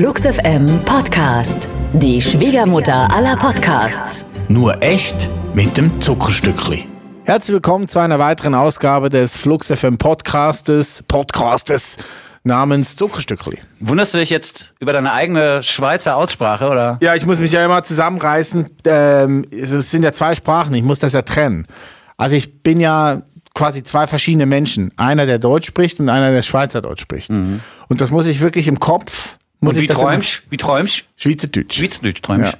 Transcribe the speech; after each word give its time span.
Flux 0.00 0.22
FM 0.22 0.66
Podcast. 0.86 1.68
Die 1.92 2.22
Schwiegermutter 2.22 3.06
aller 3.14 3.36
Podcasts. 3.36 4.24
Nur 4.48 4.82
echt 4.82 5.28
mit 5.52 5.76
dem 5.76 6.00
Zuckerstückli. 6.00 6.86
Herzlich 7.24 7.52
willkommen 7.52 7.86
zu 7.86 7.98
einer 7.98 8.18
weiteren 8.18 8.54
Ausgabe 8.54 9.10
des 9.10 9.36
Flux 9.36 9.66
FM 9.66 9.98
Podcastes, 9.98 11.04
Podcastes 11.06 11.98
namens 12.44 12.96
Zuckerstückli. 12.96 13.58
Wunderst 13.80 14.14
du 14.14 14.18
dich 14.18 14.30
jetzt 14.30 14.72
über 14.80 14.94
deine 14.94 15.12
eigene 15.12 15.62
Schweizer 15.62 16.16
Aussprache, 16.16 16.70
oder? 16.70 16.96
Ja, 17.02 17.14
ich 17.14 17.26
muss 17.26 17.38
mich 17.38 17.52
ja 17.52 17.62
immer 17.62 17.82
zusammenreißen. 17.82 18.70
Ähm, 18.86 19.44
es 19.50 19.90
sind 19.90 20.02
ja 20.02 20.12
zwei 20.12 20.34
Sprachen, 20.34 20.72
ich 20.72 20.82
muss 20.82 21.00
das 21.00 21.12
ja 21.12 21.20
trennen. 21.20 21.66
Also 22.16 22.36
ich 22.36 22.62
bin 22.62 22.80
ja 22.80 23.20
quasi 23.54 23.82
zwei 23.82 24.06
verschiedene 24.06 24.46
Menschen. 24.46 24.92
Einer, 24.96 25.26
der 25.26 25.38
Deutsch 25.38 25.66
spricht 25.66 26.00
und 26.00 26.08
einer, 26.08 26.30
der 26.30 26.40
Schweizerdeutsch 26.40 27.02
spricht. 27.02 27.28
Und 27.28 28.00
das 28.00 28.10
muss 28.10 28.24
ich 28.26 28.40
wirklich 28.40 28.66
im 28.66 28.80
Kopf. 28.80 29.36
Muss 29.60 29.76
Und 29.76 29.82
wie 29.82 29.86
träumst 29.86 30.42
Wie 30.50 30.56
träumst 30.56 31.04
Schweizerdeutsch. 31.16 31.76
Schweizerdeutsch 31.76 32.22
träumst 32.22 32.52
Ja. 32.52 32.58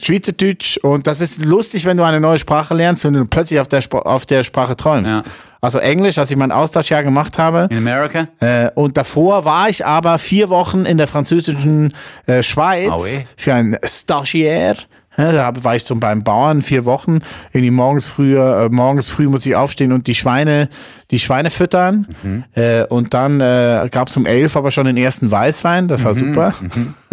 Schweizerdeutsch 0.00 0.78
und 0.78 1.06
das 1.08 1.20
ist 1.20 1.44
lustig, 1.44 1.84
wenn 1.84 1.96
du 1.96 2.04
eine 2.04 2.20
neue 2.20 2.38
Sprache 2.38 2.72
lernst, 2.72 3.04
wenn 3.04 3.14
du 3.14 3.24
plötzlich 3.24 3.58
auf 3.58 3.66
der, 3.66 3.80
Spra 3.80 3.98
auf 3.98 4.26
der 4.26 4.44
Sprache 4.44 4.76
träumst. 4.76 5.10
Ja. 5.10 5.24
Also 5.60 5.78
Englisch, 5.78 6.18
als 6.18 6.30
ich 6.30 6.36
mein 6.36 6.52
Austauschjahr 6.52 7.02
gemacht 7.02 7.36
habe. 7.36 7.66
In 7.70 7.78
America? 7.78 8.28
Äh, 8.38 8.70
und 8.76 8.96
davor 8.96 9.44
war 9.44 9.68
ich 9.68 9.84
aber 9.84 10.18
vier 10.18 10.50
Wochen 10.50 10.84
in 10.86 10.98
der 10.98 11.08
französischen 11.08 11.94
äh, 12.26 12.44
Schweiz 12.44 12.92
oui. 12.96 13.26
für 13.36 13.54
ein 13.54 13.76
Stagiaire. 13.82 14.76
Ja, 15.18 15.32
da 15.32 15.52
war 15.64 15.74
ich 15.74 15.84
so 15.84 15.96
beim 15.96 16.22
Bauern 16.22 16.62
vier 16.62 16.84
Wochen. 16.84 17.18
Irgendwie 17.52 17.72
morgens 17.72 18.06
früher, 18.06 18.62
äh, 18.62 18.74
morgens 18.74 19.08
früh 19.08 19.28
muss 19.28 19.44
ich 19.44 19.56
aufstehen 19.56 19.92
und 19.92 20.06
die 20.06 20.14
Schweine, 20.14 20.68
die 21.10 21.18
Schweine 21.18 21.50
füttern. 21.50 22.06
Mhm. 22.22 22.44
Äh, 22.54 22.84
und 22.84 23.12
dann 23.14 23.40
äh, 23.40 23.88
gab 23.90 24.08
es 24.08 24.16
um 24.16 24.26
elf 24.26 24.56
aber 24.56 24.70
schon 24.70 24.86
den 24.86 24.96
ersten 24.96 25.30
Weißwein. 25.30 25.88
Das 25.88 26.04
war 26.04 26.14
super. 26.14 26.54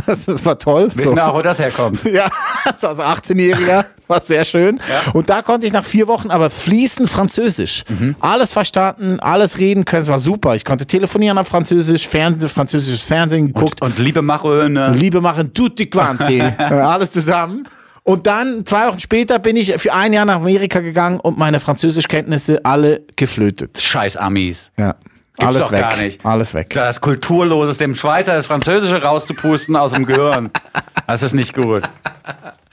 Das 0.06 0.28
war 0.46 0.60
toll. 0.60 0.90
Mhm. 0.94 0.98
Wissen 0.98 1.16
wir 1.16 1.26
auch, 1.28 1.34
wo 1.34 1.42
das 1.42 1.58
herkommt? 1.58 2.04
Ja, 2.16 2.30
so 2.76 2.90
als 2.90 3.00
18-Jähriger 3.00 3.86
war 4.08 4.22
sehr 4.22 4.46
schön. 4.46 4.80
Und 5.14 5.30
da 5.32 5.42
konnte 5.42 5.66
ich 5.66 5.74
nach 5.74 5.84
vier 5.84 6.08
Wochen 6.08 6.30
aber 6.30 6.52
fließend 6.52 7.10
Französisch. 7.10 7.84
Mhm. 7.90 8.16
Alles 8.20 8.54
verstanden, 8.54 9.20
alles 9.20 9.58
reden 9.58 9.84
können, 9.86 10.04
es 10.04 10.08
war 10.08 10.20
super. 10.20 10.56
Ich 10.56 10.64
konnte 10.64 10.86
telefonieren 10.86 11.38
auf 11.40 11.48
Französisch, 11.48 12.08
Fernseh, 12.08 12.48
französisches 12.48 13.02
Fernsehen 13.02 13.48
geguckt, 13.48 13.82
Und 13.82 13.98
Liebe 13.98 14.22
mache, 14.22 14.70
ne? 14.70 14.94
Liebe 14.94 15.22
machen, 15.22 15.54
tutti 15.54 15.88
quanti, 15.88 16.40
alles 16.42 17.12
zusammen. 17.12 17.68
Und 18.06 18.28
dann, 18.28 18.68
zwei 18.68 18.88
Wochen 18.88 19.00
später, 19.00 19.40
bin 19.40 19.56
ich 19.56 19.74
für 19.78 19.92
ein 19.92 20.14
Jahr 20.14 20.26
nach 20.26 20.36
Amerika 20.36 20.80
gegangen 20.80 21.20
und 21.20 21.40
meine 21.40 21.60
Französischkenntnisse 21.60 22.64
alle 22.64 23.02
geflötet. 23.16 23.80
Scheiß 23.82 24.16
Amis. 24.16 24.72
Ja. 24.78 24.94
Gibt's 25.38 25.56
alles 25.56 25.60
doch 25.62 25.72
weg. 25.72 25.82
gar 25.82 25.98
nicht. 25.98 26.24
Alles 26.24 26.54
weg. 26.54 26.70
Das 26.70 27.02
Kulturloses, 27.02 27.80
dem 27.80 27.96
Schweizer 27.96 28.36
das 28.36 28.46
Französische 28.46 29.02
rauszupusten 29.02 29.76
aus 29.76 29.92
dem 29.92 30.06
Gehirn. 30.06 30.50
Das 31.08 31.22
ist 31.22 31.34
nicht 31.34 31.54
gut. 31.54 31.84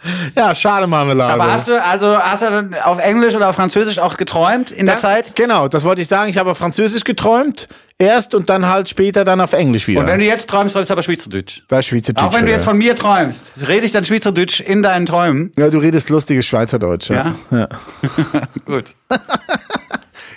Ja, 0.35 0.55
schade 0.55 0.87
Marmelade. 0.87 1.35
Aber 1.35 1.53
hast 1.53 1.69
du, 1.69 1.83
also, 1.83 2.19
hast 2.19 2.43
du 2.43 2.51
dann 2.51 2.75
auf 2.75 2.99
Englisch 2.99 3.35
oder 3.35 3.49
auf 3.49 3.57
Französisch 3.57 3.99
auch 3.99 4.17
geträumt 4.17 4.71
in 4.71 4.87
der 4.87 4.97
Dann- 4.97 5.01
Zeit? 5.01 5.37
Genau, 5.37 5.69
das 5.69 5.85
wollte 5.85 6.03
ich 6.03 6.09
sagen. 6.09 6.31
Ich 6.31 6.39
habe 6.39 6.51
auf 6.51 6.59
Französisch 6.59 7.05
geträumt, 7.05 7.69
erst 7.99 8.35
und 8.35 8.51
dann 8.51 8.69
halt 8.69 8.89
später 8.89 9.25
dann 9.25 9.41
auf 9.41 9.53
Englisch 9.53 9.87
wieder. 9.87 10.01
Und 10.01 10.07
wenn 10.07 10.19
du 10.19 10.25
jetzt 10.25 10.49
träumst, 10.49 10.75
sollst 10.75 10.91
du 10.91 10.95
aber 10.95 11.03
Schweizerdeutsch. 11.03 11.63
das 11.69 11.87
Schweizerdeutsch. 11.87 12.25
Auch 12.25 12.35
wenn 12.35 12.45
du 12.45 12.51
ja. 12.51 12.57
jetzt 12.57 12.65
von 12.65 12.77
mir 12.77 12.95
träumst, 12.97 13.45
rede 13.67 13.87
ich 13.87 13.93
dann 13.93 14.05
Schweizerdeutsch 14.05 14.61
in 14.61 14.83
deinen 14.83 15.07
Träumen? 15.07 15.53
Ja, 15.57 15.71
du 15.71 15.79
redest 15.79 16.11
lustiges 16.11 16.47
Schweizerdeutsch. 16.47 17.11
Ja? 17.11 17.35
ja. 17.51 17.69
Gut. 18.67 18.85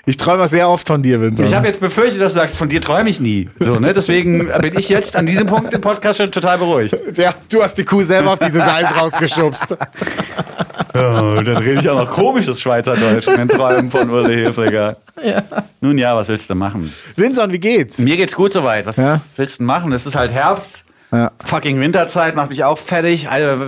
Ich 0.08 0.18
träume 0.18 0.48
sehr 0.48 0.70
oft 0.70 0.88
von 0.88 1.02
dir, 1.02 1.20
Winter. 1.20 1.44
Ich 1.44 1.54
habe 1.56 1.68
jetzt 1.68 1.80
befürchtet, 1.80 2.22
dass 2.22 2.34
du 2.34 2.40
sagst, 2.40 2.56
von 2.58 2.70
dir 2.70 2.80
träume 2.80 3.10
ich 3.10 3.20
nie. 3.20 3.50
So, 3.60 3.80
ne? 3.80 3.92
Deswegen 3.92 4.48
bin 4.62 4.78
ich 4.78 4.88
jetzt 4.90 5.16
an 5.16 5.26
diesem 5.26 5.48
Punkt 5.48 5.74
im 5.74 5.82
Podcast 5.82 6.20
schon 6.20 6.32
total 6.32 6.60
beruhigt. 6.60 6.96
ja, 7.18 7.34
du 7.50 7.64
hast 7.64 7.76
die 7.78 7.86
Kuh 7.86 8.04
selber 8.04 8.34
auf 8.34 8.40
dieses 8.40 8.62
Eis 8.62 8.88
rausgeschubst. 8.96 9.76
Oh, 10.98 11.42
dann 11.44 11.58
rede 11.58 11.82
ich 11.82 11.90
auch 11.90 12.00
noch 12.06 12.10
komisches 12.10 12.62
Schweizerdeutsch 12.62 13.26
den 13.26 13.50
Träumen 13.50 13.92
von 13.92 14.10
Uli 14.10 14.34
Hilfiger. 14.36 14.96
Nun 15.82 15.98
ja, 15.98 16.16
was 16.16 16.30
willst 16.30 16.50
du 16.50 16.56
machen? 16.56 16.94
Vincent, 17.18 17.52
wie 17.52 17.60
geht's? 17.60 17.98
Mir 17.98 18.16
geht's 18.16 18.34
gut 18.34 18.54
soweit. 18.54 18.86
Was 18.86 18.96
Ja. 18.96 19.20
willst 19.36 19.60
du 19.60 19.66
machen? 19.66 19.92
Es 19.92 20.06
ist 20.06 20.16
halt 20.16 20.32
Herbst. 20.32 20.86
Ja. 21.12 21.32
Fucking 21.44 21.82
Winterzeit 21.82 22.36
macht 22.36 22.50
mich 22.50 22.64
auch 22.64 22.78
fertig. 22.78 23.28
Alter, 23.30 23.60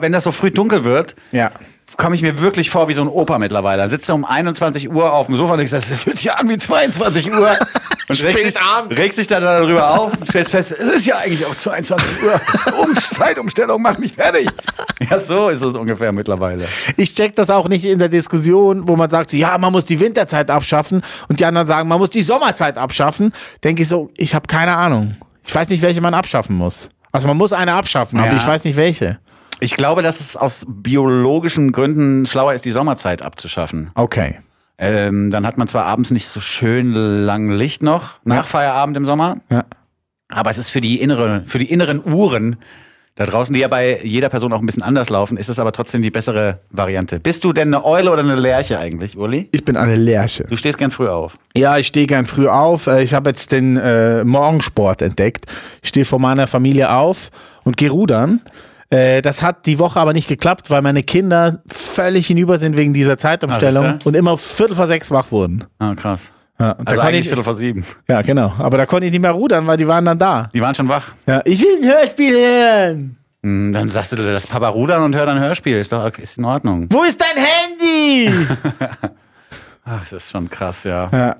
wenn 0.00 0.10
das 0.10 0.24
so 0.24 0.32
früh 0.32 0.50
dunkel 0.50 0.82
wird, 0.84 1.14
Ja. 1.30 1.52
Komme 1.96 2.14
ich 2.16 2.22
mir 2.22 2.40
wirklich 2.40 2.70
vor 2.70 2.88
wie 2.88 2.94
so 2.94 3.02
ein 3.02 3.08
Opa 3.08 3.38
mittlerweile. 3.38 3.82
Dann 3.82 3.90
sitzt 3.90 4.08
du 4.08 4.14
um 4.14 4.24
21 4.24 4.90
Uhr 4.90 5.12
auf 5.12 5.26
dem 5.26 5.36
Sofa 5.36 5.52
und 5.52 5.58
denkst, 5.58 5.70
das 5.72 5.84
fühlt 5.90 6.18
sich 6.18 6.32
an 6.32 6.48
wie 6.48 6.58
22 6.58 7.32
Uhr. 7.32 7.56
Und 8.06 8.22
regst 8.22 8.44
dich, 8.44 8.54
regst 8.98 9.18
dich 9.18 9.26
dann 9.28 9.42
darüber 9.42 9.98
auf 9.98 10.12
und 10.20 10.28
stellst 10.28 10.50
fest, 10.50 10.72
es 10.72 10.88
ist 10.96 11.06
ja 11.06 11.16
eigentlich 11.16 11.46
auch 11.46 11.54
22 11.54 12.22
Uhr. 12.22 12.38
Um 12.82 12.94
Zeitumstellung 12.94 13.80
macht 13.80 13.98
mich 13.98 14.12
fertig. 14.12 14.46
Ja, 15.08 15.18
so 15.18 15.48
ist 15.48 15.62
es 15.62 15.74
ungefähr 15.74 16.12
mittlerweile. 16.12 16.66
Ich 16.98 17.14
check 17.14 17.34
das 17.34 17.48
auch 17.48 17.66
nicht 17.66 17.86
in 17.86 17.98
der 17.98 18.10
Diskussion, 18.10 18.86
wo 18.88 18.96
man 18.96 19.08
sagt, 19.08 19.32
ja, 19.32 19.56
man 19.56 19.72
muss 19.72 19.86
die 19.86 20.00
Winterzeit 20.00 20.50
abschaffen 20.50 21.00
und 21.28 21.40
die 21.40 21.46
anderen 21.46 21.66
sagen, 21.66 21.88
man 21.88 21.98
muss 21.98 22.10
die 22.10 22.22
Sommerzeit 22.22 22.76
abschaffen. 22.76 23.32
Denke 23.62 23.80
ich 23.80 23.88
so, 23.88 24.10
ich 24.18 24.34
habe 24.34 24.46
keine 24.48 24.76
Ahnung. 24.76 25.16
Ich 25.46 25.54
weiß 25.54 25.70
nicht, 25.70 25.80
welche 25.80 26.02
man 26.02 26.12
abschaffen 26.12 26.56
muss. 26.58 26.90
Also 27.10 27.26
man 27.26 27.38
muss 27.38 27.54
eine 27.54 27.72
abschaffen, 27.72 28.18
aber 28.18 28.32
Ja. 28.32 28.36
ich 28.36 28.46
weiß 28.46 28.64
nicht 28.64 28.76
welche. 28.76 29.18
Ich 29.60 29.76
glaube, 29.76 30.02
dass 30.02 30.20
es 30.20 30.36
aus 30.36 30.64
biologischen 30.68 31.72
Gründen 31.72 32.26
schlauer 32.26 32.54
ist, 32.54 32.64
die 32.64 32.70
Sommerzeit 32.70 33.22
abzuschaffen. 33.22 33.90
Okay. 33.94 34.38
Ähm, 34.78 35.30
dann 35.30 35.46
hat 35.46 35.56
man 35.58 35.68
zwar 35.68 35.84
abends 35.84 36.10
nicht 36.10 36.26
so 36.26 36.40
schön 36.40 36.92
lang 36.92 37.50
Licht 37.50 37.82
noch, 37.82 38.18
nach 38.24 38.46
Feierabend 38.48 38.96
im 38.96 39.04
Sommer, 39.06 39.36
Ja. 39.48 39.64
aber 40.28 40.50
es 40.50 40.58
ist 40.58 40.70
für 40.70 40.80
die, 40.80 41.00
innere, 41.00 41.42
für 41.46 41.58
die 41.58 41.70
inneren 41.70 42.04
Uhren 42.04 42.56
da 43.14 43.24
draußen, 43.26 43.54
die 43.54 43.60
ja 43.60 43.68
bei 43.68 44.00
jeder 44.02 44.28
Person 44.28 44.52
auch 44.52 44.58
ein 44.58 44.66
bisschen 44.66 44.82
anders 44.82 45.08
laufen, 45.10 45.36
ist 45.36 45.48
es 45.48 45.60
aber 45.60 45.70
trotzdem 45.70 46.02
die 46.02 46.10
bessere 46.10 46.58
Variante. 46.70 47.20
Bist 47.20 47.44
du 47.44 47.52
denn 47.52 47.72
eine 47.72 47.84
Eule 47.84 48.10
oder 48.10 48.22
eine 48.22 48.34
Lerche 48.34 48.76
eigentlich, 48.80 49.16
Uli? 49.16 49.48
Ich 49.52 49.64
bin 49.64 49.76
eine 49.76 49.94
Lerche. 49.94 50.42
Du 50.50 50.56
stehst 50.56 50.78
gern 50.78 50.90
früh 50.90 51.08
auf. 51.08 51.36
Ja, 51.56 51.78
ich 51.78 51.86
stehe 51.86 52.08
gern 52.08 52.26
früh 52.26 52.48
auf. 52.48 52.88
Äh, 52.88 53.04
Ich 53.04 53.14
habe 53.14 53.30
jetzt 53.30 53.52
den 53.52 53.76
äh, 53.76 54.24
Morgensport 54.24 55.00
entdeckt. 55.02 55.46
Ich 55.82 55.90
stehe 55.90 56.04
vor 56.04 56.18
meiner 56.18 56.48
Familie 56.48 56.90
auf 56.92 57.30
und 57.62 57.76
gehe 57.76 57.90
rudern. 57.90 58.40
Äh, 58.94 59.22
das 59.22 59.42
hat 59.42 59.66
die 59.66 59.78
Woche 59.78 59.98
aber 60.00 60.12
nicht 60.12 60.28
geklappt, 60.28 60.70
weil 60.70 60.82
meine 60.82 61.02
Kinder 61.02 61.62
völlig 61.66 62.26
hinüber 62.26 62.58
sind 62.58 62.76
wegen 62.76 62.92
dieser 62.94 63.18
Zeitumstellung 63.18 63.84
Ah, 63.84 63.98
und 64.04 64.14
immer 64.16 64.38
Viertel 64.38 64.76
vor 64.76 64.86
sechs 64.86 65.10
wach 65.10 65.30
wurden. 65.32 65.64
Ah, 65.78 65.94
krass. 65.94 66.30
Ja, 66.60 66.72
Also 66.72 66.84
da 66.84 66.96
konnte 66.96 67.18
ich, 67.18 67.26
Viertel 67.26 67.44
vor 67.44 67.56
sieben. 67.56 67.84
ja, 68.08 68.22
genau. 68.22 68.52
Aber 68.58 68.78
da 68.78 68.86
konnte 68.86 69.06
ich 69.06 69.12
nicht 69.12 69.20
mehr 69.20 69.32
rudern, 69.32 69.66
weil 69.66 69.76
die 69.76 69.88
waren 69.88 70.04
dann 70.04 70.18
da. 70.18 70.50
Die 70.54 70.60
waren 70.60 70.74
schon 70.74 70.88
wach. 70.88 71.12
Ja, 71.26 71.40
ich 71.44 71.60
will 71.60 71.82
ein 71.82 71.88
Hörspiel 71.88 72.34
hören. 72.34 73.16
Hm, 73.42 73.72
Dann 73.72 73.88
sagst 73.90 74.12
du 74.12 74.16
das 74.16 74.46
Papa 74.46 74.68
rudern 74.68 75.02
und 75.02 75.14
hör 75.16 75.26
dann 75.26 75.38
Hörspiel. 75.38 75.78
Ist 75.78 75.92
doch 75.92 76.16
ist 76.18 76.38
in 76.38 76.44
Ordnung. 76.44 76.86
Wo 76.90 77.02
ist 77.02 77.20
dein 77.20 77.42
Handy? 77.44 78.30
Ach, 79.84 80.00
das 80.00 80.12
ist 80.12 80.30
schon 80.30 80.48
krass, 80.48 80.84
ja. 80.84 81.10
ja. 81.12 81.36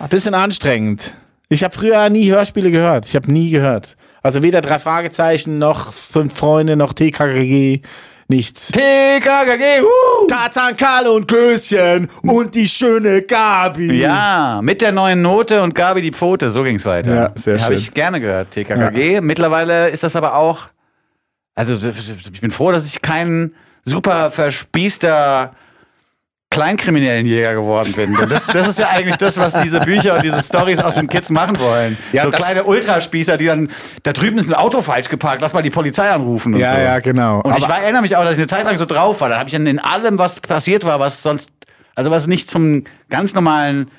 Ein 0.00 0.08
bisschen 0.10 0.34
anstrengend. 0.34 1.12
Ich 1.48 1.62
habe 1.64 1.72
früher 1.74 2.10
nie 2.10 2.30
Hörspiele 2.30 2.70
gehört. 2.70 3.06
Ich 3.06 3.14
habe 3.16 3.30
nie 3.32 3.48
gehört. 3.50 3.96
Also 4.24 4.42
weder 4.42 4.62
drei 4.62 4.78
Fragezeichen 4.78 5.58
noch 5.58 5.92
fünf 5.92 6.34
Freunde 6.34 6.76
noch 6.76 6.94
TKKG. 6.94 7.82
Nichts. 8.26 8.68
TKKG, 8.68 9.82
huh! 9.82 10.26
Tarzan, 10.28 10.74
Karl 10.78 11.08
und 11.08 11.28
Klößchen 11.28 12.08
und 12.22 12.54
die 12.54 12.66
schöne 12.66 13.20
Gabi. 13.20 14.00
Ja, 14.00 14.60
mit 14.62 14.80
der 14.80 14.92
neuen 14.92 15.20
Note 15.20 15.60
und 15.60 15.74
Gabi 15.74 16.00
die 16.00 16.10
Pfote, 16.10 16.48
so 16.48 16.62
ging's 16.62 16.86
weiter. 16.86 17.14
Ja, 17.14 17.32
sehr 17.34 17.60
Habe 17.60 17.76
schön. 17.76 17.82
ich 17.82 17.92
gerne 17.92 18.18
gehört, 18.18 18.50
TKKG. 18.52 19.20
Mittlerweile 19.20 19.90
ist 19.90 20.04
das 20.04 20.16
aber 20.16 20.36
auch, 20.36 20.68
also 21.54 21.74
ich 21.74 22.40
bin 22.40 22.50
froh, 22.50 22.72
dass 22.72 22.86
ich 22.86 23.02
kein 23.02 23.52
super 23.84 24.30
verspießter 24.30 25.52
kleinkriminellen 26.54 27.26
Jäger 27.26 27.54
geworden 27.54 27.92
bin. 27.92 28.16
Das, 28.28 28.46
das 28.46 28.68
ist 28.68 28.78
ja 28.78 28.88
eigentlich 28.88 29.16
das, 29.16 29.36
was 29.36 29.54
diese 29.62 29.80
Bücher 29.80 30.14
und 30.14 30.22
diese 30.24 30.40
Stories 30.42 30.78
aus 30.78 30.94
den 30.94 31.08
Kids 31.08 31.30
machen 31.30 31.58
wollen. 31.58 31.98
Ja, 32.12 32.22
so 32.22 32.30
kleine 32.30 32.64
Ultraspießer, 32.64 33.36
die 33.36 33.46
dann, 33.46 33.70
da 34.04 34.12
drüben 34.12 34.38
ist 34.38 34.48
ein 34.48 34.54
Auto 34.54 34.80
falsch 34.80 35.08
geparkt, 35.08 35.42
lass 35.42 35.52
mal 35.52 35.62
die 35.62 35.70
Polizei 35.70 36.08
anrufen 36.08 36.54
und 36.54 36.60
Ja, 36.60 36.70
so. 36.74 36.80
ja, 36.80 36.98
genau. 37.00 37.40
Und 37.40 37.56
ich 37.58 37.64
Aber- 37.64 37.74
war, 37.74 37.82
erinnere 37.82 38.02
mich 38.02 38.16
auch, 38.16 38.22
dass 38.22 38.32
ich 38.32 38.38
eine 38.38 38.46
Zeit 38.46 38.64
lang 38.64 38.76
so 38.76 38.86
drauf 38.86 39.20
war. 39.20 39.28
Da 39.28 39.38
habe 39.38 39.48
ich 39.48 39.52
dann 39.52 39.66
in 39.66 39.78
allem, 39.78 40.18
was 40.18 40.40
passiert 40.40 40.84
war, 40.84 41.00
was 41.00 41.22
sonst, 41.22 41.50
also 41.94 42.10
was 42.10 42.26
nicht 42.26 42.50
zum 42.50 42.84
ganz 43.10 43.34
normalen 43.34 43.90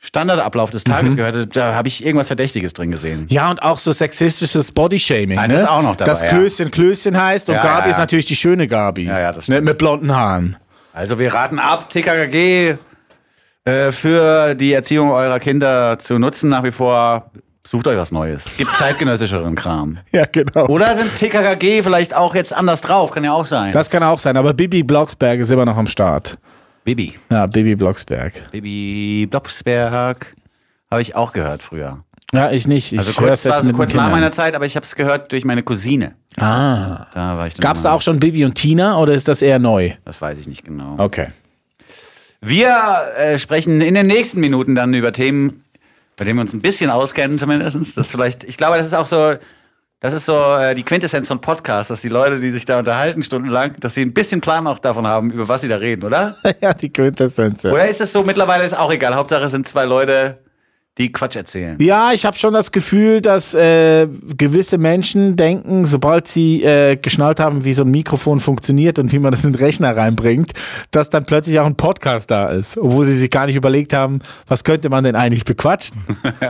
Standardablauf 0.00 0.70
des 0.70 0.86
Mhm. 0.86 0.90
Tages 0.92 1.16
gehörte, 1.16 1.46
da 1.46 1.74
habe 1.74 1.88
ich 1.88 2.04
irgendwas 2.04 2.28
Verdächtiges 2.28 2.72
drin 2.72 2.90
gesehen. 2.92 3.26
Ja, 3.30 3.50
und 3.50 3.62
auch 3.62 3.78
so 3.80 3.90
sexistisches 3.92 4.70
Bodyshaming. 4.70 5.38
Ah, 5.38 5.42
ne? 5.48 5.54
das 5.54 5.62
ist 5.64 5.68
auch 5.68 5.82
noch 5.82 5.96
dabei, 5.96 6.10
Das 6.10 6.20
ja. 6.20 6.28
Klößchen 6.28 6.70
Klößchen 6.70 7.20
heißt 7.20 7.48
und 7.48 7.56
Ja, 7.56 7.62
Gabi 7.62 7.80
ja, 7.86 7.90
ist 7.90 7.92
ja. 7.96 7.98
natürlich 8.00 8.26
die 8.26 8.36
schöne 8.36 8.68
Gabi. 8.68 9.04
Ja, 9.06 9.18
ja, 9.18 9.32
das 9.32 9.48
ne? 9.48 9.60
Mit 9.60 9.76
blonden 9.76 10.14
Haaren. 10.14 10.56
Also 10.92 11.18
wir 11.18 11.32
raten 11.32 11.58
ab, 11.58 11.90
TKKG 11.90 12.76
äh, 13.64 13.92
für 13.92 14.54
die 14.54 14.72
Erziehung 14.72 15.10
eurer 15.10 15.38
Kinder 15.38 15.98
zu 15.98 16.18
nutzen 16.18 16.48
nach 16.50 16.64
wie 16.64 16.70
vor. 16.70 17.30
Sucht 17.66 17.86
euch 17.86 17.98
was 17.98 18.12
Neues. 18.12 18.44
Gibt 18.56 18.74
zeitgenössischeren 18.74 19.54
Kram. 19.54 19.98
Ja, 20.12 20.24
genau. 20.24 20.66
Oder 20.68 20.96
sind 20.96 21.14
TKKG 21.14 21.82
vielleicht 21.82 22.14
auch 22.14 22.34
jetzt 22.34 22.54
anders 22.54 22.80
drauf? 22.80 23.10
Kann 23.10 23.24
ja 23.24 23.32
auch 23.32 23.44
sein. 23.44 23.72
Das 23.72 23.90
kann 23.90 24.02
auch 24.02 24.18
sein, 24.18 24.38
aber 24.38 24.54
Bibi 24.54 24.82
Blocksberg 24.82 25.38
ist 25.40 25.50
immer 25.50 25.66
noch 25.66 25.76
am 25.76 25.86
Start. 25.86 26.38
Bibi. 26.84 27.18
Ja, 27.30 27.46
Bibi 27.46 27.76
Blocksberg. 27.76 28.50
Bibi 28.50 29.26
Blocksberg. 29.30 30.34
Habe 30.90 31.02
ich 31.02 31.14
auch 31.14 31.34
gehört 31.34 31.62
früher. 31.62 32.02
Ja, 32.32 32.50
ich 32.50 32.66
nicht. 32.66 32.92
Ich 32.92 32.98
Also 32.98 33.12
kurz, 33.12 33.46
war 33.46 33.58
so 33.58 33.64
mit 33.64 33.72
den 33.72 33.76
kurz 33.76 33.94
nach 33.94 34.10
meiner 34.10 34.30
Zeit, 34.30 34.54
aber 34.54 34.66
ich 34.66 34.76
habe 34.76 34.84
es 34.84 34.94
gehört 34.94 35.32
durch 35.32 35.44
meine 35.44 35.62
Cousine. 35.62 36.14
Ah. 36.38 37.06
Da 37.14 37.38
war 37.38 37.46
ich 37.46 37.56
Gab 37.56 37.76
es 37.76 37.84
da 37.84 37.92
auch 37.92 38.02
schon 38.02 38.20
Bibi 38.20 38.44
und 38.44 38.54
Tina 38.54 38.98
oder 38.98 39.14
ist 39.14 39.28
das 39.28 39.40
eher 39.40 39.58
neu? 39.58 39.92
Das 40.04 40.20
weiß 40.20 40.38
ich 40.38 40.46
nicht 40.46 40.64
genau. 40.64 40.96
Okay. 40.98 41.28
Wir 42.40 43.12
äh, 43.16 43.38
sprechen 43.38 43.80
in 43.80 43.94
den 43.94 44.06
nächsten 44.06 44.40
Minuten 44.40 44.74
dann 44.74 44.94
über 44.94 45.12
Themen, 45.12 45.64
bei 46.16 46.24
denen 46.24 46.38
wir 46.38 46.42
uns 46.42 46.52
ein 46.52 46.60
bisschen 46.60 46.90
auskennen 46.90 47.38
zumindest. 47.38 47.96
Das 47.96 48.10
vielleicht, 48.10 48.44
ich 48.44 48.56
glaube, 48.56 48.76
das 48.76 48.86
ist 48.86 48.94
auch 48.94 49.06
so, 49.06 49.34
das 50.00 50.12
ist 50.12 50.26
so 50.26 50.36
äh, 50.56 50.74
die 50.74 50.84
Quintessenz 50.84 51.26
von 51.28 51.40
Podcasts, 51.40 51.88
dass 51.88 52.02
die 52.02 52.08
Leute, 52.10 52.38
die 52.38 52.50
sich 52.50 52.64
da 52.64 52.78
unterhalten 52.78 53.22
stundenlang, 53.22 53.74
dass 53.80 53.94
sie 53.94 54.02
ein 54.02 54.12
bisschen 54.12 54.40
Plan 54.40 54.66
auch 54.66 54.78
davon 54.78 55.06
haben, 55.06 55.30
über 55.30 55.48
was 55.48 55.62
sie 55.62 55.68
da 55.68 55.76
reden, 55.76 56.04
oder? 56.04 56.36
ja, 56.60 56.74
die 56.74 56.90
Quintessenz. 56.90 57.62
ja. 57.62 57.72
Oder 57.72 57.88
ist 57.88 58.00
es 58.00 58.12
so, 58.12 58.22
mittlerweile 58.22 58.64
ist 58.64 58.76
auch 58.76 58.92
egal. 58.92 59.16
Hauptsache 59.16 59.44
es 59.44 59.52
sind 59.52 59.66
zwei 59.66 59.86
Leute, 59.86 60.38
die 60.98 61.12
Quatsch 61.12 61.36
erzählen. 61.36 61.76
Ja, 61.80 62.10
ich 62.12 62.26
habe 62.26 62.36
schon 62.36 62.52
das 62.52 62.72
Gefühl, 62.72 63.20
dass 63.20 63.54
äh, 63.54 64.08
gewisse 64.36 64.78
Menschen 64.78 65.36
denken, 65.36 65.86
sobald 65.86 66.26
sie 66.28 66.62
äh, 66.64 66.96
geschnallt 66.96 67.38
haben, 67.40 67.64
wie 67.64 67.72
so 67.72 67.82
ein 67.84 67.90
Mikrofon 67.90 68.40
funktioniert 68.40 68.98
und 68.98 69.12
wie 69.12 69.18
man 69.18 69.30
das 69.30 69.44
in 69.44 69.52
den 69.52 69.60
Rechner 69.62 69.96
reinbringt, 69.96 70.52
dass 70.90 71.08
dann 71.08 71.24
plötzlich 71.24 71.58
auch 71.60 71.66
ein 71.66 71.76
Podcast 71.76 72.30
da 72.30 72.48
ist, 72.48 72.76
obwohl 72.76 73.06
sie 73.06 73.16
sich 73.16 73.30
gar 73.30 73.46
nicht 73.46 73.54
überlegt 73.56 73.92
haben, 73.94 74.20
was 74.48 74.64
könnte 74.64 74.88
man 74.90 75.04
denn 75.04 75.16
eigentlich 75.16 75.44
bequatschen. 75.44 75.96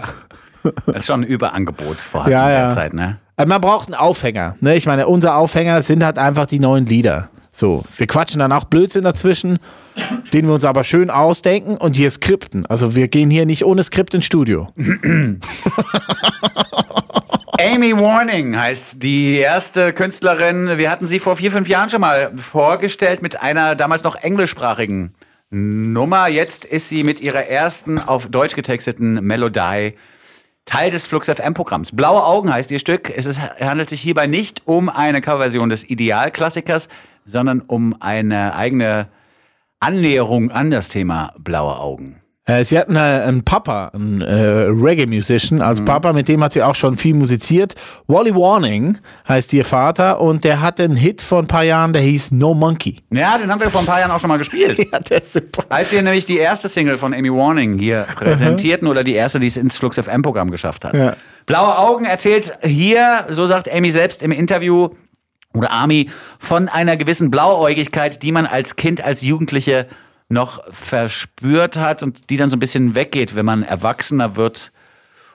Das 0.87 0.97
ist 0.97 1.07
schon 1.07 1.21
ein 1.21 1.27
Überangebot 1.27 2.01
vorhanden 2.01 2.33
Ja, 2.33 2.51
ja. 2.51 2.67
derzeit, 2.67 2.93
ne? 2.93 3.19
Äh, 3.37 3.47
Man 3.47 3.61
braucht 3.61 3.87
einen 3.89 3.95
Aufhänger. 3.95 4.57
Ne? 4.61 4.75
Ich 4.75 4.87
meine, 4.87 5.07
unser 5.07 5.37
Aufhänger 5.37 5.83
sind 5.83 6.03
halt 6.05 6.19
einfach 6.19 6.47
die 6.47 6.59
neuen 6.59 6.85
Lieder. 6.85 7.31
So, 7.59 7.83
wir 7.97 8.07
quatschen 8.07 8.39
dann 8.39 8.53
auch 8.53 8.63
Blödsinn 8.63 9.03
dazwischen, 9.03 9.59
den 10.33 10.47
wir 10.47 10.55
uns 10.55 10.65
aber 10.65 10.85
schön 10.85 11.11
ausdenken 11.11 11.77
und 11.77 11.97
hier 11.97 12.09
skripten. 12.09 12.65
Also 12.67 12.95
wir 12.95 13.09
gehen 13.09 13.31
hier 13.31 13.47
nicht 13.47 13.65
ohne 13.65 13.83
Skript 13.83 14.15
ins 14.15 14.27
Studio. 14.27 14.69
Amy 17.59 17.97
Warning 17.97 18.57
heißt 18.57 19.03
die 19.03 19.39
erste 19.39 19.93
Künstlerin. 19.93 20.79
Wir 20.79 20.89
hatten 20.89 21.09
sie 21.09 21.19
vor 21.19 21.35
vier, 21.35 21.51
fünf 21.51 21.69
Jahren 21.69 21.91
schon 21.91 22.01
mal 22.01 22.31
vorgestellt 22.37 23.23
mit 23.23 23.41
einer 23.43 23.75
damals 23.75 24.05
noch 24.05 24.15
englischsprachigen 24.15 25.17
Nummer. 25.51 26.29
Jetzt 26.29 26.65
ist 26.65 26.89
sie 26.89 27.03
mit 27.03 27.19
ihrer 27.19 27.47
ersten 27.47 27.99
auf 27.99 28.29
Deutsch 28.29 28.55
getexteten 28.55 29.15
Melodie 29.15 29.95
Teil 30.69 30.91
des 30.91 31.07
Flux 31.07 31.31
FM-Programms. 31.31 31.93
Blaue 31.97 32.23
Augen 32.23 32.53
heißt 32.53 32.71
ihr 32.71 32.79
Stück. 32.79 33.09
Es 33.09 33.25
ist, 33.25 33.41
handelt 33.41 33.89
sich 33.89 34.03
hierbei 34.03 34.27
nicht 34.27 34.67
um 34.67 34.91
eine 34.91 35.23
Coverversion 35.23 35.71
des 35.71 35.89
Idealklassikers, 35.89 36.91
sondern 37.25 37.63
um 37.63 37.97
eine 38.01 38.55
eigene 38.55 39.09
Annäherung 39.81 40.51
an 40.51 40.71
das 40.71 40.91
Thema 40.91 41.33
Blaue 41.39 41.79
Augen. 41.79 42.21
Äh, 42.49 42.65
sie 42.65 42.79
hatten 42.79 42.97
äh, 42.97 42.99
einen 42.99 43.45
Papa, 43.45 43.91
einen 43.95 44.23
äh, 44.23 44.33
Reggae-Musician 44.71 45.59
Mhm. 45.59 45.63
als 45.65 45.85
Papa, 45.85 46.13
mit 46.15 46.29
dem 46.29 46.43
hat 46.43 46.55
sie 46.55 46.63
auch 46.63 46.75
schon 46.75 46.97
viel 46.97 47.15
musiziert. 47.15 47.75
Wally 48.07 48.35
Warning 48.35 48.97
heißt 49.29 49.53
ihr 49.53 49.67
Vater 49.67 50.21
und 50.21 50.45
der 50.45 50.63
hatte 50.63 50.85
einen 50.85 50.97
Hit 50.97 51.21
vor 51.21 51.41
ein 51.41 51.47
paar 51.47 51.63
Jahren, 51.65 51.93
der 51.93 52.01
hieß 52.03 52.31
No 52.33 52.55
Monkey. 52.55 52.97
Ja, 53.11 53.37
den 53.37 53.51
haben 53.53 53.61
wir 53.61 53.69
vor 53.69 53.81
ein 53.83 53.87
paar 53.87 54.01
Jahren 54.01 54.11
auch 54.11 54.21
schon 54.21 54.29
mal 54.29 54.39
gespielt. 54.39 54.79
Ja, 54.93 54.99
der 55.01 55.21
ist 55.23 55.35
super. 55.35 55.65
Als 55.69 55.93
wir 55.93 56.01
nämlich 56.01 56.25
die 56.25 56.39
erste 56.39 56.69
Single 56.69 56.97
von 56.97 57.13
Amy 57.13 57.31
Warning 57.31 57.79
hier 57.79 58.07
präsentierten 58.17 58.89
oder 58.89 59.05
die 59.05 59.13
erste, 59.15 59.39
die 59.39 59.49
es 59.49 59.59
ins 59.59 59.77
Flux 59.77 59.99
FM 59.99 60.23
Programm 60.23 60.51
geschafft 60.51 60.87
hat. 60.87 60.95
Ja. 60.95 61.15
Blaue 61.45 61.77
Augen 61.79 62.07
erzählt 62.07 62.55
hier, 62.63 63.27
so 63.29 63.45
sagt 63.45 63.71
Amy 63.71 63.91
selbst 63.91 64.23
im 64.23 64.33
Interview 64.33 64.89
oder 65.55 65.71
Ami, 65.73 66.09
von 66.39 66.69
einer 66.69 66.97
gewissen 66.97 67.31
Blauäugigkeit, 67.31 68.23
die 68.23 68.33
man 68.33 68.47
als 68.47 68.77
Kind, 68.77 69.05
als 69.05 69.21
Jugendliche 69.23 69.87
noch 70.29 70.63
verspürt 70.73 71.79
hat 71.79 72.03
und 72.03 72.31
die 72.31 72.37
dann 72.37 72.51
so 72.51 72.57
ein 72.57 72.61
bisschen 72.61 72.95
weggeht, 72.95 73.35
wenn 73.35 73.47
man 73.47 73.63
erwachsener 73.63 74.37
wird 74.37 74.73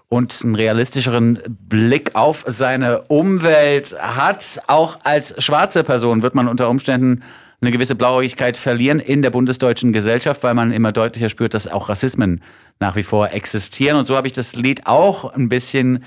und 0.07 0.40
einen 0.44 0.56
realistischeren 0.56 1.40
Blick 1.48 2.13
auf 2.13 2.44
seine 2.48 3.01
Umwelt 3.04 3.95
hat. 4.00 4.62
Auch 4.68 5.00
als 5.04 5.34
schwarze 5.44 5.84
Person 5.84 6.22
wird 6.22 6.36
man 6.36 6.48
unter 6.48 6.69
Umständen 6.69 7.24
eine 7.62 7.72
gewisse 7.72 7.95
Blauäugigkeit 7.95 8.57
verlieren 8.57 9.00
in 9.00 9.22
der 9.22 9.31
bundesdeutschen 9.31 9.94
Gesellschaft, 9.94 10.44
weil 10.44 10.54
man 10.54 10.72
immer 10.72 10.92
deutlicher 10.92 11.30
spürt, 11.30 11.54
dass 11.54 11.66
auch 11.66 11.90
Rassismen 11.90 12.42
nach 12.80 12.95
wie 12.95 13.04
vor 13.04 13.31
existieren. 13.31 13.98
Und 13.98 14.06
so 14.06 14.16
habe 14.16 14.28
ich 14.28 14.34
das 14.34 14.56
Lied 14.56 14.86
auch 14.86 15.34
ein 15.34 15.50
bisschen 15.50 16.04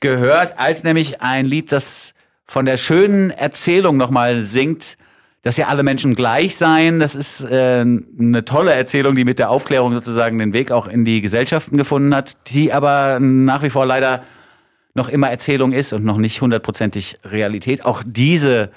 gehört, 0.00 0.58
als 0.58 0.84
nämlich 0.84 1.20
ein 1.20 1.44
Lied, 1.44 1.72
das 1.72 2.14
von 2.46 2.64
der 2.64 2.76
schönen 2.76 3.30
Erzählung 3.30 3.96
nochmal 3.96 4.42
singt, 4.42 4.96
dass 5.42 5.56
ja 5.56 5.66
alle 5.66 5.82
Menschen 5.82 6.14
gleich 6.14 6.56
seien. 6.56 7.00
Das 7.00 7.14
ist 7.16 7.44
äh, 7.44 7.80
eine 7.80 8.44
tolle 8.44 8.72
Erzählung, 8.72 9.16
die 9.16 9.24
mit 9.24 9.38
der 9.38 9.50
Aufklärung 9.50 9.92
sozusagen 9.94 10.38
den 10.38 10.52
Weg 10.52 10.70
auch 10.70 10.86
in 10.86 11.04
die 11.04 11.20
Gesellschaften 11.20 11.76
gefunden 11.76 12.14
hat, 12.14 12.36
die 12.48 12.72
aber 12.72 13.18
nach 13.20 13.62
wie 13.62 13.70
vor 13.70 13.84
leider 13.84 14.22
noch 14.94 15.08
immer 15.08 15.30
Erzählung 15.30 15.72
ist 15.72 15.92
und 15.92 16.04
noch 16.04 16.18
nicht 16.18 16.40
hundertprozentig 16.40 17.18
Realität. 17.24 17.84
Auch 17.84 18.02
diese, 18.06 18.70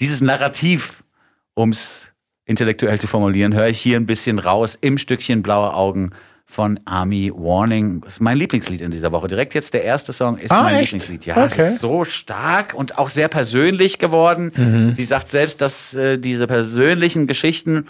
dieses 0.00 0.20
Narrativ, 0.20 1.04
um 1.54 1.70
es 1.70 2.10
intellektuell 2.46 2.98
zu 2.98 3.06
formulieren, 3.06 3.52
höre 3.54 3.68
ich 3.68 3.80
hier 3.80 3.96
ein 3.96 4.06
bisschen 4.06 4.38
raus 4.38 4.78
im 4.80 4.96
Stückchen 4.96 5.42
Blaue 5.42 5.74
Augen 5.74 6.12
von 6.50 6.80
Army 6.86 7.30
Warning. 7.34 8.00
Das 8.00 8.14
ist 8.14 8.20
mein 8.20 8.38
Lieblingslied 8.38 8.80
in 8.80 8.90
dieser 8.90 9.12
Woche. 9.12 9.28
Direkt 9.28 9.52
jetzt 9.54 9.74
der 9.74 9.84
erste 9.84 10.14
Song 10.14 10.38
ist 10.38 10.50
Ah, 10.50 10.62
mein 10.62 10.76
echt? 10.76 10.92
Lieblingslied. 10.92 11.26
Ja, 11.26 11.44
es 11.44 11.52
Okay. 11.52 11.68
ist 11.68 11.80
so 11.80 12.04
stark 12.04 12.72
und 12.74 12.96
auch 12.98 13.10
sehr 13.10 13.28
persönlich 13.28 13.98
geworden. 13.98 14.52
Mhm. 14.56 14.94
Sie 14.96 15.04
sagt 15.04 15.28
selbst, 15.28 15.60
dass 15.60 15.94
äh, 15.94 16.16
diese 16.18 16.46
persönlichen 16.46 17.26
Geschichten 17.26 17.86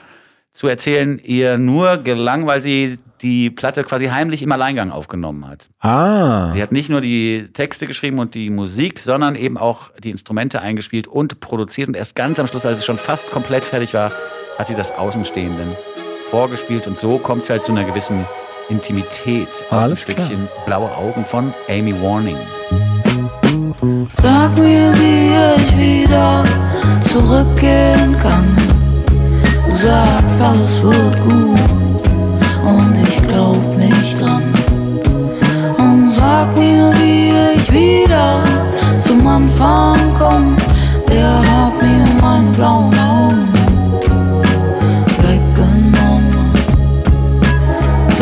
zu 0.52 0.66
erzählen 0.66 1.20
ihr 1.22 1.56
nur 1.56 1.98
gelang, 1.98 2.46
weil 2.48 2.60
sie 2.60 2.98
die 3.22 3.48
Platte 3.48 3.84
quasi 3.84 4.06
heimlich 4.06 4.42
im 4.42 4.50
Alleingang 4.50 4.90
aufgenommen 4.90 5.46
hat. 5.46 5.68
Ah. 5.80 6.50
Sie 6.52 6.60
hat 6.60 6.72
nicht 6.72 6.90
nur 6.90 7.00
die 7.00 7.46
Texte 7.52 7.86
geschrieben 7.86 8.18
und 8.18 8.34
die 8.34 8.50
Musik, 8.50 8.98
sondern 8.98 9.36
eben 9.36 9.56
auch 9.56 9.90
die 10.02 10.10
Instrumente 10.10 10.60
eingespielt 10.60 11.06
und 11.06 11.38
produziert. 11.38 11.86
Und 11.88 11.94
erst 11.94 12.16
ganz 12.16 12.40
am 12.40 12.48
Schluss, 12.48 12.66
als 12.66 12.78
es 12.78 12.84
schon 12.84 12.98
fast 12.98 13.30
komplett 13.30 13.62
fertig 13.62 13.94
war, 13.94 14.10
hat 14.58 14.66
sie 14.66 14.74
das 14.74 14.90
Außenstehenden 14.90 15.76
vorgespielt. 16.28 16.88
Und 16.88 16.98
so 16.98 17.18
kommt 17.18 17.44
es 17.44 17.50
halt 17.50 17.62
zu 17.64 17.70
einer 17.72 17.84
gewissen 17.84 18.24
Intimität. 18.68 19.48
Auf 19.70 19.78
Alles 19.78 20.06
ein 20.06 20.12
Stückchen 20.12 20.48
Blaue 20.66 20.90
Augen 20.96 21.24
von 21.24 21.54
Amy 21.68 21.94
Warning. 22.02 22.36
Sag 24.14 24.58
mir, 24.58 24.92
wie 24.94 25.62
ich 25.62 25.76
wieder 25.76 26.44
zurückgehen 27.06 28.16
kann. 28.18 28.56
Du 29.68 29.74
sagst, 29.74 30.40
alles 30.40 30.82
wird 30.82 31.18
gut 31.20 32.08
und 32.62 32.96
ich 33.08 33.26
glaub 33.28 33.76
nicht 33.76 34.20
dran. 34.20 34.42
Und 35.78 36.10
sag 36.12 36.56
mir, 36.56 36.92
wie 36.94 37.58
ich 37.58 37.72
wieder 37.72 38.42
zum 38.98 39.26
Anfang 39.26 40.14
komm. 40.18 40.56
Wer 41.06 41.38
hat 41.38 41.82
mir 41.82 42.04
meine 42.20 42.50
blauen 42.50 42.92
Augen 42.98 43.17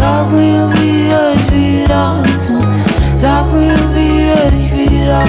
Sag 0.06 0.30
mir, 0.30 0.70
wie 0.74 1.10
ich 1.34 1.52
wieder 1.52 2.22
zum 2.38 2.60
Sag 3.16 3.52
mir, 3.52 3.74
wie 3.92 4.56
ich 4.56 4.92
wieder 4.92 5.24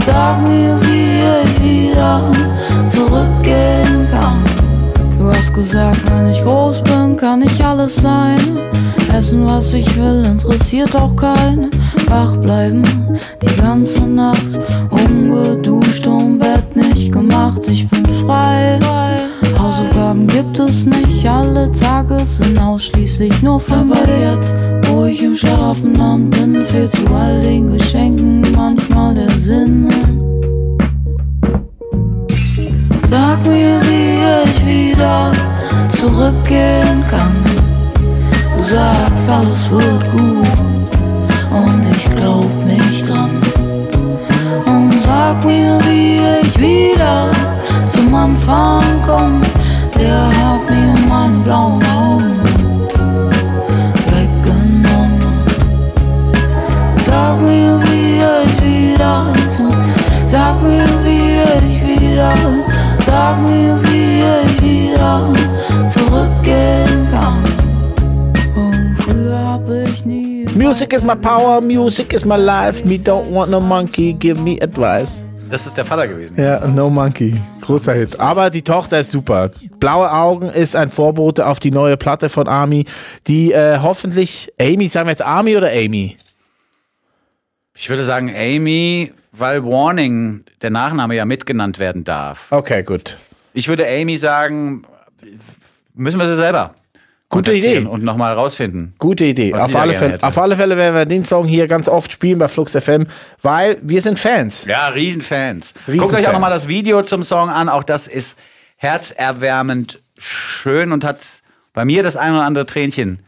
Sag 0.00 0.40
mir, 0.48 0.74
wie 0.80 1.20
ich 1.44 1.62
wieder 1.62 2.22
zurückgehen 2.88 4.08
kann. 4.10 4.42
Du 5.18 5.28
hast 5.28 5.52
gesagt, 5.52 6.00
wenn 6.10 6.30
ich 6.30 6.42
groß 6.42 6.82
bin, 6.84 7.14
kann 7.14 7.42
ich 7.42 7.62
alles 7.62 7.96
sein. 7.96 8.58
Essen, 9.14 9.46
was 9.46 9.74
ich 9.74 9.94
will, 9.98 10.24
interessiert 10.24 10.96
auch 10.96 11.14
keinen. 11.14 11.68
Wach 12.08 12.38
bleiben 12.38 12.84
die 13.42 13.60
ganze 13.60 14.06
Nacht. 14.06 14.58
Ungeduscht 14.88 16.06
und 16.06 16.38
Bett 16.38 16.74
nicht 16.74 17.12
gemacht, 17.12 17.60
ich 17.68 17.86
bin 17.90 18.06
frei 18.24 18.78
Hausaufgaben 19.76 20.26
gibt 20.26 20.58
es 20.58 20.86
nicht, 20.86 21.28
alle 21.28 21.70
Tage 21.70 22.24
sind 22.24 22.58
ausschließlich 22.58 23.42
nur 23.42 23.60
vorbei. 23.60 23.98
jetzt, 24.22 24.56
wo 24.86 25.04
ich 25.04 25.22
im 25.22 25.36
Schlafenland 25.36 26.30
bin, 26.30 26.64
fehlt 26.64 26.90
zu 26.92 27.04
all 27.14 27.42
den 27.42 27.76
Geschenken 27.76 28.40
manchmal 28.56 29.14
der 29.14 29.28
Sinn. 29.38 29.90
Sag 33.10 33.46
mir, 33.46 33.78
wie 33.82 34.50
ich 34.50 34.66
wieder 34.66 35.30
zurückgehen 35.94 37.04
kann. 37.10 37.36
Du 38.56 38.62
sagst, 38.62 39.28
alles 39.28 39.70
wird 39.70 40.10
gut 40.10 40.90
und 41.50 41.84
ich 41.94 42.16
glaub 42.16 42.50
nicht 42.64 43.06
dran. 43.06 43.42
Und 44.64 44.98
sag 45.02 45.44
mir, 45.44 45.78
wie 45.84 46.46
ich 46.46 46.58
wieder 46.58 47.30
zum 47.86 48.14
Anfang 48.14 48.86
Wer 49.98 50.28
hat 50.38 50.70
mir 50.70 50.94
meine 51.08 51.38
blauen 51.38 51.82
Augen 51.84 52.40
weggenommen? 54.12 55.22
Sag 57.02 57.40
mir, 57.40 57.80
wie 57.82 58.20
ich 58.44 58.56
wieder 58.62 59.32
zum 59.48 59.70
Sag 60.24 60.62
mir, 60.62 60.84
wie 61.04 61.40
ich 61.66 62.02
wieder 62.02 62.34
Sag 63.00 63.40
mir, 63.42 63.78
wie 63.84 64.22
ich 64.44 64.62
wieder 64.62 65.32
zurückgehen 65.88 67.08
kann. 67.10 67.44
Früher 68.98 69.38
hab 69.38 69.68
ich 69.70 70.04
nie 70.04 70.46
Music 70.54 70.92
is 70.92 71.04
my 71.04 71.14
power, 71.14 71.60
music 71.60 72.12
is 72.12 72.24
my 72.24 72.36
life. 72.36 72.84
Me 72.84 72.98
don't 72.98 73.30
want 73.30 73.50
no 73.50 73.60
monkey, 73.60 74.12
give 74.12 74.40
me 74.40 74.58
advice. 74.60 75.25
Das 75.48 75.66
ist 75.66 75.76
der 75.76 75.84
Vater 75.84 76.08
gewesen. 76.08 76.40
Ja, 76.40 76.66
No 76.66 76.90
Monkey. 76.90 77.40
Großer 77.60 77.94
Hit. 77.94 78.18
Aber 78.18 78.50
die 78.50 78.62
Tochter 78.62 79.00
ist 79.00 79.12
super. 79.12 79.50
Blaue 79.78 80.12
Augen 80.12 80.48
ist 80.48 80.74
ein 80.74 80.90
Vorbote 80.90 81.46
auf 81.46 81.60
die 81.60 81.70
neue 81.70 81.96
Platte 81.96 82.28
von 82.28 82.48
Army, 82.48 82.84
die 83.26 83.52
äh, 83.52 83.78
hoffentlich. 83.80 84.52
Amy, 84.60 84.88
sagen 84.88 85.06
wir 85.06 85.12
jetzt 85.12 85.22
Army 85.22 85.56
oder 85.56 85.70
Amy? 85.70 86.16
Ich 87.74 87.88
würde 87.88 88.02
sagen 88.02 88.30
Amy, 88.34 89.12
weil 89.32 89.64
Warning, 89.64 90.44
der 90.62 90.70
Nachname 90.70 91.14
ja 91.14 91.24
mitgenannt 91.24 91.78
werden 91.78 92.04
darf. 92.04 92.50
Okay, 92.50 92.82
gut. 92.82 93.18
Ich 93.52 93.68
würde 93.68 93.86
Amy 93.86 94.16
sagen, 94.16 94.82
müssen 95.94 96.18
wir 96.18 96.26
sie 96.26 96.36
selber 96.36 96.74
Gute 97.28 97.52
Idee. 97.52 97.80
und 97.80 98.04
nochmal 98.04 98.34
rausfinden. 98.34 98.94
Gute 98.98 99.24
Idee. 99.24 99.52
Auf 99.52 99.74
alle, 99.74 99.94
Fälle, 99.94 100.18
auf 100.22 100.38
alle 100.38 100.56
Fälle 100.56 100.76
werden 100.76 100.94
wir 100.94 101.04
den 101.06 101.24
Song 101.24 101.46
hier 101.46 101.66
ganz 101.66 101.88
oft 101.88 102.12
spielen 102.12 102.38
bei 102.38 102.46
Flux 102.48 102.72
FM, 102.76 103.06
weil 103.42 103.78
wir 103.82 104.00
sind 104.00 104.18
Fans. 104.18 104.64
Ja, 104.64 104.88
Riesenfans. 104.88 105.74
Riesenfans. 105.88 105.98
Guckt 105.98 106.14
euch 106.14 106.28
auch 106.28 106.32
nochmal 106.32 106.50
das 106.50 106.68
Video 106.68 107.02
zum 107.02 107.22
Song 107.24 107.50
an. 107.50 107.68
Auch 107.68 107.82
das 107.82 108.06
ist 108.06 108.38
herzerwärmend 108.76 110.00
schön 110.18 110.92
und 110.92 111.04
hat 111.04 111.20
bei 111.72 111.84
mir 111.84 112.02
das 112.02 112.16
ein 112.16 112.32
oder 112.32 112.44
andere 112.44 112.64
Tränchen 112.64 113.18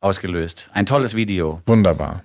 ausgelöst. 0.00 0.68
Ein 0.72 0.86
tolles 0.86 1.14
Video. 1.14 1.62
Wunderbar. 1.66 2.22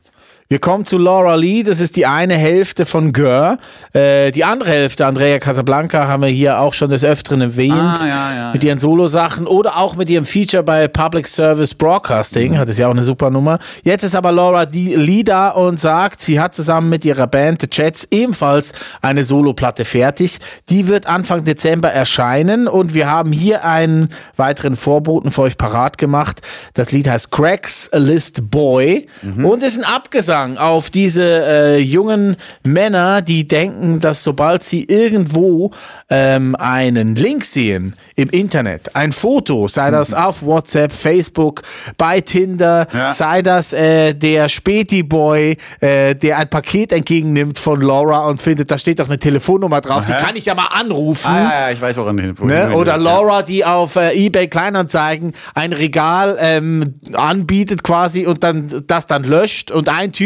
Wir 0.49 0.59
kommen 0.59 0.85
zu 0.85 0.97
Laura 0.97 1.35
Lee, 1.35 1.63
das 1.63 1.79
ist 1.79 1.95
die 1.95 2.05
eine 2.05 2.35
Hälfte 2.35 2.85
von 2.85 3.13
Gör. 3.13 3.57
Äh, 3.93 4.31
die 4.31 4.43
andere 4.43 4.69
Hälfte, 4.69 5.05
Andrea 5.05 5.39
Casablanca, 5.39 6.07
haben 6.07 6.21
wir 6.23 6.29
hier 6.29 6.59
auch 6.59 6.73
schon 6.73 6.89
des 6.89 7.03
Öfteren 7.03 7.41
erwähnt. 7.41 7.73
Ah, 7.73 8.05
ja, 8.07 8.35
ja, 8.35 8.51
mit 8.53 8.63
ihren 8.63 8.77
Solo-Sachen 8.77 9.47
oder 9.47 9.77
auch 9.77 9.95
mit 9.95 10.09
ihrem 10.09 10.25
Feature 10.25 10.61
bei 10.61 10.87
Public 10.87 11.27
Service 11.27 11.73
Broadcasting. 11.73 12.57
Hat 12.57 12.69
es 12.69 12.77
ja 12.77 12.87
auch 12.87 12.91
eine 12.91 13.03
super 13.03 13.29
Nummer. 13.29 13.59
Jetzt 13.83 14.03
ist 14.03 14.15
aber 14.15 14.31
Laura 14.31 14.63
Lee 14.71 15.23
da 15.23 15.49
und 15.49 15.79
sagt, 15.79 16.21
sie 16.21 16.39
hat 16.39 16.55
zusammen 16.55 16.89
mit 16.89 17.05
ihrer 17.05 17.27
Band 17.27 17.61
The 17.61 17.67
Jets 17.71 18.07
ebenfalls 18.11 18.73
eine 19.01 19.23
Solo-Platte 19.23 19.85
fertig. 19.85 20.39
Die 20.69 20.87
wird 20.87 21.05
Anfang 21.05 21.45
Dezember 21.45 21.89
erscheinen 21.89 22.67
und 22.67 22.93
wir 22.93 23.09
haben 23.09 23.31
hier 23.31 23.63
einen 23.65 24.09
weiteren 24.35 24.75
Vorboten 24.75 25.31
für 25.31 25.43
euch 25.43 25.57
parat 25.57 25.97
gemacht. 25.97 26.41
Das 26.73 26.91
Lied 26.91 27.07
heißt 27.07 27.31
Cracks 27.31 27.89
List 27.93 28.51
Boy 28.51 29.07
und 29.43 29.63
ist 29.63 29.77
ein 29.77 29.85
Abgesang 30.43 30.57
auf 30.57 30.89
diese 30.89 31.23
äh, 31.23 31.77
jungen 31.79 32.35
Männer, 32.63 33.21
die 33.21 33.47
denken, 33.47 33.99
dass 33.99 34.23
sobald 34.23 34.63
sie 34.63 34.83
irgendwo 34.83 35.71
ähm, 36.09 36.55
einen 36.55 37.15
Link 37.15 37.45
sehen 37.45 37.95
im 38.15 38.29
Internet, 38.29 38.95
ein 38.95 39.11
Foto, 39.11 39.67
sei 39.67 39.91
das 39.91 40.13
auf 40.13 40.43
WhatsApp, 40.43 40.91
Facebook, 40.91 41.61
bei 41.97 42.21
Tinder, 42.21 42.87
Ja. 42.93 43.13
sei 43.13 43.41
das 43.41 43.73
äh, 43.73 44.13
der 44.13 44.49
Späti-Boy, 44.49 45.57
äh, 45.79 46.15
der 46.15 46.37
ein 46.37 46.49
Paket 46.49 46.91
entgegennimmt 46.91 47.57
von 47.57 47.81
Laura 47.81 48.25
und 48.27 48.41
findet, 48.41 48.69
da 48.69 48.77
steht 48.77 48.99
doch 48.99 49.07
eine 49.07 49.17
Telefonnummer 49.17 49.81
drauf, 49.81 50.05
die 50.05 50.13
Aha. 50.13 50.25
kann 50.25 50.35
ich 50.35 50.45
ja 50.45 50.55
mal 50.55 50.67
anrufen. 50.67 51.29
Ah, 51.31 51.39
ja, 51.39 51.59
ja, 51.67 51.71
ich 51.71 51.81
weiß, 51.81 51.97
woran 51.97 52.17
du 52.17 52.33
Ne? 52.45 52.71
Oder 52.75 52.93
ja. 52.93 53.01
Laura, 53.01 53.41
die 53.41 53.63
auf 53.65 53.95
äh, 53.95 54.11
eBay 54.13 54.47
Kleinanzeigen 54.47 55.33
ein 55.53 55.73
Regal 55.73 56.37
ähm, 56.39 56.95
anbietet 57.13 57.83
quasi 57.83 58.25
und 58.25 58.43
dann 58.43 58.67
das 58.87 59.07
dann 59.07 59.23
löscht 59.23 59.71
und 59.71 59.89
ein 59.89 60.11
Typ, 60.11 60.22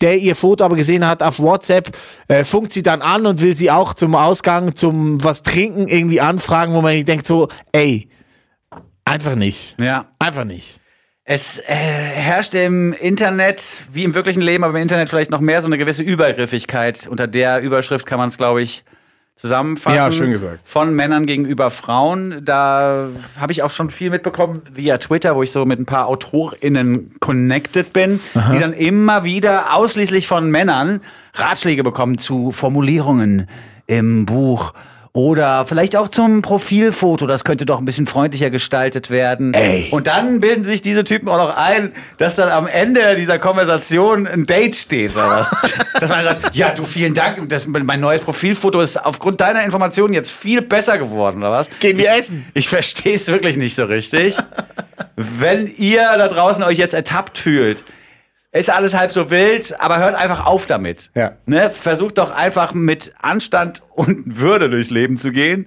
der 0.00 0.18
ihr 0.18 0.36
Foto 0.36 0.64
aber 0.64 0.76
gesehen 0.76 1.06
hat 1.06 1.22
auf 1.22 1.38
WhatsApp, 1.38 1.96
äh, 2.28 2.44
funkt 2.44 2.72
sie 2.72 2.82
dann 2.82 3.02
an 3.02 3.26
und 3.26 3.40
will 3.40 3.54
sie 3.54 3.70
auch 3.70 3.94
zum 3.94 4.14
Ausgang, 4.14 4.74
zum 4.74 5.22
was 5.22 5.42
trinken 5.42 5.88
irgendwie 5.88 6.20
anfragen, 6.20 6.74
wo 6.74 6.82
man 6.82 7.04
denkt 7.04 7.26
so, 7.26 7.48
ey, 7.72 8.08
einfach 9.04 9.34
nicht. 9.34 9.76
Ja. 9.80 10.06
Einfach 10.18 10.44
nicht. 10.44 10.80
Es 11.30 11.58
äh, 11.60 11.74
herrscht 11.74 12.54
im 12.54 12.94
Internet, 12.94 13.84
wie 13.92 14.04
im 14.04 14.14
wirklichen 14.14 14.40
Leben, 14.40 14.64
aber 14.64 14.74
im 14.74 14.82
Internet 14.82 15.10
vielleicht 15.10 15.30
noch 15.30 15.40
mehr 15.40 15.60
so 15.60 15.66
eine 15.66 15.76
gewisse 15.76 16.02
Übergriffigkeit. 16.02 17.06
Unter 17.06 17.26
der 17.26 17.60
Überschrift 17.60 18.06
kann 18.06 18.18
man 18.18 18.28
es, 18.28 18.38
glaube 18.38 18.62
ich, 18.62 18.82
zusammenfassen. 19.38 19.96
Ja, 19.96 20.12
schön 20.12 20.30
gesagt. 20.32 20.60
Von 20.64 20.94
Männern 20.94 21.24
gegenüber 21.24 21.70
Frauen. 21.70 22.44
Da 22.44 23.08
habe 23.38 23.52
ich 23.52 23.62
auch 23.62 23.70
schon 23.70 23.90
viel 23.90 24.10
mitbekommen 24.10 24.62
via 24.74 24.98
Twitter, 24.98 25.36
wo 25.36 25.42
ich 25.42 25.52
so 25.52 25.64
mit 25.64 25.78
ein 25.78 25.86
paar 25.86 26.08
AutorInnen 26.08 27.14
connected 27.20 27.92
bin, 27.92 28.20
die 28.52 28.58
dann 28.58 28.72
immer 28.72 29.24
wieder 29.24 29.74
ausschließlich 29.74 30.26
von 30.26 30.50
Männern 30.50 31.00
Ratschläge 31.34 31.84
bekommen 31.84 32.18
zu 32.18 32.50
Formulierungen 32.50 33.48
im 33.86 34.26
Buch. 34.26 34.74
Oder 35.12 35.66
vielleicht 35.66 35.96
auch 35.96 36.08
zum 36.08 36.42
Profilfoto, 36.42 37.26
das 37.26 37.44
könnte 37.44 37.64
doch 37.66 37.78
ein 37.78 37.84
bisschen 37.84 38.06
freundlicher 38.06 38.50
gestaltet 38.50 39.10
werden. 39.10 39.54
Ey. 39.54 39.88
Und 39.90 40.06
dann 40.06 40.40
bilden 40.40 40.64
sich 40.64 40.82
diese 40.82 41.04
Typen 41.04 41.28
auch 41.28 41.38
noch 41.38 41.56
ein, 41.56 41.92
dass 42.18 42.36
dann 42.36 42.50
am 42.50 42.66
Ende 42.66 43.16
dieser 43.16 43.38
Konversation 43.38 44.26
ein 44.26 44.44
Date 44.46 44.76
steht 44.76 45.12
oder 45.12 45.28
was. 45.30 45.50
dass 46.00 46.10
man 46.10 46.24
sagt, 46.24 46.54
ja, 46.54 46.70
du, 46.70 46.84
vielen 46.84 47.14
Dank, 47.14 47.48
das, 47.48 47.66
mein 47.66 48.00
neues 48.00 48.20
Profilfoto 48.20 48.80
ist 48.80 49.02
aufgrund 49.02 49.40
deiner 49.40 49.64
Informationen 49.64 50.12
jetzt 50.14 50.30
viel 50.30 50.62
besser 50.62 50.98
geworden 50.98 51.38
oder 51.38 51.52
was. 51.52 51.70
Gehen 51.80 51.96
wir 51.96 52.04
ich, 52.04 52.20
essen. 52.20 52.46
Ich 52.54 52.68
verstehe 52.68 53.14
es 53.14 53.28
wirklich 53.28 53.56
nicht 53.56 53.74
so 53.74 53.84
richtig. 53.84 54.36
Wenn 55.16 55.66
ihr 55.78 56.02
da 56.16 56.28
draußen 56.28 56.62
euch 56.62 56.78
jetzt 56.78 56.94
ertappt 56.94 57.38
fühlt, 57.38 57.84
ist 58.52 58.70
alles 58.70 58.94
halb 58.94 59.12
so 59.12 59.30
wild, 59.30 59.78
aber 59.78 59.98
hört 59.98 60.14
einfach 60.14 60.46
auf 60.46 60.66
damit. 60.66 61.10
Ja. 61.14 61.32
Ne? 61.46 61.70
Versucht 61.70 62.18
doch 62.18 62.30
einfach 62.30 62.72
mit 62.72 63.12
Anstand 63.20 63.82
und 63.94 64.40
Würde 64.40 64.70
durchs 64.70 64.90
Leben 64.90 65.18
zu 65.18 65.32
gehen. 65.32 65.66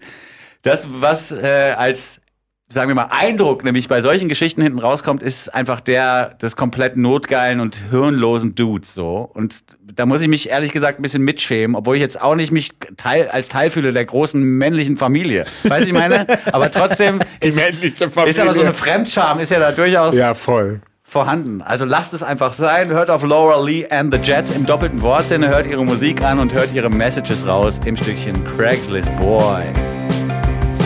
Das, 0.63 0.88
was 0.89 1.31
äh, 1.31 1.73
als, 1.77 2.21
sagen 2.69 2.88
wir 2.88 2.95
mal, 2.95 3.09
Eindruck 3.11 3.63
nämlich 3.63 3.88
bei 3.88 4.01
solchen 4.01 4.29
Geschichten 4.29 4.63
hinten 4.63 4.79
rauskommt, 4.79 5.21
ist 5.21 5.53
einfach 5.53 5.79
der 5.79 6.35
des 6.41 6.55
komplett 6.55 6.97
notgeilen 6.97 7.59
und 7.59 7.75
hirnlosen 7.75 8.55
Dudes 8.55 8.95
so. 8.95 9.29
Und 9.31 9.63
da 9.93 10.07
muss 10.07 10.21
ich 10.23 10.27
mich 10.27 10.50
ehrlich 10.50 10.71
gesagt 10.71 11.00
ein 11.00 11.01
bisschen 11.03 11.23
mitschämen, 11.23 11.75
obwohl 11.75 11.95
ich 11.95 12.01
jetzt 12.01 12.19
auch 12.19 12.35
nicht 12.35 12.51
mich 12.51 12.71
teil, 12.97 13.27
als 13.29 13.50
Teil 13.50 13.69
fühle 13.69 13.91
der 13.91 14.05
großen 14.05 14.41
männlichen 14.41 14.97
Familie. 14.97 15.45
Weißt 15.63 15.83
du, 15.83 15.88
ich 15.88 15.93
meine? 15.93 16.25
Aber 16.51 16.71
trotzdem 16.71 17.19
ist, 17.41 17.59
ist 17.59 18.39
aber 18.39 18.53
so 18.53 18.61
eine 18.61 18.73
Fremdscham, 18.73 19.39
ist 19.39 19.51
ja 19.51 19.59
da 19.59 19.71
durchaus 19.71 20.15
Ja, 20.15 20.33
voll. 20.33 20.81
Vorhanden. 21.11 21.61
Also 21.61 21.85
lasst 21.85 22.13
es 22.13 22.23
einfach 22.23 22.53
sein. 22.53 22.89
Hört 22.89 23.09
auf 23.09 23.23
Laura 23.23 23.61
Lee 23.61 23.85
and 23.85 24.13
the 24.13 24.19
Jets 24.19 24.55
im 24.55 24.65
doppelten 24.65 25.01
Wortsinne, 25.01 25.49
hört 25.49 25.65
ihre 25.65 25.83
Musik 25.83 26.23
an 26.23 26.39
und 26.39 26.53
hört 26.53 26.73
ihre 26.73 26.89
Messages 26.89 27.45
raus 27.45 27.81
im 27.85 27.97
Stückchen 27.97 28.41
Craigslist 28.45 29.13
Boy. 29.17 29.63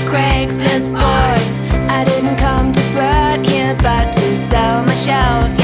Craigslist 0.10 0.92
boy. 0.94 1.02
I 1.88 2.04
didn't 2.06 2.38
come 2.38 2.74
to 2.74 2.82
flirt 2.94 3.46
here, 3.46 3.76
but 3.76 4.12
to 4.14 4.36
sell 4.36 4.84
my 4.84 4.96
shelf. 4.96 5.56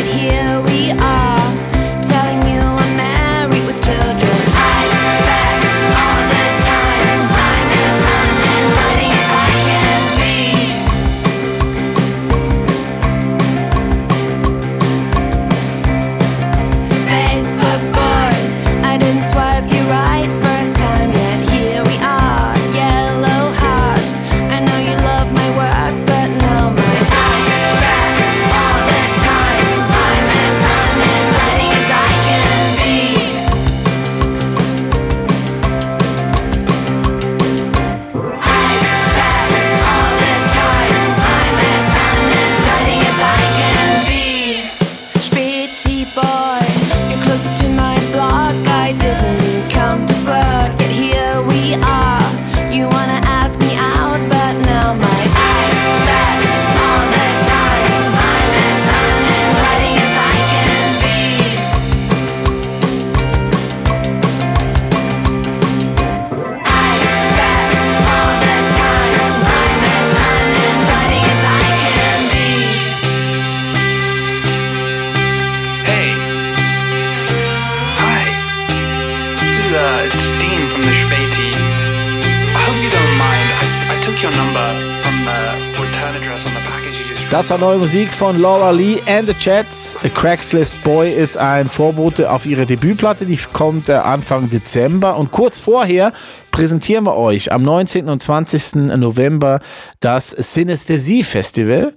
Neue 87.61 87.77
Musik 87.77 88.11
von 88.11 88.41
Laura 88.41 88.71
Lee 88.71 88.99
and 89.05 89.29
the 89.29 89.35
Jets. 89.39 89.95
A 90.03 90.09
Craigslist 90.09 90.83
Boy 90.83 91.13
ist 91.13 91.37
ein 91.37 91.69
Vorbote 91.69 92.31
auf 92.31 92.47
ihre 92.47 92.65
Debütplatte, 92.65 93.27
die 93.27 93.37
kommt 93.37 93.87
äh, 93.87 93.93
Anfang 93.93 94.49
Dezember. 94.49 95.15
Und 95.15 95.29
kurz 95.29 95.59
vorher 95.59 96.11
präsentieren 96.49 97.03
wir 97.03 97.15
euch 97.15 97.51
am 97.51 97.61
19. 97.61 98.09
und 98.09 98.23
20. 98.23 98.97
November 98.97 99.59
das 99.99 100.31
Synästhesie 100.31 101.21
Festival 101.21 101.93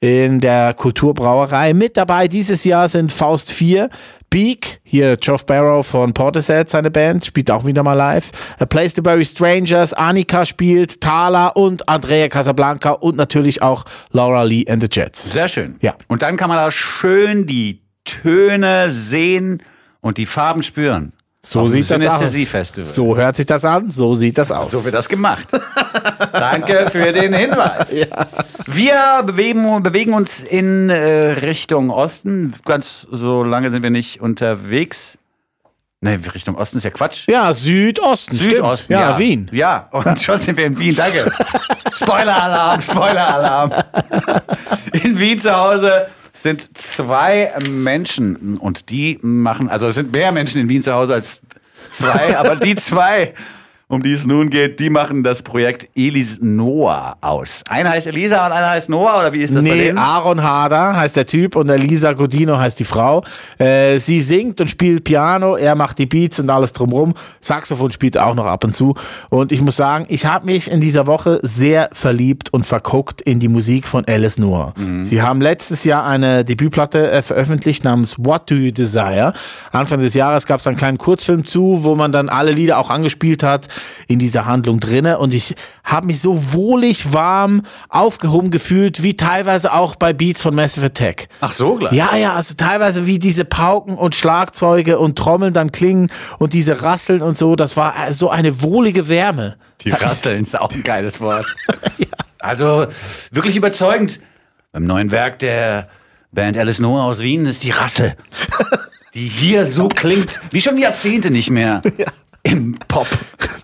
in 0.00 0.40
der 0.40 0.74
Kulturbrauerei. 0.74 1.74
Mit 1.74 1.96
dabei 1.96 2.28
dieses 2.28 2.64
Jahr 2.64 2.88
sind 2.88 3.12
Faust 3.12 3.50
4, 3.50 3.88
Beak, 4.28 4.80
hier 4.82 5.16
Geoff 5.16 5.46
Barrow 5.46 5.86
von 5.86 6.12
Portishead, 6.12 6.68
seine 6.68 6.90
Band, 6.90 7.24
spielt 7.24 7.50
auch 7.50 7.64
wieder 7.64 7.82
mal 7.82 7.94
live. 7.94 8.30
A 8.58 8.66
Place 8.66 8.94
to 8.94 9.02
Bury 9.02 9.24
Strangers, 9.24 9.94
Annika 9.94 10.44
spielt, 10.44 11.00
Thala 11.00 11.48
und 11.48 11.88
Andrea 11.88 12.28
Casablanca 12.28 12.90
und 12.90 13.16
natürlich 13.16 13.62
auch 13.62 13.84
Laura 14.10 14.42
Lee 14.42 14.66
and 14.68 14.82
the 14.82 14.88
Jets. 14.90 15.32
Sehr 15.32 15.48
schön. 15.48 15.76
Ja. 15.80 15.94
Und 16.08 16.22
dann 16.22 16.36
kann 16.36 16.48
man 16.48 16.58
da 16.58 16.70
schön 16.70 17.46
die 17.46 17.82
Töne 18.04 18.90
sehen 18.90 19.62
und 20.00 20.18
die 20.18 20.26
Farben 20.26 20.62
spüren. 20.62 21.12
So 21.48 21.60
Auf 21.60 21.68
sieht 21.68 21.88
das 21.88 22.04
aus. 22.04 22.94
So 22.96 23.16
hört 23.16 23.36
sich 23.36 23.46
das 23.46 23.64
an, 23.64 23.88
so 23.88 24.14
sieht 24.14 24.36
das 24.36 24.50
aus. 24.50 24.72
So 24.72 24.84
wird 24.84 24.94
das 24.94 25.08
gemacht. 25.08 25.46
Danke 26.32 26.88
für 26.90 27.12
den 27.12 27.32
Hinweis. 27.32 27.86
Wir 28.66 29.22
bewegen, 29.24 29.80
bewegen 29.80 30.12
uns 30.14 30.42
in 30.42 30.90
äh, 30.90 30.96
Richtung 30.96 31.90
Osten. 31.90 32.52
Ganz 32.64 33.06
so 33.12 33.44
lange 33.44 33.70
sind 33.70 33.84
wir 33.84 33.90
nicht 33.90 34.20
unterwegs. 34.20 35.18
Nee, 36.00 36.18
Richtung 36.34 36.56
Osten 36.56 36.78
ist 36.78 36.84
ja 36.84 36.90
Quatsch. 36.90 37.28
ja, 37.28 37.54
Südosten. 37.54 38.34
Südosten. 38.34 38.94
Stimmt. 38.94 39.00
Ja, 39.00 39.16
Wien. 39.16 39.48
Ja, 39.52 39.88
und 39.92 40.20
schon 40.20 40.40
sind 40.40 40.56
wir 40.56 40.66
in 40.66 40.76
Wien. 40.76 40.96
Danke. 40.96 41.30
Spoiler-Alarm, 41.94 42.80
Spoiler-Alarm. 42.80 43.72
In 45.04 45.18
Wien 45.18 45.38
zu 45.38 45.56
Hause 45.56 46.08
sind 46.36 46.76
zwei 46.76 47.52
Menschen 47.68 48.58
und 48.58 48.90
die 48.90 49.18
machen, 49.22 49.68
also 49.68 49.86
es 49.86 49.94
sind 49.94 50.12
mehr 50.12 50.32
Menschen 50.32 50.60
in 50.60 50.68
Wien 50.68 50.82
zu 50.82 50.92
Hause 50.92 51.14
als 51.14 51.40
zwei, 51.90 52.36
aber 52.38 52.56
die 52.56 52.74
zwei, 52.74 53.34
um 53.88 54.02
die 54.02 54.12
es 54.12 54.26
nun 54.26 54.50
geht, 54.50 54.80
die 54.80 54.90
machen 54.90 55.22
das 55.22 55.42
Projekt 55.44 55.86
Elis 55.94 56.38
Noah 56.40 57.16
aus. 57.20 57.62
Einer 57.68 57.90
heißt 57.90 58.08
Elisa 58.08 58.44
und 58.44 58.50
einer 58.50 58.70
heißt 58.70 58.88
Noah, 58.88 59.20
oder 59.20 59.32
wie 59.32 59.42
ist 59.42 59.54
das 59.54 59.62
bei 59.62 59.70
Nee, 59.70 59.84
denen? 59.84 59.98
Aaron 59.98 60.42
Harder 60.42 60.96
heißt 60.96 61.14
der 61.14 61.26
Typ 61.26 61.54
und 61.54 61.68
Elisa 61.68 62.12
Godino 62.12 62.58
heißt 62.58 62.80
die 62.80 62.84
Frau. 62.84 63.22
Äh, 63.58 63.98
sie 64.00 64.22
singt 64.22 64.60
und 64.60 64.68
spielt 64.68 65.04
Piano, 65.04 65.54
er 65.54 65.76
macht 65.76 65.98
die 66.00 66.06
Beats 66.06 66.40
und 66.40 66.50
alles 66.50 66.72
drumrum. 66.72 67.14
Saxophon 67.40 67.92
spielt 67.92 68.16
er 68.16 68.26
auch 68.26 68.34
noch 68.34 68.46
ab 68.46 68.64
und 68.64 68.74
zu. 68.74 68.96
Und 69.28 69.52
ich 69.52 69.60
muss 69.60 69.76
sagen, 69.76 70.06
ich 70.08 70.26
habe 70.26 70.46
mich 70.46 70.68
in 70.68 70.80
dieser 70.80 71.06
Woche 71.06 71.38
sehr 71.44 71.88
verliebt 71.92 72.52
und 72.52 72.66
verguckt 72.66 73.20
in 73.20 73.38
die 73.38 73.48
Musik 73.48 73.86
von 73.86 74.04
Alice 74.08 74.36
Noor. 74.38 74.74
Sie 75.02 75.22
haben 75.22 75.40
letztes 75.40 75.84
Jahr 75.84 76.04
eine 76.04 76.44
Debütplatte 76.44 77.08
äh, 77.12 77.22
veröffentlicht 77.22 77.84
namens 77.84 78.16
What 78.18 78.50
Do 78.50 78.56
You 78.56 78.72
Desire? 78.72 79.32
Anfang 79.70 80.00
des 80.00 80.14
Jahres 80.14 80.44
gab 80.46 80.58
es 80.58 80.66
einen 80.66 80.76
kleinen 80.76 80.98
Kurzfilm 80.98 81.44
zu, 81.44 81.84
wo 81.84 81.94
man 81.94 82.10
dann 82.10 82.28
alle 82.28 82.50
Lieder 82.50 82.78
auch 82.78 82.90
angespielt 82.90 83.44
hat 83.44 83.68
in 84.08 84.18
dieser 84.18 84.46
Handlung 84.46 84.80
drinne. 84.80 85.18
Und 85.18 85.34
ich 85.34 85.54
habe 85.84 86.06
mich 86.06 86.20
so 86.20 86.52
wohlig, 86.52 87.12
warm, 87.12 87.62
aufgehoben 87.88 88.50
gefühlt, 88.50 89.02
wie 89.02 89.16
teilweise 89.16 89.72
auch 89.72 89.96
bei 89.96 90.12
Beats 90.12 90.40
von 90.40 90.54
Massive 90.54 90.86
Attack. 90.86 91.28
Ach 91.40 91.52
so, 91.52 91.76
gleich. 91.76 91.92
Ja, 91.92 92.16
ja, 92.16 92.34
also 92.34 92.54
teilweise 92.54 93.06
wie 93.06 93.18
diese 93.18 93.44
Pauken 93.44 93.96
und 93.96 94.14
Schlagzeuge 94.14 94.98
und 94.98 95.16
Trommeln 95.16 95.52
dann 95.52 95.72
klingen 95.72 96.10
und 96.38 96.52
diese 96.52 96.82
Rasseln 96.82 97.22
und 97.22 97.36
so, 97.36 97.56
das 97.56 97.76
war 97.76 97.94
äh, 98.08 98.12
so 98.12 98.30
eine 98.30 98.62
wohlige 98.62 99.08
Wärme. 99.08 99.56
Die 99.82 99.90
Rasseln 99.90 100.42
ist 100.42 100.58
auch 100.58 100.72
ein 100.72 100.82
geiles 100.82 101.20
Wort. 101.20 101.46
Also 102.38 102.86
wirklich 103.32 103.56
überzeugend. 103.56 104.20
Beim 104.70 104.86
neuen 104.86 105.10
Werk 105.10 105.40
der 105.40 105.88
Band 106.32 106.56
Alice 106.56 106.80
Noah 106.80 107.04
aus 107.04 107.20
Wien 107.20 107.46
ist 107.46 107.64
die 107.64 107.70
Rassel, 107.70 108.14
die 109.14 109.26
hier 109.26 109.66
so 109.66 109.88
klingt, 109.88 110.38
wie 110.50 110.60
schon 110.60 110.78
Jahrzehnte 110.78 111.30
nicht 111.30 111.50
mehr 111.50 111.82
im 112.46 112.76
Pop. 112.88 113.06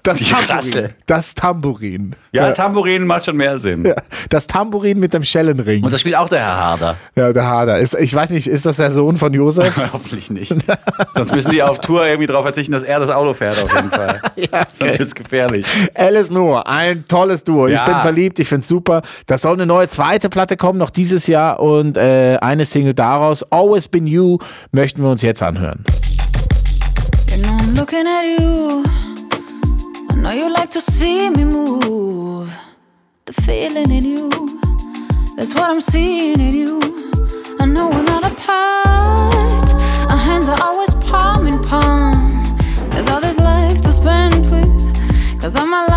Das 0.03 0.19
die 0.19 0.25
Tambourin. 0.25 0.51
Rassel. 0.57 0.95
Das 1.07 1.35
Tambourin. 1.35 2.17
Ja, 2.33 2.51
Tambourin 2.51 3.07
macht 3.07 3.25
schon 3.25 3.37
mehr 3.37 3.59
Sinn. 3.59 3.85
Ja, 3.85 3.95
das 4.31 4.49
Tambourin 4.49 4.99
mit 4.99 5.15
dem 5.15 5.23
Schellenring. 5.23 5.85
Und 5.85 5.93
das 5.93 6.01
spielt 6.01 6.17
auch 6.17 6.29
der 6.29 6.41
Herr 6.41 6.57
Harder. 6.57 6.97
Ja, 7.15 7.33
der 7.33 7.47
Hader. 7.47 7.79
Ist, 7.79 7.95
ich 7.95 8.13
weiß 8.13 8.31
nicht, 8.31 8.49
ist 8.49 8.67
das 8.67 8.77
der 8.79 8.91
Sohn 8.91 9.17
von 9.17 9.33
Josef? 9.33 9.73
Hoffentlich 9.93 10.31
nicht. 10.31 10.53
Sonst 11.15 11.33
müssen 11.35 11.53
die 11.53 11.63
auf 11.63 11.79
Tour 11.81 12.05
irgendwie 12.05 12.27
darauf 12.27 12.43
verzichten, 12.45 12.73
dass 12.73 12.83
er 12.83 12.99
das 12.99 13.11
Auto 13.11 13.33
fährt, 13.33 13.63
auf 13.63 13.73
jeden 13.75 13.91
Fall. 13.91 14.21
ja, 14.37 14.67
Sonst 14.73 14.99
wird's 14.99 15.15
gefährlich. 15.15 15.67
Alice 15.95 16.31
Noor, 16.31 16.67
ein 16.67 17.05
tolles 17.07 17.45
Duo. 17.45 17.69
Ich 17.69 17.75
Ja. 17.75 17.85
bin 17.85 17.97
verliebt, 18.01 18.41
ich 18.41 18.49
find's 18.49 18.67
super. 18.67 19.03
Da 19.27 19.39
soll 19.39 19.55
eine 19.55 19.67
neue 19.67 19.87
zweite 19.87 20.29
Platte 20.29 20.57
kommen, 20.57 20.79
noch 20.81 20.91
dieses 20.91 21.29
Jahr 21.29 21.61
und 21.61 21.97
äh, 21.97 22.39
eine 22.41 22.65
Single 22.65 22.95
daraus. 22.95 23.45
Always 23.53 23.87
Been 23.87 24.09
You 24.09 24.39
möchten 24.73 25.03
wir 25.03 25.11
uns 25.11 25.23
jetzt 25.23 25.43
anhören. 25.45 25.85
Looking 27.75 28.07
at 28.07 28.25
you. 28.25 28.85
I 30.11 30.15
know 30.15 30.31
you 30.31 30.53
like 30.53 30.69
to 30.71 30.81
see 30.81 31.31
me 31.31 31.45
move. 31.45 32.53
The 33.25 33.33
feeling 33.33 33.91
in 33.91 34.05
you, 34.05 34.29
that's 35.37 35.55
what 35.55 35.71
I'm 35.71 35.81
seeing 35.81 36.39
in 36.39 36.55
you. 36.55 36.81
I 37.61 37.65
know 37.65 37.89
we're 37.89 38.03
not 38.03 38.31
apart. 38.31 39.73
Our 40.11 40.19
hands 40.19 40.51
are 40.51 40.63
always 40.63 40.93
palm 40.97 41.47
in 41.47 41.63
palm. 41.63 42.45
There's 42.91 43.09
all 43.09 43.23
this 43.23 43.39
life 43.39 43.81
to 43.81 43.93
spend 43.93 44.51
with. 44.51 45.41
Cause 45.41 45.57
I'm 45.57 45.71
my 45.71 45.92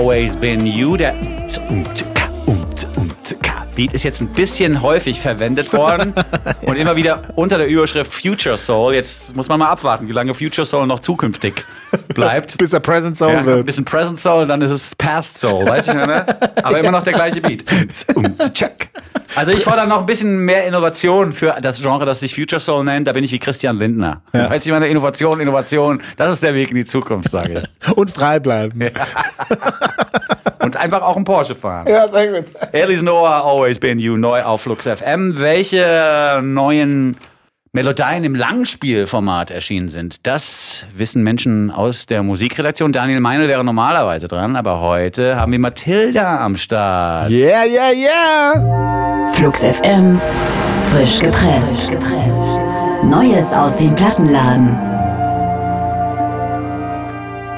Always 0.00 0.34
Been 0.34 0.64
You. 0.64 0.96
Der 0.96 1.14
Beat 3.76 3.92
ist 3.92 4.02
jetzt 4.02 4.22
ein 4.22 4.28
bisschen 4.28 4.80
häufig 4.80 5.20
verwendet 5.20 5.74
worden 5.74 6.14
und 6.66 6.76
immer 6.76 6.96
wieder 6.96 7.22
unter 7.36 7.58
der 7.58 7.66
Überschrift 7.66 8.10
Future 8.10 8.56
Soul. 8.56 8.94
Jetzt 8.94 9.36
muss 9.36 9.48
man 9.48 9.58
mal 9.58 9.68
abwarten, 9.68 10.08
wie 10.08 10.12
lange 10.12 10.32
Future 10.32 10.64
Soul 10.64 10.86
noch 10.86 11.00
zukünftig 11.00 11.62
bleibt. 12.14 12.56
Bis 12.58 12.70
der 12.70 12.80
Present 12.80 13.18
Soul 13.18 13.32
Ja, 13.32 13.38
ein 13.40 13.46
wird. 13.46 13.66
bisschen 13.66 13.84
Present 13.84 14.18
Soul, 14.18 14.46
dann 14.46 14.62
ist 14.62 14.70
es 14.70 14.94
Past 14.96 15.36
Soul, 15.36 15.68
weißt 15.68 15.88
du, 15.88 15.94
ne? 15.94 16.24
Aber 16.62 16.78
immer 16.78 16.92
noch 16.92 17.02
der 17.02 17.12
gleiche 17.12 17.42
Beat. 17.42 17.64
Also 19.36 19.52
ich 19.52 19.62
fordere 19.62 19.86
noch 19.86 20.00
ein 20.00 20.06
bisschen 20.06 20.44
mehr 20.44 20.66
Innovation 20.66 21.32
für 21.32 21.56
das 21.60 21.80
Genre, 21.80 22.04
das 22.04 22.20
sich 22.20 22.34
Future 22.34 22.60
Soul 22.60 22.84
nennt. 22.84 23.06
Da 23.06 23.12
bin 23.12 23.24
ich 23.24 23.32
wie 23.32 23.38
Christian 23.38 23.78
Lindner. 23.78 24.22
Weißt 24.32 24.64
du, 24.64 24.70
ich 24.70 24.72
meine, 24.72 24.88
Innovation, 24.88 25.40
Innovation, 25.40 26.02
das 26.16 26.32
ist 26.32 26.42
der 26.42 26.54
Weg 26.54 26.70
in 26.70 26.76
die 26.76 26.84
Zukunft, 26.84 27.30
sage 27.30 27.64
ich. 27.64 27.92
Und 27.96 28.10
frei 28.10 28.40
bleiben. 28.40 28.80
Und 30.58 30.76
einfach 30.76 31.02
auch 31.02 31.16
einen 31.16 31.24
Porsche 31.24 31.54
fahren. 31.54 31.86
Ja, 31.88 32.08
sehr 32.08 32.28
gut. 32.28 32.44
Alice 32.72 33.02
Noah, 33.02 33.44
Always 33.44 33.78
Been 33.78 33.98
You, 33.98 34.16
neu 34.16 34.42
auf 34.42 34.62
Flux 34.62 34.86
FM. 34.86 35.38
Welche 35.38 36.40
neuen 36.42 37.16
Melodien 37.72 38.24
im 38.24 38.34
Langspielformat 38.34 39.52
erschienen 39.52 39.90
sind. 39.90 40.26
Das 40.26 40.86
wissen 40.92 41.22
Menschen 41.22 41.70
aus 41.70 42.04
der 42.04 42.24
Musikredaktion. 42.24 42.90
Daniel 42.90 43.20
Meinl 43.20 43.46
wäre 43.46 43.62
normalerweise 43.62 44.26
dran, 44.26 44.56
aber 44.56 44.80
heute 44.80 45.36
haben 45.36 45.52
wir 45.52 45.60
Mathilda 45.60 46.44
am 46.44 46.56
Start. 46.56 47.30
Yeah, 47.30 47.64
yeah, 47.64 47.92
yeah! 47.92 49.28
Flux 49.34 49.64
FM, 49.64 50.20
frisch 50.90 51.20
gepresst. 51.20 51.92
Neues 53.04 53.54
aus 53.54 53.76
dem 53.76 53.94
Plattenladen. 53.94 54.76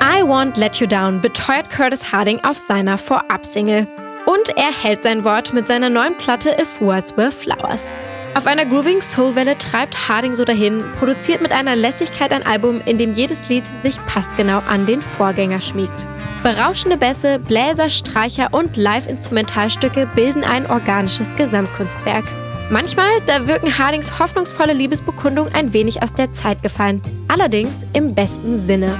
I 0.03 0.23
Won't 0.23 0.59
Let 0.59 0.77
You 0.77 0.87
Down 0.87 1.23
beteuert 1.23 1.71
Curtis 1.71 2.13
Harding 2.13 2.39
auf 2.45 2.59
seiner 2.59 2.99
Vorab-Single. 2.99 3.87
Und 4.27 4.51
er 4.57 4.73
hält 4.73 5.05
sein 5.05 5.25
Wort 5.25 5.55
mit 5.55 5.67
seiner 5.67 5.89
neuen 5.89 6.19
Platte 6.19 6.51
If 6.61 6.83
Words 6.83 7.17
Were 7.17 7.33
Flowers. 7.33 7.95
Auf 8.35 8.47
einer 8.47 8.65
grooving 8.65 9.03
Soulwelle 9.03 9.59
treibt 9.59 10.09
Harding 10.09 10.35
so 10.35 10.45
dahin, 10.45 10.85
produziert 10.99 11.43
mit 11.43 11.53
einer 11.53 11.77
Lässigkeit 11.77 12.33
ein 12.33 12.47
Album, 12.47 12.81
in 12.87 12.97
dem 12.97 13.13
jedes 13.13 13.51
Lied 13.51 13.71
sich 13.83 13.99
passgenau 14.07 14.63
an 14.67 14.87
den 14.87 15.03
Vorgänger 15.03 15.61
schmiegt. 15.61 16.07
Berauschende 16.43 16.97
Bässe, 16.97 17.39
Bläser, 17.39 17.91
Streicher 17.91 18.49
und 18.53 18.77
Live-Instrumentalstücke 18.77 20.09
bilden 20.15 20.45
ein 20.45 20.69
organisches 20.69 21.37
Gesamtkunstwerk. 21.37 22.25
Manchmal, 22.71 23.21
da 23.27 23.47
wirken 23.47 23.77
Hardings 23.79 24.19
hoffnungsvolle 24.19 24.73
Liebesbekundung 24.73 25.49
ein 25.53 25.75
wenig 25.75 26.03
aus 26.03 26.15
der 26.15 26.33
Zeit 26.33 26.63
gefallen, 26.63 27.03
allerdings 27.29 27.85
im 27.93 28.15
besten 28.15 28.59
Sinne. 28.59 28.99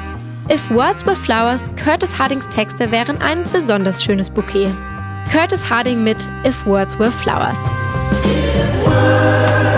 If 0.51 0.71
Words 0.71 1.07
Were 1.07 1.17
Flowers, 1.17 1.71
Curtis 1.83 2.19
Hardings 2.19 2.49
Texte 2.51 2.91
wären 2.91 3.23
ein 3.23 3.45
besonders 3.51 4.05
schönes 4.05 4.29
Bouquet. 4.29 4.71
Curtis 5.33 5.71
Harding 5.71 6.05
mit 6.05 6.29
If 6.47 6.67
Words 6.67 6.99
Were 6.99 7.11
Flowers. 7.11 7.71
If 8.93 9.72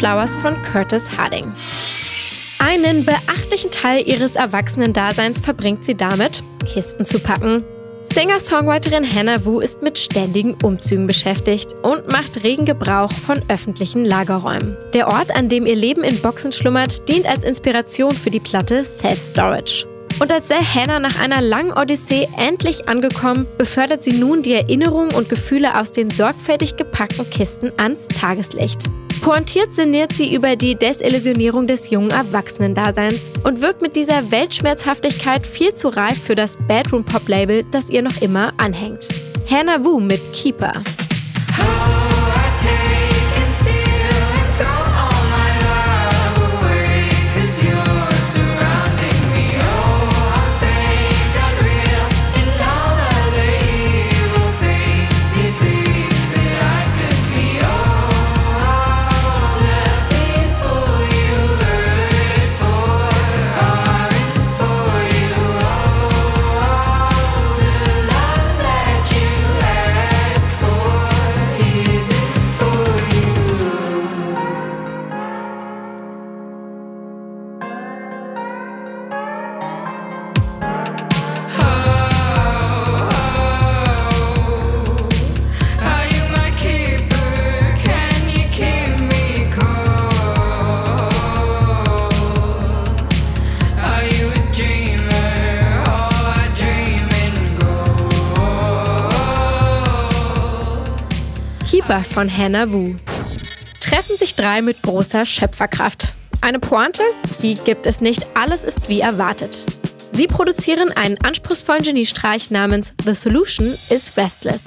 Flowers 0.00 0.34
von 0.34 0.56
Curtis 0.62 1.10
Harding. 1.14 1.52
Einen 2.58 3.04
beachtlichen 3.04 3.70
Teil 3.70 4.08
ihres 4.08 4.34
Erwachsenendaseins 4.34 5.42
verbringt 5.42 5.84
sie 5.84 5.94
damit, 5.94 6.42
Kisten 6.64 7.04
zu 7.04 7.20
packen. 7.20 7.64
Singer-Songwriterin 8.04 9.04
Hannah 9.04 9.44
Wu 9.44 9.60
ist 9.60 9.82
mit 9.82 9.98
ständigen 9.98 10.56
Umzügen 10.62 11.06
beschäftigt 11.06 11.74
und 11.82 12.10
macht 12.10 12.42
regen 12.42 12.64
Gebrauch 12.64 13.12
von 13.12 13.42
öffentlichen 13.48 14.06
Lagerräumen. 14.06 14.74
Der 14.94 15.06
Ort, 15.06 15.36
an 15.36 15.50
dem 15.50 15.66
ihr 15.66 15.76
Leben 15.76 16.02
in 16.02 16.18
Boxen 16.22 16.52
schlummert, 16.52 17.06
dient 17.10 17.26
als 17.26 17.44
Inspiration 17.44 18.12
für 18.12 18.30
die 18.30 18.40
Platte 18.40 18.86
Self 18.86 19.20
Storage. 19.20 19.86
Und 20.18 20.32
als 20.32 20.48
sei 20.48 20.62
Hannah 20.62 20.98
nach 20.98 21.20
einer 21.20 21.42
langen 21.42 21.72
Odyssee 21.72 22.26
endlich 22.38 22.88
angekommen, 22.88 23.46
befördert 23.58 24.02
sie 24.02 24.12
nun 24.12 24.42
die 24.42 24.54
Erinnerungen 24.54 25.12
und 25.12 25.28
Gefühle 25.28 25.78
aus 25.78 25.92
den 25.92 26.08
sorgfältig 26.08 26.78
gepackten 26.78 27.28
Kisten 27.28 27.70
ans 27.76 28.08
Tageslicht. 28.08 28.80
Pointiert 29.20 29.74
sinniert 29.74 30.14
sie 30.14 30.34
über 30.34 30.56
die 30.56 30.74
Desillusionierung 30.74 31.66
des 31.66 31.90
jungen 31.90 32.10
Erwachsenendaseins 32.10 33.30
und 33.44 33.60
wirkt 33.60 33.82
mit 33.82 33.94
dieser 33.94 34.30
Weltschmerzhaftigkeit 34.30 35.46
viel 35.46 35.74
zu 35.74 35.88
reif 35.88 36.18
für 36.18 36.34
das 36.34 36.56
Bedroom-Pop-Label, 36.66 37.64
das 37.70 37.90
ihr 37.90 38.00
noch 38.00 38.22
immer 38.22 38.54
anhängt. 38.56 39.08
Hannah 39.48 39.84
Wu 39.84 40.00
mit 40.00 40.20
Keeper. 40.32 40.72
Keeper 101.90 102.04
von 102.04 102.30
Hannah 102.30 102.70
Wu. 102.70 102.94
Treffen 103.80 104.16
sich 104.16 104.36
drei 104.36 104.62
mit 104.62 104.80
großer 104.82 105.24
Schöpferkraft. 105.24 106.12
Eine 106.40 106.60
Pointe? 106.60 107.02
Die 107.42 107.56
gibt 107.56 107.84
es 107.84 108.00
nicht. 108.00 108.28
Alles 108.34 108.62
ist 108.62 108.88
wie 108.88 109.00
erwartet. 109.00 109.66
Sie 110.12 110.28
produzieren 110.28 110.92
einen 110.92 111.18
anspruchsvollen 111.18 111.82
Geniestreich 111.82 112.52
namens 112.52 112.92
The 113.04 113.16
Solution 113.16 113.76
is 113.88 114.16
Restless. 114.16 114.62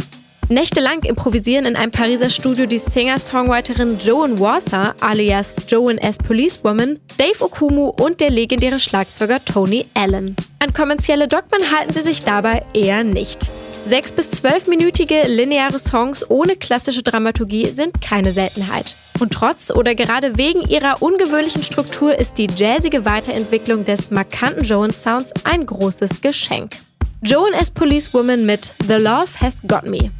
Nächtelang 0.49 1.03
improvisieren 1.03 1.63
in 1.63 1.77
einem 1.77 1.91
Pariser 1.91 2.29
Studio 2.29 2.65
die 2.65 2.77
Singer-Songwriterin 2.77 3.99
Joan 3.99 4.38
Warser 4.39 4.93
alias 4.99 5.55
Joan 5.69 5.99
S. 5.99 6.17
Policewoman, 6.17 6.99
Dave 7.17 7.39
Okumu 7.39 7.93
und 8.01 8.19
der 8.19 8.31
legendäre 8.31 8.81
Schlagzeuger 8.81 9.43
Tony 9.45 9.86
Allen. 9.93 10.36
An 10.59 10.73
kommerzielle 10.73 11.29
Dogmen 11.29 11.71
halten 11.71 11.93
sie 11.93 12.01
sich 12.01 12.25
dabei 12.25 12.65
eher 12.73 13.05
nicht. 13.05 13.49
Sechs- 13.86 14.13
bis 14.13 14.32
zwölfminütige 14.32 15.24
lineare 15.28 15.78
Songs 15.78 16.30
ohne 16.30 16.56
klassische 16.56 17.04
Dramaturgie 17.04 17.67
sind 17.67 18.02
keine 18.02 18.32
Seltenheit. 18.32 18.96
Und 19.19 19.34
trotz 19.34 19.72
oder 19.72 19.93
gerade 19.93 20.38
wegen 20.38 20.62
ihrer 20.62 21.02
ungewöhnlichen 21.02 21.63
Struktur 21.63 22.17
ist 22.17 22.38
die 22.38 22.48
jazzige 22.56 23.04
Weiterentwicklung 23.06 23.84
des 23.84 24.10
markanten 24.10 24.63
Joan-Sounds 24.63 25.34
ein 25.43 25.65
großes 25.65 26.22
Geschenk. 26.22 26.72
Joan 27.22 27.54
as 27.54 27.69
Policewoman 27.69 28.46
mit 28.46 28.74
The 28.88 28.96
Love 28.96 29.39
Has 29.39 29.62
Got 29.67 29.84
Me. 29.84 30.12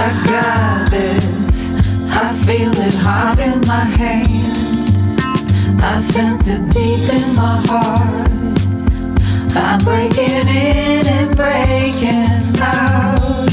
I 0.00 0.10
got 0.24 0.90
this. 0.90 1.70
I 2.10 2.32
feel 2.46 2.72
it 2.72 2.94
hot 2.94 3.38
in 3.38 3.60
my 3.66 3.84
hand. 3.96 4.57
I 5.80 5.94
sense 5.96 6.48
it 6.48 6.62
deep 6.70 7.08
in 7.08 7.36
my 7.36 7.62
heart. 7.66 8.30
I'm 9.54 9.78
breaking 9.84 10.48
in 10.48 11.06
and 11.06 11.36
breaking 11.36 12.60
out. 12.60 13.48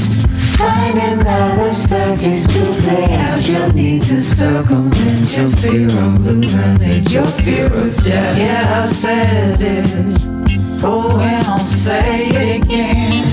Find 0.58 0.98
another 0.98 1.72
circus 1.72 2.46
to 2.48 2.64
play 2.82 3.14
out. 3.14 3.48
Your 3.48 3.72
need 3.72 4.02
to 4.04 4.20
circumvent 4.20 5.36
your 5.36 5.50
fear 5.50 5.86
of 5.86 6.24
losing 6.26 6.80
it, 6.82 7.12
your 7.12 7.26
fear 7.26 7.66
of 7.66 7.96
death. 8.02 8.36
Yeah, 8.36 8.82
I 8.82 8.86
said 8.86 9.60
it. 9.60 10.36
Oh, 10.82 11.18
and 11.20 11.46
I'll 11.46 11.58
say 11.58 12.26
it 12.26 12.62
again. 12.62 13.24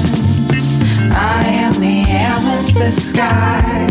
I 1.11 1.43
am 1.45 1.73
the 1.79 2.03
amethyst 2.09 3.09
sky. 3.09 3.87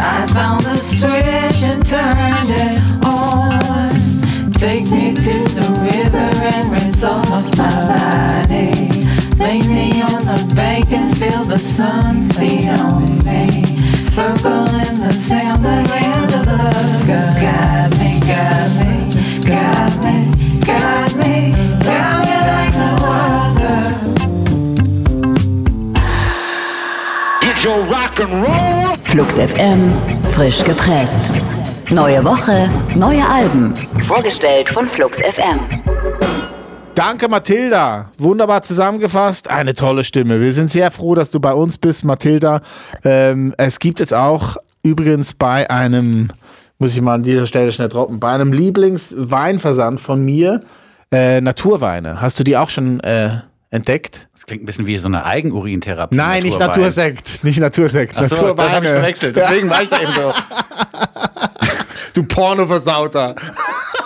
I 0.00 0.26
found 0.32 0.64
the 0.64 0.76
switch 0.78 1.62
and 1.62 1.84
turned 1.84 2.50
it 2.50 3.04
on. 3.06 3.17
Take 4.58 4.90
me 4.90 5.14
to 5.14 5.36
the 5.54 5.70
river 5.86 6.18
and 6.18 6.72
rinse 6.72 7.04
off 7.04 7.56
my 7.56 7.70
body. 7.86 9.06
Lay 9.38 9.62
me 9.62 10.02
on 10.02 10.24
the 10.26 10.52
bank 10.52 10.90
and 10.90 11.16
feel 11.16 11.44
the 11.44 11.60
sun 11.60 12.22
see 12.32 12.68
on 12.68 13.18
me. 13.24 13.64
Circle 14.02 14.66
in 14.84 14.98
the 14.98 15.12
sand, 15.12 15.64
the 15.64 15.68
land 15.68 16.34
of 16.34 16.48
other. 16.48 16.98
Got 17.06 17.90
me, 18.00 18.18
got 18.26 18.70
me, 18.80 19.12
got 19.46 19.94
me, 20.02 20.16
got 20.66 21.14
me, 21.14 21.54
got 21.84 22.26
me 22.26 22.36
like 22.50 22.74
no 22.74 22.90
other. 23.06 23.80
Get 27.42 27.62
your 27.62 27.80
rock 27.84 28.18
and 28.18 28.32
roll. 28.42 28.96
Flux 29.04 29.38
FM, 29.38 29.92
frisch 30.34 30.62
gepresst. 30.62 31.57
Neue 31.90 32.22
Woche, 32.22 32.68
neue 32.94 33.26
Alben. 33.26 33.74
Vorgestellt 34.00 34.68
von 34.68 34.84
Flux 34.84 35.20
FM. 35.20 35.58
Danke, 36.94 37.28
Mathilda. 37.28 38.12
Wunderbar 38.18 38.62
zusammengefasst. 38.62 39.48
Eine 39.48 39.72
tolle 39.72 40.04
Stimme. 40.04 40.38
Wir 40.38 40.52
sind 40.52 40.70
sehr 40.70 40.90
froh, 40.90 41.14
dass 41.14 41.30
du 41.30 41.40
bei 41.40 41.54
uns 41.54 41.78
bist, 41.78 42.04
Mathilda. 42.04 42.60
Ähm, 43.04 43.54
es 43.56 43.78
gibt 43.78 44.00
jetzt 44.00 44.12
auch 44.12 44.58
übrigens 44.82 45.32
bei 45.32 45.70
einem, 45.70 46.28
muss 46.78 46.94
ich 46.94 47.00
mal 47.00 47.14
an 47.14 47.22
dieser 47.22 47.46
Stelle 47.46 47.72
schnell 47.72 47.88
droppen, 47.88 48.20
bei 48.20 48.32
einem 48.32 48.52
Lieblingsweinversand 48.52 49.98
von 49.98 50.22
mir 50.22 50.60
äh, 51.10 51.40
Naturweine. 51.40 52.20
Hast 52.20 52.38
du 52.38 52.44
die 52.44 52.58
auch 52.58 52.68
schon 52.68 53.00
äh, 53.00 53.40
entdeckt? 53.70 54.28
Das 54.32 54.46
klingt 54.46 54.62
ein 54.62 54.66
bisschen 54.66 54.86
wie 54.86 54.96
so 54.98 55.08
eine 55.08 55.24
Eigenurintherapie. 55.24 56.14
Nein, 56.16 56.42
nicht 56.42 56.58
Naturwein. 56.58 56.80
Natursekt. 56.80 57.44
Nicht 57.44 57.60
Natursekt. 57.60 58.14
Ach 58.16 58.28
so, 58.28 58.54
das 58.54 58.72
habe 58.72 58.86
ich 58.86 58.92
verwechselt. 58.92 59.36
Deswegen 59.36 59.68
war 59.70 59.82
ich 59.82 59.88
da 59.88 60.00
eben 60.00 60.12
so. 60.12 60.32
Du 62.14 62.24
Pornoversauter. 62.24 63.36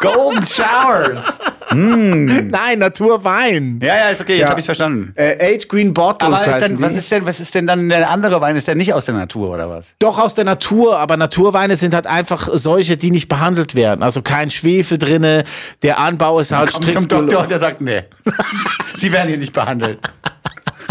Golden 0.00 0.44
Showers. 0.44 1.38
Nein, 2.50 2.78
Naturwein. 2.78 3.80
Ja, 3.82 3.96
ja, 3.96 4.08
ist 4.10 4.20
okay, 4.20 4.34
jetzt 4.34 4.42
Ja. 4.42 4.50
habe 4.50 4.60
ich 4.60 4.66
verstanden. 4.66 5.12
Äh, 5.16 5.54
Age 5.56 5.68
Green 5.68 5.92
Bottles 5.94 6.42
Aber 6.46 6.58
denn, 6.60 6.76
die. 6.76 6.82
was, 6.82 6.94
ist 6.96 7.10
denn, 7.10 7.26
was 7.26 7.40
ist 7.40 7.54
denn 7.54 7.66
dann 7.66 7.88
der 7.88 8.08
andere 8.10 8.40
Wein? 8.40 8.56
Ist 8.56 8.68
der 8.68 8.74
nicht 8.74 8.92
aus 8.94 9.06
der 9.06 9.14
Natur 9.14 9.50
oder 9.50 9.68
was? 9.70 9.94
Doch 9.98 10.18
aus 10.18 10.34
der 10.34 10.44
Natur, 10.44 10.98
aber 10.98 11.16
Naturweine 11.16 11.76
sind 11.76 11.94
halt 11.94 12.06
einfach 12.06 12.48
solche, 12.52 12.96
die 12.96 13.10
nicht 13.10 13.28
behandelt 13.28 13.74
werden. 13.74 14.02
Also 14.02 14.22
kein 14.22 14.50
Schwefel 14.50 14.98
drinne, 14.98 15.44
der 15.82 15.98
Anbau 15.98 16.38
ist 16.40 16.52
halt 16.52 16.72
Kommt 16.72 16.84
zum 16.84 16.92
strikt 17.02 17.12
Doktor 17.12 17.40
und 17.40 17.50
der 17.50 17.58
sagt, 17.58 17.80
nee, 17.80 18.04
Sie 18.96 19.12
werden 19.12 19.28
hier 19.28 19.38
nicht 19.38 19.52
behandelt. 19.52 19.98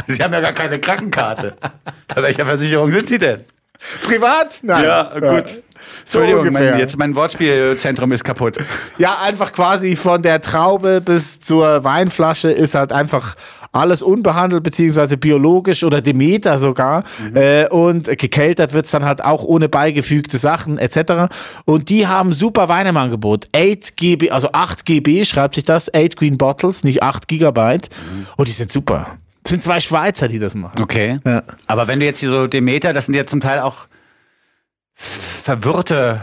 Sie 0.08 0.22
haben 0.24 0.34
ja 0.34 0.40
gar 0.42 0.54
keine 0.54 0.80
Krankenkarte. 0.80 1.56
Bei 2.14 2.22
welcher 2.24 2.46
Versicherung 2.46 2.92
sind 2.92 3.08
Sie 3.10 3.18
denn? 3.18 3.42
Privat? 4.04 4.60
Nein. 4.64 4.84
Ja, 4.84 5.12
gut. 5.20 5.62
So 6.06 6.20
Entschuldigung, 6.20 6.48
ungefähr. 6.48 6.72
mein, 6.72 6.80
jetzt 6.80 6.98
mein 6.98 7.16
Wortspielzentrum 7.16 8.12
ist 8.12 8.24
kaputt. 8.24 8.58
Ja, 8.98 9.18
einfach 9.22 9.52
quasi 9.52 9.96
von 9.96 10.22
der 10.22 10.42
Traube 10.42 11.02
bis 11.02 11.40
zur 11.40 11.84
Weinflasche 11.84 12.52
ist 12.52 12.76
halt 12.76 12.92
einfach 12.92 13.36
alles 13.72 14.02
unbehandelt, 14.02 14.64
beziehungsweise 14.64 15.18
biologisch 15.18 15.84
oder 15.84 16.02
Demeter 16.02 16.60
sogar. 16.60 17.04
Äh, 17.34 17.68
und 17.70 18.06
gekeltert 18.18 18.74
wird's 18.74 18.92
dann 18.92 19.06
halt 19.06 19.24
auch 19.24 19.44
ohne 19.44 19.70
beigefügte 19.70 20.38
Sachen 20.38 20.78
etc. 20.78 21.34
Und 21.66 21.90
die 21.90 22.08
haben 22.08 22.34
super 22.34 22.68
Weine 22.68 22.90
im 22.90 22.98
Angebot. 22.98 23.48
8 23.56 23.96
GB, 23.96 24.30
also 24.32 24.50
8 24.52 24.86
GB 24.86 25.24
schreibt 25.26 25.56
sich 25.56 25.64
das, 25.64 25.94
8 25.94 26.18
Green 26.18 26.38
Bottles, 26.38 26.84
nicht 26.84 27.02
8 27.02 27.28
Gigabyte. 27.28 27.90
Und 28.36 28.48
die 28.48 28.52
sind 28.52 28.72
super. 28.72 29.18
Das 29.44 29.50
sind 29.50 29.64
zwei 29.64 29.80
Schweizer, 29.80 30.28
die 30.28 30.40
das 30.40 30.54
machen. 30.54 30.82
Okay. 30.82 31.20
Ja. 31.26 31.44
Aber 31.66 31.88
wenn 31.88 32.00
du 32.00 32.06
jetzt 32.06 32.20
hier 32.20 32.30
so 32.30 32.48
Demeter, 32.48 32.94
das 32.94 33.08
sind 33.08 33.16
ja 33.16 33.26
zum 33.26 33.42
Teil 33.42 33.60
auch 33.60 33.88
verwirrte, 35.02 36.22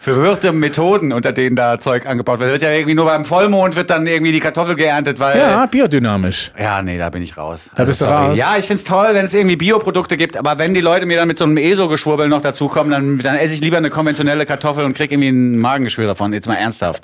verwirrte 0.00 0.52
Methoden, 0.52 1.12
unter 1.12 1.32
denen 1.32 1.54
da 1.56 1.78
Zeug 1.78 2.06
angebaut 2.06 2.40
wird. 2.40 2.50
Wird 2.50 2.62
ja 2.62 2.70
irgendwie 2.72 2.94
nur 2.94 3.04
beim 3.04 3.24
Vollmond 3.26 3.76
wird 3.76 3.90
dann 3.90 4.06
irgendwie 4.06 4.32
die 4.32 4.40
Kartoffel 4.40 4.74
geerntet, 4.76 5.18
weil. 5.20 5.38
Ja, 5.38 5.66
biodynamisch. 5.66 6.52
Ja, 6.58 6.80
nee, 6.80 6.96
da 6.98 7.10
bin 7.10 7.22
ich 7.22 7.36
raus. 7.36 7.68
Also, 7.74 7.76
Da 7.76 7.84
bist 7.84 8.00
du 8.00 8.04
raus? 8.06 8.38
Ja, 8.38 8.56
ich 8.56 8.64
find's 8.66 8.84
toll, 8.84 9.08
wenn 9.12 9.26
es 9.26 9.34
irgendwie 9.34 9.56
Bioprodukte 9.56 10.16
gibt, 10.16 10.36
aber 10.38 10.56
wenn 10.58 10.72
die 10.74 10.80
Leute 10.80 11.04
mir 11.06 11.18
dann 11.18 11.28
mit 11.28 11.36
so 11.38 11.44
einem 11.44 11.58
ESO-Geschwurbel 11.58 12.28
noch 12.28 12.40
dazukommen, 12.40 12.90
dann, 12.90 13.18
dann 13.18 13.36
esse 13.36 13.52
ich 13.54 13.60
lieber 13.60 13.76
eine 13.76 13.90
konventionelle 13.90 14.46
Kartoffel 14.46 14.84
und 14.84 14.94
krieg 14.96 15.12
irgendwie 15.12 15.28
ein 15.30 15.58
Magengeschwür 15.58 16.06
davon. 16.06 16.32
Jetzt 16.32 16.48
mal 16.48 16.54
ernsthaft. 16.54 17.02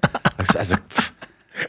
Also, 0.57 0.77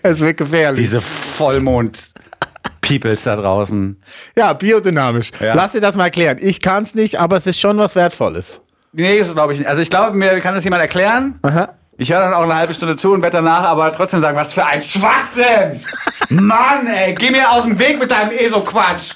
Es 0.04 0.20
wird 0.22 0.38
gefährlich. 0.38 0.80
diese 0.86 1.02
Vollmond-Peoples 1.02 3.24
da 3.24 3.36
draußen. 3.36 4.00
ja, 4.38 4.54
biodynamisch. 4.54 5.32
Ja. 5.40 5.54
Lass 5.56 5.72
dir 5.74 5.82
das 5.82 5.96
mal 5.96 6.06
erklären. 6.06 6.38
Ich 6.40 6.62
kann's 6.62 6.96
nicht, 6.96 7.20
aber 7.20 7.36
es 7.38 7.48
ist 7.48 7.60
schon 7.60 7.78
was 7.78 7.96
Wertvolles. 7.96 8.62
Nee, 8.94 9.20
das 9.20 9.34
glaube 9.34 9.54
ich 9.54 9.60
nicht. 9.60 9.68
Also 9.68 9.82
ich 9.82 9.90
glaube, 9.90 10.16
mir 10.16 10.40
kann 10.40 10.54
das 10.54 10.64
jemand 10.64 10.82
erklären. 10.82 11.40
Aha. 11.44 11.70
Ich 12.00 12.12
höre 12.12 12.20
dann 12.20 12.34
auch 12.34 12.44
eine 12.44 12.56
halbe 12.56 12.74
Stunde 12.74 12.96
zu 12.96 13.12
und 13.12 13.24
werde 13.24 13.38
danach 13.38 13.64
aber 13.64 13.92
trotzdem 13.92 14.20
sagen, 14.20 14.38
was 14.38 14.54
für 14.54 14.66
ein 14.66 14.82
Schwachsinn! 14.82 15.82
Mann, 16.30 16.86
ey, 16.86 17.16
geh 17.16 17.32
mir 17.32 17.52
aus 17.52 17.64
dem 17.64 17.80
Weg 17.80 18.00
mit 18.00 18.12
deinem 18.12 18.32
ESO-Quatsch! 18.32 19.16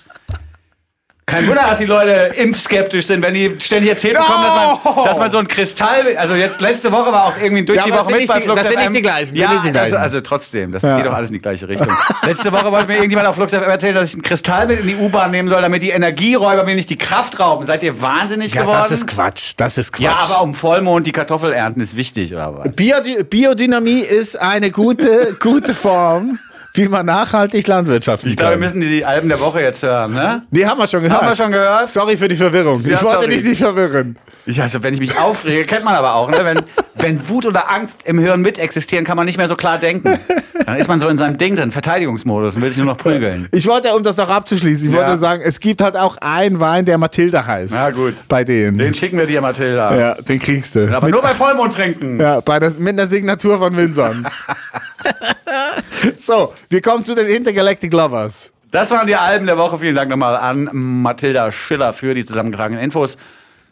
Kein 1.31 1.47
Wunder, 1.47 1.63
dass 1.67 1.77
die 1.77 1.85
Leute 1.85 2.33
impfskeptisch 2.35 3.05
sind, 3.07 3.23
wenn 3.23 3.33
die 3.33 3.55
ständig 3.59 3.89
erzählt 3.91 4.15
bekommen, 4.17 4.43
dass, 4.43 4.83
No! 4.83 4.91
man, 4.95 5.05
dass 5.05 5.17
man 5.19 5.31
so 5.31 5.37
ein 5.37 5.47
Kristall. 5.47 6.15
Also 6.17 6.35
jetzt 6.35 6.61
letzte 6.61 6.91
Woche 6.91 7.11
war 7.11 7.25
auch 7.25 7.33
irgendwie 7.41 7.63
durch 7.65 7.77
Ja, 7.79 7.85
die 7.85 7.91
Woche 7.91 7.99
das 7.99 8.07
mit 8.11 8.19
sind 8.19 8.27
bei 8.27 8.33
nicht 8.35 8.43
die- 8.43 8.47
Flux 8.47 8.61
das 8.61 8.69
sind 8.71 8.79
nicht 8.79 8.95
die 8.95 9.01
gleichen, 9.01 9.35
Ja, 9.35 9.49
die 9.49 9.71
das, 9.71 9.71
gleichen. 9.71 9.97
also 9.97 10.19
trotzdem, 10.21 10.71
das 10.71 10.83
Ja. 10.83 10.97
geht 10.97 11.05
doch 11.05 11.13
alles 11.13 11.29
in 11.29 11.35
die 11.35 11.41
gleiche 11.41 11.67
Richtung. 11.69 11.87
letzte 12.23 12.51
Woche 12.51 12.71
wollte 12.71 12.87
mir 12.87 12.95
irgendjemand 12.95 13.27
auf 13.27 13.35
Flux 13.35 13.53
FM 13.53 13.69
erzählen, 13.69 13.95
dass 13.95 14.09
ich 14.09 14.13
einen 14.15 14.23
Kristall 14.23 14.67
mit 14.67 14.79
in 14.81 14.87
die 14.87 14.95
U-Bahn 14.95 15.31
nehmen 15.31 15.47
soll, 15.49 15.61
damit 15.61 15.81
die 15.83 15.91
Energieräuber 15.91 16.63
mir 16.65 16.75
nicht 16.75 16.89
die 16.89 16.97
Kraft 16.97 17.39
rauben. 17.39 17.65
Seid 17.65 17.83
ihr 17.83 18.01
wahnsinnig 18.01 18.53
Ja, 18.53 18.61
geworden? 18.61 18.79
das 18.81 18.91
ist 18.91 19.07
Quatsch. 19.07 19.53
Das 19.57 19.77
ist 19.77 19.93
Quatsch. 19.93 20.03
Ja, 20.03 20.17
aber 20.19 20.41
um 20.43 20.53
Vollmond 20.53 21.07
die 21.07 21.11
Kartoffel 21.11 21.53
ernten 21.53 21.79
ist 21.81 21.95
wichtig, 21.95 22.33
oder 22.33 22.57
was? 22.57 22.75
Biody 22.75 23.23
Biodynamie 23.23 24.01
ist 24.01 24.39
eine 24.39 24.71
gute, 24.71 25.35
gute 25.39 25.73
Form, 25.73 26.39
wie 26.73 26.87
man 26.87 27.05
nachhaltig 27.05 27.67
landwirtschaften 27.67 28.29
Ich 28.29 28.37
glaube, 28.37 28.53
wir 28.53 28.59
müssen 28.59 28.81
die 28.81 29.03
Alben 29.05 29.29
der 29.29 29.39
Woche 29.39 29.61
jetzt 29.61 29.83
hören, 29.83 30.13
ne? 30.13 30.43
Nee, 30.51 30.65
haben 30.65 30.79
wir 30.79 30.87
schon 30.87 31.03
gehört. 31.03 31.21
Haben 31.21 31.29
wir 31.29 31.35
schon 31.35 31.51
gehört? 31.51 31.89
Sorry 31.89 32.15
für 32.17 32.27
die 32.27 32.35
Verwirrung. 32.35 32.81
Ja, 32.85 32.95
ich 32.95 33.03
wollte 33.03 33.21
sorry. 33.23 33.29
dich 33.29 33.43
nicht 33.43 33.61
verwirren. 33.61 34.17
Ich 34.45 34.61
also, 34.61 34.81
wenn 34.81 34.93
ich 34.93 34.99
mich 34.99 35.19
aufrege, 35.19 35.65
kennt 35.65 35.83
man 35.85 35.95
aber 35.95 36.15
auch, 36.15 36.29
ne? 36.29 36.39
Wenn, 36.43 36.61
wenn 37.01 37.27
Wut 37.29 37.45
oder 37.45 37.69
Angst 37.71 38.03
im 38.05 38.19
Hirn 38.19 38.41
mit 38.41 38.57
existieren, 38.59 39.03
kann 39.05 39.17
man 39.17 39.25
nicht 39.25 39.37
mehr 39.37 39.47
so 39.47 39.55
klar 39.55 39.77
denken. 39.77 40.19
Dann 40.65 40.77
ist 40.77 40.87
man 40.87 40.99
so 40.99 41.07
in 41.07 41.17
seinem 41.17 41.37
Ding 41.37 41.55
drin, 41.55 41.71
Verteidigungsmodus 41.71 42.55
und 42.55 42.61
will 42.61 42.69
sich 42.69 42.77
nur 42.77 42.87
noch 42.87 42.97
prügeln. 42.97 43.47
Ich 43.51 43.67
wollte, 43.67 43.93
um 43.95 44.03
das 44.03 44.17
noch 44.17 44.29
abzuschließen, 44.29 44.85
ich 44.87 44.91
Ja. 44.93 44.97
wollte 44.99 45.11
nur 45.11 45.19
sagen, 45.19 45.41
es 45.43 45.59
gibt 45.59 45.81
halt 45.81 45.95
auch 45.97 46.17
einen 46.21 46.59
Wein, 46.59 46.85
der 46.85 46.97
Mathilda 46.97 47.45
heißt. 47.45 47.73
Na 47.73 47.89
gut. 47.91 48.15
Bei 48.27 48.43
denen. 48.43 48.77
Den 48.77 48.93
schicken 48.93 49.17
wir 49.17 49.25
dir, 49.25 49.41
Mathilda. 49.41 49.95
ja, 49.97 50.13
den 50.15 50.39
kriegst 50.39 50.75
du. 50.75 50.87
Aber 50.95 51.07
mit, 51.07 51.13
nur 51.15 51.21
bei 51.21 51.33
Vollmond 51.33 51.73
trinken. 51.73 52.19
ja, 52.19 52.39
bei 52.41 52.59
der, 52.59 52.71
mit 52.71 52.89
einer 52.99 53.07
Signatur 53.07 53.57
von 53.57 53.75
Winson. 53.75 54.27
so, 56.17 56.53
wir 56.69 56.81
kommen 56.81 57.03
zu 57.03 57.15
den 57.15 57.27
Intergalactic 57.27 57.91
Lovers. 57.93 58.51
Das 58.71 58.89
waren 58.91 59.07
die 59.07 59.15
Alben 59.15 59.45
der 59.47 59.57
Woche. 59.57 59.79
Vielen 59.79 59.95
Dank 59.95 60.09
nochmal 60.09 60.35
an 60.37 60.69
Mathilda 60.71 61.51
Schiller 61.51 61.91
für 61.93 62.13
die 62.13 62.25
zusammengetragenen 62.25 62.81
Infos 62.83 63.17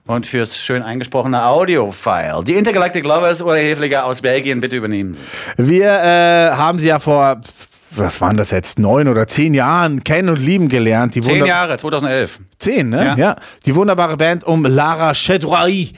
und 0.10 0.26
fürs 0.26 0.58
schön 0.58 0.82
eingesprochene 0.82 1.46
Audio-File. 1.46 2.44
Die 2.44 2.56
Intergalactic 2.56 3.06
Lovers 3.06 3.44
oder 3.44 3.58
Hefliger 3.58 4.06
aus 4.06 4.22
Belgien, 4.22 4.60
bitte 4.60 4.76
übernehmen. 4.76 5.16
Wir 5.56 5.88
äh, 5.88 6.52
haben 6.52 6.80
sie 6.80 6.88
ja 6.88 6.98
vor, 6.98 7.42
was 7.92 8.22
waren 8.22 8.38
das 8.38 8.52
jetzt, 8.52 8.80
neun 8.80 9.08
oder 9.08 9.28
zehn 9.28 9.54
Jahren 9.54 10.04
kennen 10.04 10.30
und 10.30 10.38
lieben 10.38 10.70
gelernt. 10.70 11.16
Die 11.16 11.22
Zehn 11.22 11.46
Jahre, 11.46 11.78
2011. 11.78 12.40
Zehn, 12.60 12.90
ne? 12.90 13.06
Ja. 13.06 13.18
Ja. 13.18 13.36
Die 13.66 13.76
wunderbare 13.76 14.18
Band 14.18 14.44
um 14.44 14.66
Lara 14.66 15.14
Chedroy 15.14 15.92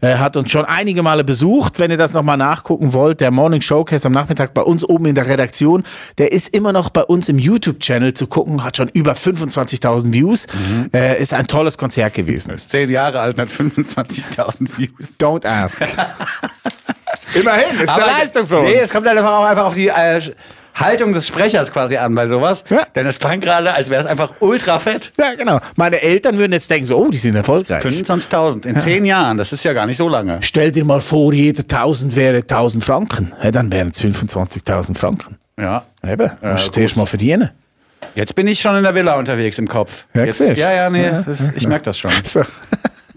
äh, 0.00 0.14
hat 0.16 0.36
uns 0.36 0.50
schon 0.50 0.64
einige 0.64 1.02
Male 1.02 1.24
besucht. 1.24 1.78
Wenn 1.78 1.90
ihr 1.90 1.96
das 1.96 2.12
nochmal 2.12 2.36
nachgucken 2.36 2.92
wollt, 2.92 3.20
der 3.20 3.30
Morning 3.30 3.60
Showcase 3.60 4.06
am 4.06 4.12
Nachmittag 4.12 4.54
bei 4.54 4.62
uns 4.62 4.84
oben 4.84 5.06
in 5.06 5.14
der 5.14 5.26
Redaktion, 5.26 5.84
der 6.18 6.32
ist 6.32 6.54
immer 6.54 6.72
noch 6.72 6.90
bei 6.90 7.02
uns 7.02 7.28
im 7.28 7.38
YouTube-Channel 7.38 8.14
zu 8.14 8.26
gucken, 8.26 8.62
hat 8.62 8.76
schon 8.76 8.88
über 8.88 9.12
25.000 9.12 10.12
Views. 10.12 10.46
Äh, 10.92 11.20
ist 11.20 11.34
ein 11.34 11.46
tolles 11.46 11.78
Konzert 11.78 12.14
gewesen. 12.14 12.50
Ist 12.52 12.70
zehn 12.70 12.88
Jahre 12.90 13.20
alt 13.20 13.34
und 13.36 13.42
hat 13.42 13.48
25.000 13.48 14.68
Views. 14.76 15.08
Don't 15.20 15.46
ask. 15.46 15.82
Immerhin, 17.34 17.80
ist 17.80 17.88
eine 17.88 18.04
Leistung 18.04 18.46
für 18.46 18.58
uns. 18.58 18.68
Nee, 18.68 18.78
es 18.80 18.90
kommt 18.90 19.06
einfach 19.06 19.32
auch 19.32 19.44
einfach 19.44 19.64
auf 19.64 19.74
die 19.74 19.88
äh, 19.88 20.20
Haltung 20.74 21.12
des 21.12 21.26
Sprechers 21.26 21.72
quasi 21.72 21.96
an 21.96 22.14
bei 22.14 22.26
sowas. 22.26 22.64
Ja. 22.70 22.84
Denn 22.94 23.06
es 23.06 23.18
klang 23.18 23.40
gerade, 23.40 23.74
als 23.74 23.90
wäre 23.90 24.00
es 24.00 24.06
einfach 24.06 24.32
ultra 24.40 24.78
fett. 24.78 25.12
ja, 25.18 25.34
genau. 25.34 25.60
Meine 25.76 26.00
Eltern 26.02 26.38
würden 26.38 26.52
jetzt 26.52 26.70
denken, 26.70 26.86
so, 26.86 26.96
oh, 26.96 27.10
die 27.10 27.18
sind 27.18 27.34
erfolgreich. 27.36 27.84
25.000 27.84 28.66
in 28.66 28.78
zehn 28.78 29.04
Jahren, 29.04 29.36
das 29.36 29.52
ist 29.52 29.64
ja 29.64 29.72
gar 29.72 29.86
nicht 29.86 29.96
so 29.96 30.08
lange. 30.08 30.38
Stell 30.42 30.72
dir 30.72 30.84
mal 30.84 31.00
vor, 31.00 31.32
jeder 31.32 31.62
1000 31.62 32.16
wäre 32.16 32.38
1000 32.38 32.84
Franken. 32.84 33.32
Ja, 33.42 33.50
dann 33.50 33.70
wären 33.72 33.88
es 33.88 34.00
25.000 34.00 34.96
Franken. 34.96 35.36
Ja. 35.58 35.84
Eben, 36.04 36.30
Ja, 36.42 36.52
musst 36.52 36.74
du 36.76 36.80
erst 36.80 36.96
mal 36.96 37.06
verdienen. 37.06 37.50
Jetzt 38.14 38.34
bin 38.34 38.46
ich 38.46 38.60
schon 38.60 38.76
in 38.76 38.82
der 38.82 38.94
Villa 38.94 39.14
unterwegs 39.14 39.58
im 39.58 39.68
Kopf. 39.68 40.04
Ja, 40.14 40.24
Jetzt, 40.24 40.40
ja, 40.40 40.72
ja, 40.72 40.90
nee, 40.90 41.10
das, 41.24 41.50
ich 41.54 41.66
merke 41.66 41.84
das 41.84 41.98
schon. 41.98 42.10
So. 42.24 42.42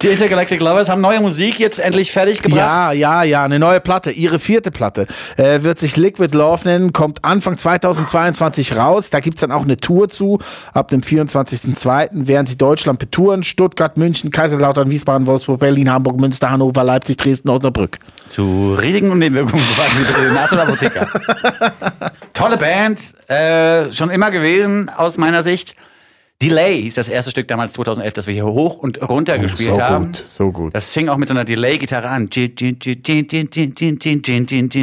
Die 0.01 0.07
Intergalactic 0.07 0.59
Lovers 0.59 0.89
haben 0.89 1.01
neue 1.01 1.21
Musik 1.21 1.59
jetzt 1.59 1.79
endlich 1.79 2.11
fertig 2.11 2.41
gebracht. 2.41 2.59
Ja, 2.59 2.91
ja, 2.91 3.23
ja, 3.23 3.43
eine 3.43 3.59
neue 3.59 3.79
Platte, 3.79 4.11
ihre 4.11 4.39
vierte 4.39 4.69
Platte. 4.69 5.07
Äh, 5.37 5.63
wird 5.63 5.79
sich 5.79 5.95
Liquid 5.95 6.35
Love 6.37 6.67
nennen, 6.67 6.91
kommt 6.91 7.23
Anfang 7.23 7.57
2022 7.57 8.75
raus. 8.75 9.09
Da 9.09 9.21
gibt's 9.21 9.41
dann 9.41 9.51
auch 9.51 9.63
eine 9.63 9.77
Tour 9.77 10.09
zu. 10.09 10.39
Ab 10.73 10.89
dem 10.89 11.01
24.02. 11.01 12.27
werden 12.27 12.45
sie 12.45 12.57
Deutschland 12.57 12.99
betouren. 12.99 13.43
Stuttgart, 13.43 13.95
München, 13.95 14.31
Kaiserslautern, 14.31 14.89
Wiesbaden, 14.89 15.27
Wolfsburg, 15.27 15.59
Berlin, 15.59 15.89
Hamburg, 15.89 16.19
Münster, 16.19 16.49
Hannover, 16.49 16.83
Leipzig, 16.83 17.17
Dresden, 17.17 17.49
Osnabrück. 17.49 17.97
Zu 18.29 18.77
Risiken 18.79 19.11
und 19.11 19.19
Nebenwirkungen 19.19 19.63
Arzt 20.37 20.53
oder 20.53 20.63
Apotheker. 20.63 21.07
Tolle 22.33 22.57
Band, 22.57 22.99
äh, 23.29 23.91
schon 23.91 24.09
immer 24.09 24.31
gewesen 24.31 24.89
aus 24.89 25.17
meiner 25.17 25.41
Sicht. 25.41 25.75
Delay 26.41 26.81
hieß 26.81 26.95
das 26.95 27.07
erste 27.07 27.31
Stück 27.31 27.47
damals 27.47 27.71
2011, 27.73 28.11
das 28.11 28.27
wir 28.27 28.33
hier 28.33 28.45
hoch 28.45 28.77
und 28.77 29.01
runter 29.01 29.37
gespielt 29.37 29.75
so 29.75 29.81
haben. 29.81 30.07
gut, 30.07 30.15
so 30.17 30.51
gut. 30.51 30.75
Das 30.75 30.91
fing 30.91 31.07
auch 31.07 31.15
mit 31.15 31.29
so 31.29 31.33
einer 31.33 31.45
Delay-Gitarre 31.45 32.09
an. 32.09 32.29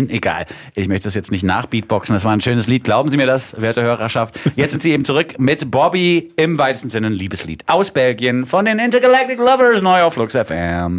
Egal. 0.08 0.46
Ich 0.74 0.88
möchte 0.88 1.04
das 1.04 1.14
jetzt 1.14 1.30
nicht 1.30 1.42
nachbeatboxen. 1.42 2.14
Das 2.14 2.24
war 2.24 2.32
ein 2.32 2.40
schönes 2.40 2.68
Lied. 2.68 2.84
Glauben 2.84 3.10
Sie 3.10 3.18
mir 3.18 3.26
das, 3.26 3.60
werte 3.60 3.82
Hörerschaft. 3.82 4.40
Jetzt 4.56 4.70
sind 4.70 4.82
Sie 4.82 4.92
eben 4.92 5.04
zurück 5.04 5.38
mit 5.38 5.70
Bobby 5.70 6.32
im 6.36 6.58
weitesten 6.58 6.88
Sinne 6.88 7.08
ein 7.08 7.12
Liebeslied 7.12 7.64
aus 7.66 7.90
Belgien 7.90 8.46
von 8.46 8.64
den 8.64 8.78
Intergalactic 8.78 9.38
Lovers 9.38 9.82
neu 9.82 10.04
auf 10.04 10.14
Flux 10.14 10.34
FM. 10.34 10.96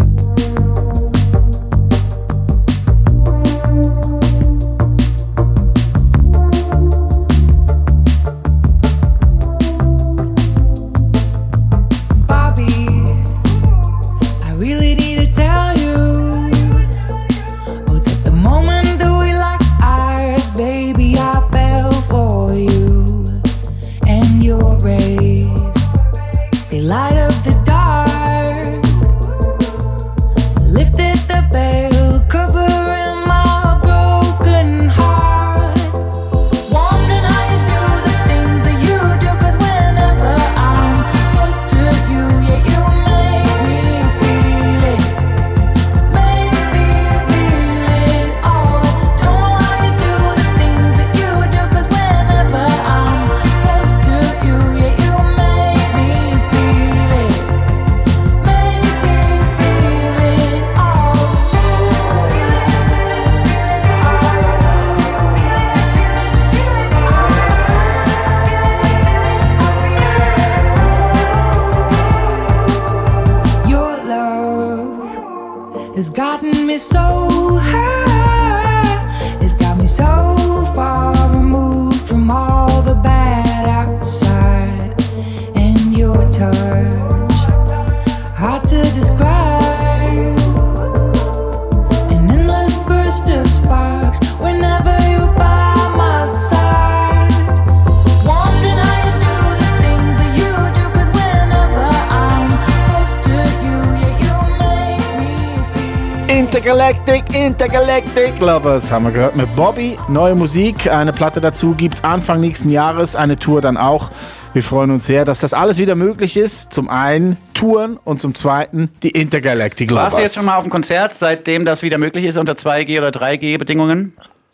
Intergalactic, 106.63 107.35
Intergalactic 107.35 108.39
Lovers 108.39 108.89
haben 108.89 109.03
wir 109.03 109.11
gehört 109.11 109.35
mit 109.35 109.53
Bobby. 109.53 109.97
Neue 110.07 110.33
Musik, 110.33 110.89
eine 110.89 111.11
Platte 111.11 111.41
dazu 111.41 111.73
gibt's 111.73 112.05
Anfang 112.05 112.39
nächsten 112.39 112.69
Jahres, 112.69 113.17
eine 113.17 113.37
Tour 113.37 113.59
dann 113.59 113.75
auch. 113.75 114.11
Wir 114.53 114.63
freuen 114.63 114.91
uns 114.91 115.05
sehr, 115.05 115.25
dass 115.25 115.41
das 115.41 115.53
alles 115.53 115.77
wieder 115.77 115.95
möglich 115.95 116.37
ist. 116.37 116.71
Zum 116.71 116.87
einen 116.87 117.35
Touren 117.53 117.99
und 118.05 118.21
zum 118.21 118.33
zweiten 118.33 118.89
die 119.03 119.09
Intergalactic 119.09 119.91
Lovers. 119.91 120.03
Warst 120.05 120.17
du 120.17 120.21
jetzt 120.21 120.35
schon 120.35 120.45
mal 120.45 120.55
auf 120.55 120.63
dem 120.63 120.69
Konzert, 120.69 121.13
seitdem 121.15 121.65
das 121.65 121.83
wieder 121.83 121.97
möglich 121.97 122.23
ist 122.23 122.37
unter 122.37 122.53
2G 122.53 122.97
oder 122.97 123.09
3G 123.09 123.57
Bedingungen? 123.57 124.13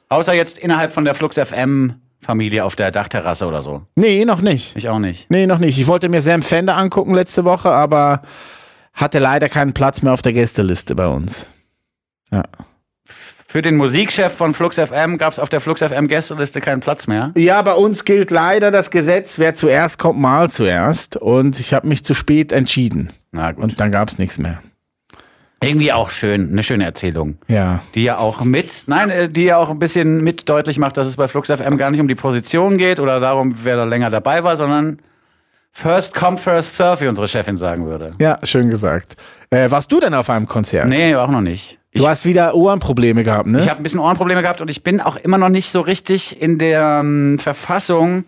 Außer 0.09 0.33
jetzt 0.33 0.57
innerhalb 0.57 0.93
von 0.93 1.05
der 1.05 1.13
Flux 1.13 1.35
FM 1.35 1.93
Familie 2.21 2.65
auf 2.65 2.75
der 2.75 2.89
Dachterrasse 2.89 3.45
oder 3.45 3.61
so. 3.61 3.83
Nee, 3.93 4.25
noch 4.25 4.41
nicht. 4.41 4.75
Ich 4.75 4.89
auch 4.89 4.97
nicht. 4.97 5.29
Nee, 5.29 5.45
noch 5.45 5.59
nicht. 5.59 5.77
Ich 5.77 5.85
wollte 5.85 6.09
mir 6.09 6.23
Sam 6.23 6.41
Fender 6.41 6.75
angucken 6.75 7.13
letzte 7.13 7.45
Woche, 7.45 7.69
aber 7.69 8.23
hatte 8.95 9.19
leider 9.19 9.47
keinen 9.47 9.73
Platz 9.75 10.01
mehr 10.01 10.11
auf 10.11 10.23
der 10.23 10.33
Gästeliste 10.33 10.95
bei 10.95 11.05
uns. 11.05 11.45
Ja. 12.31 12.43
Für 13.51 13.63
den 13.63 13.77
Musikchef 13.77 14.31
von 14.31 14.53
Flux 14.53 14.75
FM 14.75 15.17
gab 15.17 15.33
es 15.33 15.39
auf 15.39 15.49
der 15.49 15.59
Flux 15.59 15.81
FM 15.81 16.07
Gästeliste 16.07 16.61
keinen 16.61 16.81
Platz 16.81 17.07
mehr. 17.07 17.31
Ja, 17.35 17.63
bei 17.63 17.73
uns 17.73 18.05
gilt 18.05 18.29
leider 18.29 18.69
das 18.69 18.91
Gesetz, 18.91 19.39
wer 19.39 19.55
zuerst 19.55 19.97
kommt, 19.97 20.19
mal 20.19 20.51
zuerst. 20.51 21.17
Und 21.17 21.59
ich 21.59 21.73
habe 21.73 21.87
mich 21.87 22.05
zu 22.05 22.13
spät 22.13 22.51
entschieden. 22.51 23.11
Na 23.31 23.51
gut. 23.51 23.63
Und 23.63 23.79
dann 23.79 23.91
gab 23.91 24.07
es 24.09 24.19
nichts 24.19 24.37
mehr. 24.37 24.61
Irgendwie 25.61 25.91
auch 25.91 26.11
schön, 26.11 26.51
eine 26.51 26.61
schöne 26.61 26.85
Erzählung. 26.85 27.39
Ja. 27.47 27.81
Die 27.95 28.03
ja 28.03 28.19
auch 28.19 28.41
mit, 28.43 28.83
nein, 28.85 29.09
äh, 29.09 29.29
die 29.29 29.45
ja 29.45 29.57
auch 29.57 29.71
ein 29.71 29.79
bisschen 29.79 30.23
mit 30.23 30.47
deutlich 30.47 30.77
macht, 30.77 30.95
dass 30.97 31.07
es 31.07 31.17
bei 31.17 31.27
Flux 31.27 31.49
FM 31.49 31.77
gar 31.77 31.89
nicht 31.89 31.99
um 31.99 32.07
die 32.07 32.15
Position 32.15 32.77
geht 32.77 32.99
oder 32.99 33.19
darum, 33.19 33.55
wer 33.63 33.75
da 33.75 33.83
länger 33.83 34.11
dabei 34.11 34.43
war, 34.43 34.57
sondern 34.57 34.99
first 35.71 36.13
come, 36.13 36.37
first 36.37 36.77
serve, 36.77 37.01
wie 37.01 37.07
unsere 37.07 37.27
Chefin 37.27 37.57
sagen 37.57 37.87
würde. 37.87 38.13
Ja, 38.21 38.37
schön 38.43 38.69
gesagt. 38.69 39.15
Äh, 39.49 39.71
warst 39.71 39.91
du 39.91 39.99
denn 39.99 40.13
auf 40.13 40.29
einem 40.29 40.45
Konzert? 40.45 40.87
Nee, 40.87 41.15
auch 41.15 41.31
noch 41.31 41.41
nicht. 41.41 41.78
Ich, 41.91 42.01
Du 42.01 42.07
hast 42.07 42.25
wieder 42.25 42.53
Ohrenprobleme 42.53 43.23
gehabt, 43.23 43.47
ne? 43.47 43.59
ich 43.59 43.69
habe 43.69 43.79
ein 43.79 43.83
bisschen 43.83 43.99
Ohrenprobleme 43.99 44.41
gehabt 44.41 44.61
und 44.61 44.69
ich 44.69 44.83
bin 44.83 45.01
auch 45.01 45.15
immer 45.15 45.37
noch 45.37 45.49
nicht 45.49 45.71
so 45.71 45.81
richtig 45.81 46.39
in 46.39 46.59
der 46.59 46.99
ähm, 47.01 47.39
Verfassung, 47.39 48.25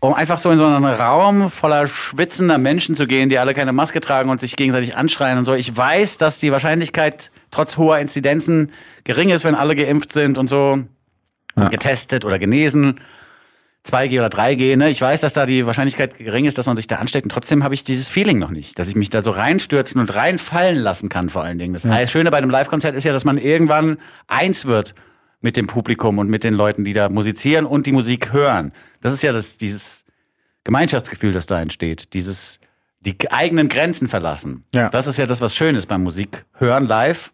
um 0.00 0.14
einfach 0.14 0.38
so 0.38 0.50
in 0.50 0.58
so 0.58 0.66
einen 0.66 0.84
Raum 0.84 1.50
voller 1.50 1.86
schwitzender 1.88 2.58
Menschen 2.58 2.94
zu 2.94 3.06
gehen, 3.06 3.30
die 3.30 3.38
alle 3.38 3.54
keine 3.54 3.72
Maske 3.72 4.00
tragen 4.00 4.30
und 4.30 4.38
sich 4.38 4.54
gegenseitig 4.54 4.96
anschreien 4.96 5.38
und 5.38 5.44
so. 5.44 5.54
Ich 5.54 5.76
weiß, 5.76 6.18
dass 6.18 6.38
die 6.38 6.52
Wahrscheinlichkeit 6.52 7.32
trotz 7.50 7.78
hoher 7.78 7.98
Inzidenzen 7.98 8.70
gering 9.02 9.30
ist, 9.30 9.44
wenn 9.44 9.54
alle 9.54 9.74
geimpft 9.74 10.12
sind 10.12 10.38
und 10.38 10.48
so. 10.48 10.78
Und 11.56 11.70
getestet 11.70 12.24
oder 12.24 12.40
genesen. 12.40 13.00
2G 13.86 14.18
oder 14.18 14.28
3G, 14.28 14.76
ne? 14.76 14.88
Ich 14.88 15.00
weiß, 15.00 15.20
dass 15.20 15.34
da 15.34 15.44
die 15.44 15.66
Wahrscheinlichkeit 15.66 16.16
gering 16.16 16.46
ist, 16.46 16.56
dass 16.56 16.66
man 16.66 16.76
sich 16.76 16.86
da 16.86 16.96
ansteckt. 16.96 17.26
Und 17.26 17.30
trotzdem 17.30 17.62
habe 17.62 17.74
ich 17.74 17.84
dieses 17.84 18.08
Feeling 18.08 18.38
noch 18.38 18.50
nicht, 18.50 18.78
dass 18.78 18.88
ich 18.88 18.96
mich 18.96 19.10
da 19.10 19.20
so 19.20 19.30
reinstürzen 19.30 20.00
und 20.00 20.14
reinfallen 20.14 20.78
lassen 20.78 21.10
kann, 21.10 21.28
vor 21.28 21.44
allen 21.44 21.58
Dingen. 21.58 21.74
Das 21.74 22.10
Schöne 22.10 22.30
bei 22.30 22.38
einem 22.38 22.50
Live-Konzert 22.50 22.94
ist 22.94 23.04
ja, 23.04 23.12
dass 23.12 23.24
man 23.24 23.36
irgendwann 23.36 23.98
eins 24.26 24.64
wird 24.64 24.94
mit 25.42 25.58
dem 25.58 25.66
Publikum 25.66 26.18
und 26.18 26.30
mit 26.30 26.44
den 26.44 26.54
Leuten, 26.54 26.84
die 26.84 26.94
da 26.94 27.10
musizieren 27.10 27.66
und 27.66 27.86
die 27.86 27.92
Musik 27.92 28.32
hören. 28.32 28.72
Das 29.02 29.12
ist 29.12 29.22
ja 29.22 29.32
das, 29.32 29.58
dieses 29.58 30.06
Gemeinschaftsgefühl, 30.64 31.32
das 31.32 31.44
da 31.44 31.60
entsteht. 31.60 32.14
Dieses, 32.14 32.60
die 33.00 33.14
eigenen 33.30 33.68
Grenzen 33.68 34.08
verlassen. 34.08 34.64
Ja. 34.72 34.88
Das 34.88 35.06
ist 35.06 35.18
ja 35.18 35.26
das, 35.26 35.42
was 35.42 35.54
schön 35.54 35.76
ist 35.76 35.86
beim 35.86 36.02
Musik 36.02 36.46
hören 36.54 36.86
live. 36.86 37.33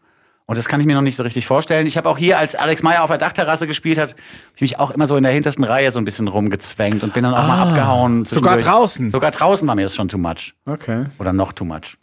Und 0.50 0.58
das 0.58 0.66
kann 0.66 0.80
ich 0.80 0.86
mir 0.86 0.96
noch 0.96 1.02
nicht 1.02 1.14
so 1.14 1.22
richtig 1.22 1.46
vorstellen. 1.46 1.86
Ich 1.86 1.96
habe 1.96 2.08
auch 2.08 2.18
hier, 2.18 2.36
als 2.36 2.56
Alex 2.56 2.82
Meyer 2.82 3.04
auf 3.04 3.08
der 3.08 3.18
Dachterrasse 3.18 3.68
gespielt 3.68 3.98
hat, 3.98 4.16
ich 4.56 4.60
mich 4.60 4.80
auch 4.80 4.90
immer 4.90 5.06
so 5.06 5.14
in 5.14 5.22
der 5.22 5.30
hintersten 5.30 5.62
Reihe 5.62 5.92
so 5.92 6.00
ein 6.00 6.04
bisschen 6.04 6.26
rumgezwängt 6.26 7.04
und 7.04 7.14
bin 7.14 7.22
dann 7.22 7.34
auch 7.34 7.46
mal 7.46 7.68
abgehauen. 7.68 8.24
sogar 8.24 8.56
draußen? 8.56 9.12
Sogar 9.12 9.30
draußen 9.30 9.68
war 9.68 9.76
mir 9.76 9.84
das 9.84 9.94
schon 9.94 10.08
too 10.08 10.18
much. 10.18 10.54
Okay. 10.66 11.04
Oder 11.20 11.32
noch 11.32 11.52
too 11.52 11.64
much. 11.64 11.96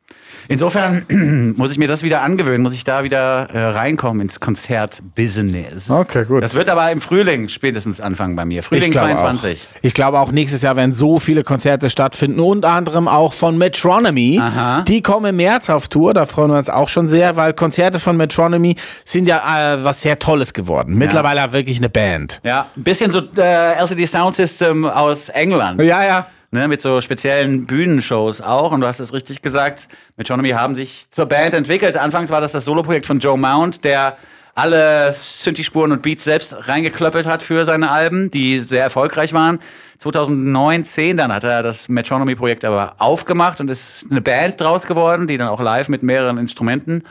Insofern 0.47 1.53
muss 1.57 1.71
ich 1.71 1.77
mir 1.77 1.87
das 1.87 2.03
wieder 2.03 2.21
angewöhnen, 2.21 2.61
muss 2.61 2.73
ich 2.73 2.83
da 2.83 3.03
wieder 3.03 3.49
äh, 3.51 3.59
reinkommen 3.59 4.21
ins 4.21 4.39
Konzertbusiness. 4.39 5.89
Okay, 5.89 6.25
gut. 6.25 6.43
Das 6.43 6.55
wird 6.55 6.69
aber 6.69 6.91
im 6.91 7.01
Frühling 7.01 7.49
spätestens 7.49 8.01
anfangen 8.01 8.35
bei 8.35 8.45
mir. 8.45 8.63
Frühling 8.63 8.91
glaube 8.91 9.09
22. 9.15 9.67
Auch. 9.69 9.79
Ich 9.81 9.93
glaube 9.93 10.19
auch 10.19 10.31
nächstes 10.31 10.61
Jahr 10.61 10.75
werden 10.75 10.93
so 10.93 11.19
viele 11.19 11.43
Konzerte 11.43 11.89
stattfinden, 11.89 12.39
unter 12.39 12.69
anderem 12.69 13.07
auch 13.07 13.33
von 13.33 13.57
Metronomy. 13.57 14.39
Aha. 14.41 14.83
Die 14.83 15.01
kommen 15.01 15.27
im 15.27 15.35
März 15.37 15.69
auf 15.69 15.87
Tour, 15.87 16.13
da 16.13 16.25
freuen 16.25 16.51
wir 16.51 16.57
uns 16.57 16.69
auch 16.69 16.89
schon 16.89 17.07
sehr, 17.07 17.35
weil 17.35 17.53
Konzerte 17.53 17.99
von 17.99 18.17
Metronomy 18.17 18.75
sind 19.05 19.27
ja 19.27 19.73
äh, 19.73 19.83
was 19.83 20.01
sehr 20.01 20.19
Tolles 20.19 20.53
geworden. 20.53 20.97
Mittlerweile 20.97 21.51
wirklich 21.53 21.77
eine 21.77 21.89
Band. 21.89 22.39
Ja, 22.43 22.67
ein 22.75 22.83
bisschen 22.83 23.11
so 23.11 23.21
äh, 23.37 23.73
LCD 23.73 24.05
Sound 24.05 24.35
System 24.35 24.85
aus 24.85 25.29
England. 25.29 25.81
Ja, 25.83 26.03
ja. 26.03 26.27
Ne, 26.49 26.69
mit 26.69 26.79
so 26.79 27.01
speziellen 27.01 27.65
Bühnenshows 27.65 28.39
auch. 28.39 28.71
Und 28.71 28.79
du 28.79 28.87
hast 28.87 29.01
es 29.01 29.11
richtig 29.11 29.41
gesagt, 29.41 29.89
Metronomy 30.15 30.51
haben 30.51 30.75
sich 30.75 31.11
zur 31.11 31.25
Band 31.25 31.53
entwickelt. 31.53 31.97
Anfangs 31.97 32.29
war 32.29 32.39
das 32.39 32.53
das 32.53 32.63
Soloprojekt 32.63 33.05
von 33.05 33.19
Joe 33.19 33.37
Mount, 33.37 33.83
der 33.83 34.17
alle 34.55 35.11
Synthi-Spuren 35.11 35.91
und 35.91 36.01
Beats 36.01 36.23
selbst 36.23 36.55
reingeklöppelt 36.67 37.27
hat 37.27 37.43
für 37.43 37.65
seine 37.65 37.91
Alben, 37.91 38.31
die 38.31 38.59
sehr 38.59 38.81
erfolgreich 38.81 39.33
waren. 39.33 39.59
2009, 39.99 40.85
10, 40.85 41.17
dann 41.17 41.33
hat 41.33 41.43
er 41.43 41.63
das 41.63 41.89
Metronomy-Projekt 41.89 42.63
aber 42.63 42.95
aufgemacht 42.97 43.59
und 43.59 43.69
ist 43.69 44.07
eine 44.09 44.21
Band 44.21 44.59
draus 44.59 44.87
geworden, 44.87 45.27
die 45.27 45.37
dann 45.37 45.49
auch 45.49 45.61
live 45.61 45.89
mit 45.89 46.01
mehreren 46.01 46.37
Instrumenten 46.37 47.03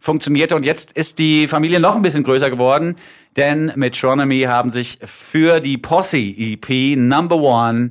funktionierte. 0.00 0.56
Und 0.56 0.64
jetzt 0.64 0.92
ist 0.92 1.18
die 1.18 1.46
Familie 1.46 1.78
noch 1.78 1.94
ein 1.94 2.02
bisschen 2.02 2.24
größer 2.24 2.50
geworden, 2.50 2.96
denn 3.36 3.70
Metronomy 3.76 4.42
haben 4.42 4.70
sich 4.70 4.98
für 5.04 5.60
die 5.60 5.76
Posse 5.76 6.18
EP 6.18 6.96
Number 6.96 7.36
One 7.36 7.90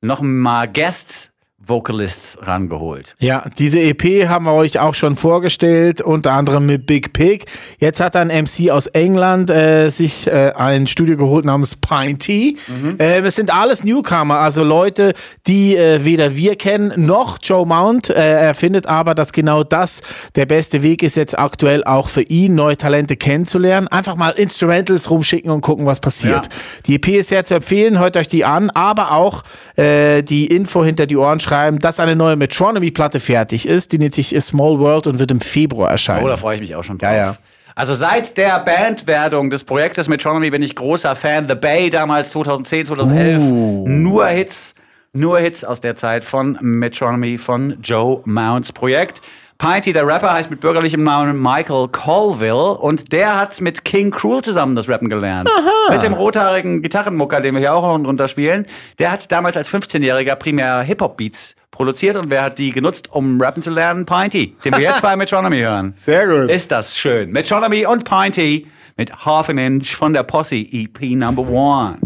noch 0.00 0.20
mal 0.20 0.66
Guest 0.66 1.32
Vocalists 1.68 2.38
rangeholt. 2.40 3.14
Ja, 3.18 3.44
diese 3.58 3.80
EP 3.80 4.28
haben 4.28 4.46
wir 4.46 4.54
euch 4.54 4.78
auch 4.78 4.94
schon 4.94 5.16
vorgestellt, 5.16 6.00
unter 6.00 6.32
anderem 6.32 6.66
mit 6.66 6.86
Big 6.86 7.12
Pig. 7.12 7.44
Jetzt 7.78 8.00
hat 8.00 8.16
ein 8.16 8.28
MC 8.28 8.70
aus 8.70 8.86
England 8.88 9.50
äh, 9.50 9.90
sich 9.90 10.26
äh, 10.26 10.52
ein 10.56 10.86
Studio 10.86 11.16
geholt 11.16 11.44
namens 11.44 11.76
Pinty. 11.76 12.56
Äh, 12.98 13.20
es 13.20 13.36
sind 13.36 13.54
alles 13.54 13.84
Newcomer, 13.84 14.38
also 14.38 14.64
Leute, 14.64 15.12
die 15.46 15.76
äh, 15.76 16.04
weder 16.04 16.34
wir 16.34 16.56
kennen 16.56 16.92
noch 17.06 17.38
Joe 17.42 17.66
Mount. 17.66 18.10
Äh, 18.10 18.14
er 18.14 18.54
findet 18.54 18.86
aber, 18.86 19.14
dass 19.14 19.32
genau 19.32 19.64
das 19.64 20.00
der 20.34 20.46
beste 20.46 20.82
Weg 20.82 21.02
ist, 21.02 21.16
jetzt 21.16 21.38
aktuell 21.38 21.84
auch 21.84 22.08
für 22.08 22.22
ihn, 22.22 22.54
neue 22.54 22.76
Talente 22.76 23.16
kennenzulernen. 23.16 23.88
Einfach 23.88 24.16
mal 24.16 24.30
Instrumentals 24.30 25.10
rumschicken 25.10 25.50
und 25.50 25.60
gucken, 25.60 25.86
was 25.86 26.00
passiert. 26.00 26.46
Ja. 26.46 26.52
Die 26.86 26.94
EP 26.94 27.08
ist 27.08 27.28
sehr 27.28 27.44
zu 27.44 27.54
empfehlen, 27.54 27.98
hört 27.98 28.16
euch 28.16 28.28
die 28.28 28.44
an, 28.44 28.70
aber 28.70 29.12
auch 29.12 29.42
äh, 29.76 30.22
die 30.22 30.46
Info 30.46 30.84
hinter 30.84 31.06
die 31.06 31.16
Ohren 31.16 31.40
schreiben, 31.40 31.57
dass 31.78 32.00
eine 32.00 32.16
neue 32.16 32.36
Metronomy-Platte 32.36 33.20
fertig 33.20 33.66
ist. 33.66 33.92
Die 33.92 33.98
nennt 33.98 34.14
sich 34.14 34.36
A 34.36 34.40
Small 34.40 34.78
World 34.78 35.06
und 35.06 35.18
wird 35.18 35.30
im 35.30 35.40
Februar 35.40 35.90
erscheinen. 35.90 36.24
Oh, 36.24 36.28
da 36.28 36.36
freue 36.36 36.56
ich 36.56 36.60
mich 36.60 36.74
auch 36.74 36.84
schon 36.84 36.98
drauf. 36.98 37.10
Ja, 37.10 37.16
ja. 37.16 37.36
Also 37.74 37.94
seit 37.94 38.36
der 38.36 38.58
Bandwerdung 38.58 39.50
des 39.50 39.62
Projektes 39.62 40.08
Metronomy 40.08 40.50
bin 40.50 40.62
ich 40.62 40.74
großer 40.74 41.14
Fan. 41.14 41.48
The 41.48 41.54
Bay 41.54 41.90
damals 41.90 42.32
2010, 42.32 42.86
2011. 42.86 43.40
Uh. 43.40 43.84
Nur 43.86 44.26
Hits, 44.26 44.74
nur 45.12 45.38
Hits 45.38 45.64
aus 45.64 45.80
der 45.80 45.94
Zeit 45.94 46.24
von 46.24 46.58
Metronomy 46.60 47.38
von 47.38 47.76
Joe 47.80 48.20
Mounts 48.24 48.72
Projekt. 48.72 49.20
Pinty, 49.58 49.92
der 49.92 50.06
Rapper, 50.06 50.32
heißt 50.32 50.50
mit 50.50 50.60
bürgerlichem 50.60 51.02
Namen 51.02 51.42
Michael 51.42 51.88
Colville 51.88 52.78
und 52.78 53.10
der 53.10 53.36
hat 53.36 53.60
mit 53.60 53.84
King 53.84 54.12
Cruel 54.12 54.40
zusammen 54.40 54.76
das 54.76 54.88
Rappen 54.88 55.08
gelernt. 55.08 55.50
Mit 55.90 56.00
dem 56.04 56.12
rothaarigen 56.12 56.80
Gitarrenmucker, 56.80 57.40
den 57.40 57.54
wir 57.54 57.60
hier 57.60 57.74
auch 57.74 57.98
drunter 57.98 58.28
spielen. 58.28 58.66
Der 59.00 59.10
hat 59.10 59.32
damals 59.32 59.56
als 59.56 59.68
15-Jähriger 59.68 60.36
primär 60.36 60.82
Hip-Hop-Beats 60.82 61.56
produziert 61.72 62.16
und 62.16 62.30
wer 62.30 62.42
hat 62.42 62.58
die 62.60 62.70
genutzt, 62.70 63.12
um 63.12 63.40
rappen 63.40 63.60
zu 63.60 63.70
lernen? 63.70 64.06
Pinty, 64.06 64.56
den 64.64 64.74
wir 64.74 64.80
jetzt 64.80 65.02
bei 65.02 65.16
Metronomy 65.16 65.58
hören. 65.58 65.92
Sehr 65.96 66.28
gut. 66.28 66.48
Ist 66.48 66.70
das 66.70 66.96
schön. 66.96 67.32
Metronomy 67.32 67.84
und 67.84 68.04
Pinty 68.04 68.68
mit 68.96 69.26
Half 69.26 69.48
an 69.48 69.58
Inch 69.58 69.96
von 69.96 70.12
der 70.12 70.22
Posse 70.22 70.54
EP 70.56 71.00
Number 71.00 71.48
One. 71.48 71.98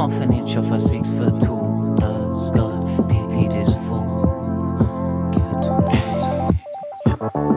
Half 0.00 0.22
an 0.22 0.32
inch 0.32 0.54
of 0.56 0.72
a 0.72 0.80
six 0.80 1.10
foot 1.10 1.42
tall. 1.42 1.94
That's 2.00 2.50
got 2.52 3.06
pity 3.06 3.48
this 3.48 3.74
fool. 3.84 4.08
Give 5.30 5.44
it 5.44 5.60
to 5.60 5.72
me. 5.84 6.00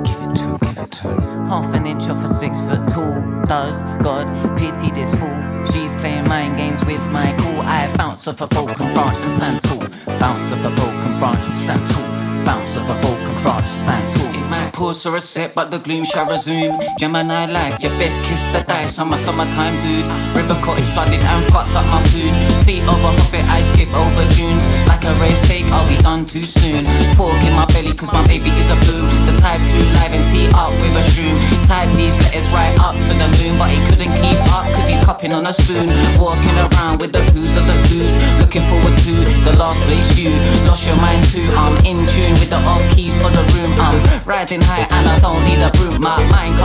Give 0.04 0.22
it 0.22 0.36
to, 0.36 0.58
give 0.62 0.78
it 0.78 0.92
to. 0.92 1.08
Half 1.48 1.74
an 1.74 1.86
inch 1.88 2.10
of 2.10 2.22
a 2.22 2.28
six 2.28 2.60
foot 2.60 2.86
tall. 2.86 3.22
Does 3.46 3.86
God 4.04 4.28
pity 4.58 4.92
this 4.92 5.16
fool? 5.16 5.64
She's 5.72 5.96
playing 5.96 6.28
mind 6.28 6.58
games 6.58 6.84
with 6.84 7.06
my 7.14 7.32
cool. 7.40 7.62
I 7.62 7.96
bounce 7.96 8.28
off 8.28 8.42
a 8.42 8.48
broken 8.48 8.94
branch 8.94 9.22
and 9.22 9.32
stand 9.32 9.62
tall. 9.62 9.88
Bounce 10.20 10.52
off 10.52 10.66
a 10.66 10.76
broken 10.76 11.20
branch 11.20 11.46
and 11.46 11.58
stand 11.58 11.90
tall. 11.92 12.44
Bounce 12.44 12.76
off 12.76 12.90
a 12.90 13.00
broken 13.00 13.42
branch 13.42 13.64
and 13.64 13.70
stand 13.70 14.12
tall. 14.16 14.33
Might 14.54 14.72
pause 14.72 15.02
for 15.02 15.16
a 15.16 15.22
sec, 15.22 15.56
but 15.56 15.72
the 15.72 15.80
gloom 15.80 16.06
shall 16.06 16.28
resume. 16.30 16.78
Gemini 17.00 17.48
life, 17.48 17.82
your 17.82 17.90
best 17.98 18.22
kiss 18.22 18.46
the 18.54 18.62
dice 18.68 19.00
on 19.00 19.10
my 19.10 19.18
summertime 19.18 19.82
dude. 19.82 20.06
River 20.38 20.62
cottage 20.62 20.86
flooded 20.94 21.24
and 21.26 21.44
fucked 21.46 21.74
up 21.74 21.86
my 21.90 21.98
food. 22.14 22.34
Feet 22.62 22.84
a 22.86 22.94
hobbit, 23.02 23.50
I 23.50 23.64
skip 23.64 23.90
over 23.90 24.26
dunes. 24.38 24.64
A 25.04 25.14
race 25.20 25.44
steak, 25.44 25.68
I'll 25.76 25.84
be 25.90 26.00
done 26.02 26.24
too 26.24 26.44
soon. 26.44 26.86
Fork 27.20 27.36
in 27.44 27.52
my 27.60 27.68
belly, 27.76 27.92
cause 27.92 28.08
my 28.16 28.26
baby 28.26 28.48
is 28.56 28.72
a 28.72 28.78
bloom. 28.88 29.04
The 29.28 29.36
type 29.36 29.60
to 29.60 29.78
live 30.00 30.16
and 30.16 30.24
tee 30.32 30.48
up 30.56 30.72
with 30.80 30.96
a 30.96 31.04
shroom. 31.04 31.36
Type 31.68 31.92
these 31.92 32.16
letters 32.24 32.48
right 32.56 32.72
up 32.80 32.96
to 32.96 33.12
the 33.12 33.28
moon, 33.44 33.60
but 33.60 33.68
he 33.68 33.84
couldn't 33.84 34.16
keep 34.24 34.40
up 34.56 34.64
cause 34.72 34.88
he's 34.88 35.04
cupping 35.04 35.36
on 35.36 35.44
a 35.44 35.52
spoon. 35.52 35.92
Walking 36.16 36.56
around 36.56 37.04
with 37.04 37.12
the 37.12 37.20
who's 37.36 37.52
of 37.60 37.68
the 37.68 37.76
who's. 37.92 38.16
Looking 38.40 38.64
forward 38.72 38.96
to 39.04 39.14
the 39.44 39.52
last 39.60 39.84
place 39.84 40.08
you 40.16 40.32
lost 40.64 40.88
your 40.88 40.96
mind 41.04 41.28
too. 41.28 41.44
I'm 41.60 41.76
in 41.84 42.00
tune 42.08 42.40
with 42.40 42.48
the 42.48 42.64
off 42.64 42.84
keys 42.96 43.20
for 43.20 43.28
the 43.28 43.44
room. 43.60 43.76
I'm 43.84 44.00
riding 44.24 44.64
high 44.64 44.88
and 44.88 45.04
I 45.04 45.20
don't 45.20 45.44
need 45.44 45.60
a 45.60 45.72
broom. 45.76 46.00
My 46.00 46.16
mind 46.32 46.56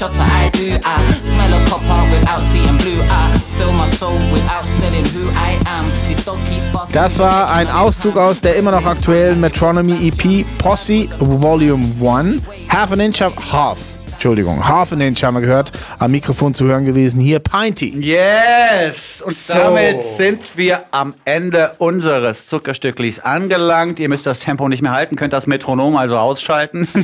role 0.00 0.10
of 0.10 0.16
a 0.16 0.18
shotter 0.18 0.20
I 0.20 0.50
do. 0.50 0.78
I 0.84 1.12
smell 1.22 1.54
a 1.54 1.68
copper 1.68 2.10
without 2.10 2.42
seeing 2.44 2.76
blue. 2.78 3.02
I 3.02 3.38
sell 3.46 3.72
my 3.72 3.88
soul 3.88 4.14
without 4.32 4.66
selling 4.66 5.04
who 5.06 5.28
I 5.34 5.60
am. 5.66 5.88
This 6.08 6.24
dog 6.24 6.38
keeps 6.46 6.64
barking. 6.72 6.94
Das 6.94 7.18
war 7.18 7.50
ein 7.50 7.68
Auszug 7.68 8.16
aus 8.16 8.40
der 8.40 8.56
immer 8.56 8.70
noch 8.72 8.84
aktuellen 8.84 9.40
Metronomy 9.40 10.08
EP 10.08 10.44
Posse 10.58 11.08
Volume 11.18 11.84
1. 12.00 12.42
Half 12.68 12.92
an 12.92 13.00
Inch 13.00 13.22
of 13.22 13.34
Half. 13.52 13.99
Entschuldigung, 14.20 14.68
Half 14.68 14.92
an 14.92 15.00
Inch 15.00 15.22
haben 15.22 15.36
wir 15.36 15.40
gehört. 15.40 15.72
Am 15.98 16.10
Mikrofon 16.10 16.52
zu 16.52 16.66
hören 16.66 16.84
gewesen. 16.84 17.22
Hier 17.22 17.38
Pinty. 17.38 17.98
Yes! 18.00 19.22
Und 19.22 19.32
So. 19.32 19.54
damit 19.54 20.02
sind 20.02 20.58
wir 20.58 20.84
am 20.90 21.14
Ende 21.24 21.72
unseres 21.78 22.46
Zuckerstücklis 22.46 23.20
angelangt. 23.20 23.98
Ihr 23.98 24.10
müsst 24.10 24.26
das 24.26 24.40
Tempo 24.40 24.68
nicht 24.68 24.82
mehr 24.82 24.92
halten, 24.92 25.16
könnt 25.16 25.32
das 25.32 25.46
Metronom 25.46 25.96
also 25.96 26.18
ausschalten. 26.18 26.86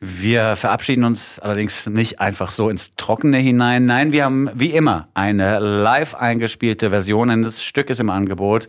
Wir 0.00 0.56
verabschieden 0.56 1.04
uns 1.04 1.38
allerdings 1.38 1.86
nicht 1.86 2.20
einfach 2.20 2.50
so 2.50 2.68
ins 2.68 2.96
Trockene 2.96 3.38
hinein. 3.38 3.86
Nein, 3.86 4.10
wir 4.10 4.24
haben 4.24 4.50
wie 4.52 4.72
immer 4.72 5.06
eine 5.14 5.60
live 5.60 6.16
eingespielte 6.16 6.90
Version 6.90 7.30
eines 7.30 7.62
Stückes 7.62 8.00
im 8.00 8.10
Angebot, 8.10 8.66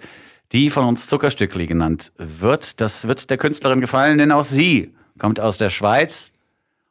die 0.51 0.69
von 0.69 0.85
uns 0.85 1.07
Zuckerstückli 1.07 1.65
genannt 1.65 2.11
wird. 2.17 2.79
Das 2.79 3.07
wird 3.07 3.31
der 3.31 3.37
Künstlerin 3.37 3.81
gefallen, 3.81 4.19
denn 4.19 4.31
auch 4.31 4.45
sie 4.45 4.93
kommt 5.17 5.39
aus 5.39 5.57
der 5.57 5.69
Schweiz 5.69 6.31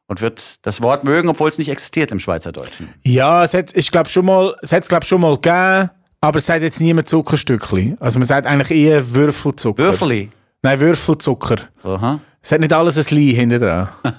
und 0.07 0.21
wird 0.21 0.65
das 0.67 0.83
Wort 0.83 1.05
mögen, 1.05 1.29
obwohl 1.29 1.49
es 1.49 1.59
nicht 1.59 1.69
existiert 1.69 2.13
im 2.13 2.19
Schweizerdeutschen. 2.19 2.89
Ja, 3.03 3.45
es 3.45 3.55
hat, 3.55 3.77
ich 3.77 3.91
glaube 3.91 4.09
schon 4.09 4.27
mal, 4.27 4.57
es 4.63 4.73
hat 4.73 4.89
glaub 4.89 5.05
schon 5.05 5.21
mal 5.21 5.35
gegeben, 5.37 5.91
aber 6.21 6.39
es 6.39 6.47
sagt 6.47 6.63
jetzt 6.63 6.81
niemand 6.81 7.09
Zuckerstückli. 7.09 7.97
Also 8.01 8.19
man 8.19 8.27
sagt 8.27 8.47
eigentlich 8.47 8.71
eher 8.71 9.15
Würfelzucker. 9.15 9.83
Würfeli. 9.83 10.31
Nein, 10.63 10.81
Würfelzucker. 10.81 11.57
Aha. 11.83 12.21
Es 12.43 12.53
hat 12.53 12.61
nicht 12.61 12.73
alles 12.73 12.97
ein 12.97 13.17
Li 13.17 13.35
hinten 13.35 13.61
dran. 13.61 13.89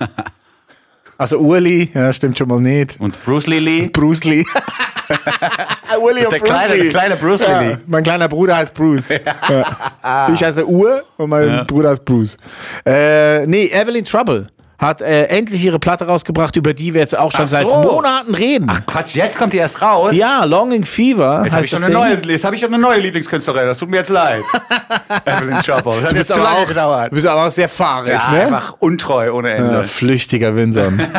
also 1.17 1.37
Uli, 1.39 1.89
ja, 1.93 2.11
stimmt 2.13 2.37
schon 2.37 2.47
mal 2.47 2.59
nicht. 2.59 2.99
Und 2.99 3.23
Bruce 3.25 3.47
Lily. 3.47 3.87
Bruce 3.89 4.23
Lee. 4.23 4.43
Uli 6.01 6.21
ist 6.21 6.31
der 6.31 6.39
kleine- 6.39 6.75
der 6.77 6.89
kleine 6.89 7.15
Bruce 7.15 7.41
ja, 7.41 7.61
Lee. 7.61 7.77
Mein 7.87 8.03
kleiner 8.03 8.27
Bruder 8.27 8.57
heißt 8.57 8.73
Bruce. 8.73 9.09
Ja. 9.09 10.29
Ich 10.33 10.43
heiße 10.43 10.67
Ur 10.67 11.03
und 11.17 11.29
mein 11.29 11.65
Bruder 11.65 11.89
heißt 11.91 12.03
Bruce. 12.05 12.37
Äh, 12.85 13.45
nee, 13.47 13.67
Evelyn 13.67 14.03
Trouble 14.05 14.47
hat 14.79 15.01
äh, 15.01 15.23
endlich 15.25 15.63
ihre 15.63 15.79
Platte 15.79 16.05
rausgebracht, 16.07 16.55
über 16.55 16.73
die 16.73 16.93
wir 16.93 17.01
jetzt 17.01 17.17
auch 17.17 17.31
schon 17.31 17.45
Ach 17.45 17.49
seit 17.49 17.67
so. 17.67 17.75
Monaten 17.77 18.35
reden. 18.35 18.67
Ach 18.69 18.81
Quatsch, 18.85 19.15
jetzt 19.15 19.37
kommt 19.37 19.53
die 19.53 19.57
erst 19.57 19.81
raus. 19.81 20.15
Ja, 20.15 20.43
Longing 20.43 20.85
Fever. 20.85 21.41
Jetzt 21.43 21.53
habe 21.55 21.65
ich, 21.65 21.71
schon 21.71 21.83
eine 21.83 21.93
neue- 21.93 22.13
jetzt 22.27 22.43
hab 22.45 22.53
ich 22.53 22.59
schon 22.59 22.73
eine 22.73 22.81
neue 22.81 22.99
Lieblingskünstlerin. 22.99 23.65
Das 23.65 23.79
tut 23.79 23.89
mir 23.89 23.97
jetzt 23.97 24.09
leid. 24.09 24.43
Evelyn 25.25 25.57
Chopper. 25.65 25.91
Das 25.95 26.03
hat 26.03 26.11
Du 26.11 26.15
jetzt 26.17 26.27
bist, 26.27 26.29
lange 26.39 26.49
auch, 26.49 26.67
gedauert. 26.67 27.11
du 27.11 27.15
bist 27.15 27.25
aber 27.27 27.47
auch 27.47 27.51
sehr 27.51 27.69
fahrig, 27.69 28.13
Ja, 28.13 28.31
ne? 28.31 28.41
einfach 28.43 28.75
untreu 28.79 29.31
ohne 29.33 29.51
Ende. 29.53 29.73
Ja, 29.73 29.83
flüchtiger 29.83 30.55
Winson. 30.55 31.01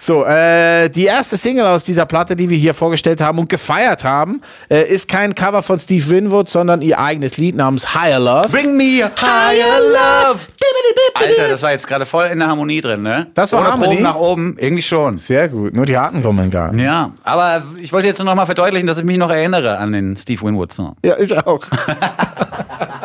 so, 0.00 0.24
äh, 0.24 0.88
die 0.88 1.04
erste 1.04 1.36
Single 1.36 1.66
aus 1.66 1.84
dieser 1.84 2.06
Platte, 2.06 2.34
die 2.34 2.48
wir 2.48 2.56
hier 2.56 2.72
vorgestellt 2.72 3.20
haben 3.20 3.38
und 3.38 3.50
gefeiert 3.50 4.02
haben, 4.02 4.40
äh, 4.70 4.82
ist 4.82 5.08
kein 5.08 5.34
Cover 5.34 5.62
von 5.62 5.78
Steve 5.78 6.08
Winwood, 6.08 6.48
sondern 6.48 6.80
ihr 6.80 6.98
eigenes 6.98 7.36
Lied 7.36 7.54
namens 7.54 7.94
Higher 7.94 8.18
Love. 8.18 8.48
Bring 8.48 8.76
me 8.78 9.02
higher 9.20 9.80
love. 9.80 10.40
Alter, 11.14 11.48
das 11.48 11.62
war 11.62 11.72
jetzt 11.72 11.86
gerade 11.86 12.06
voll 12.06 12.26
in 12.26 12.38
der 12.38 12.48
Harmonie 12.48 12.80
drin, 12.80 13.02
ne? 13.02 13.26
Das 13.34 13.52
war 13.52 13.60
Ohne 13.60 13.72
Harmonie? 13.72 13.88
Proben 13.88 14.02
nach 14.02 14.16
oben, 14.16 14.56
irgendwie 14.58 14.82
schon. 14.82 15.18
Sehr 15.18 15.48
gut, 15.48 15.74
nur 15.74 15.84
die 15.84 15.98
Harten 15.98 16.22
kommen 16.22 16.50
gar 16.50 16.72
nicht. 16.72 16.82
Ja, 16.84 17.12
aber 17.22 17.62
ich 17.78 17.92
wollte 17.92 18.06
jetzt 18.06 18.22
noch 18.22 18.34
mal 18.34 18.46
verdeutlichen, 18.46 18.86
dass 18.86 18.96
ich 18.96 19.04
mich 19.04 19.18
noch 19.18 19.30
erinnere 19.30 19.76
an 19.76 19.92
den 19.92 20.16
Steve 20.16 20.40
Winwood 20.42 20.72
Song. 20.72 20.96
Ja, 21.04 21.18
ich 21.18 21.36
auch. 21.46 21.60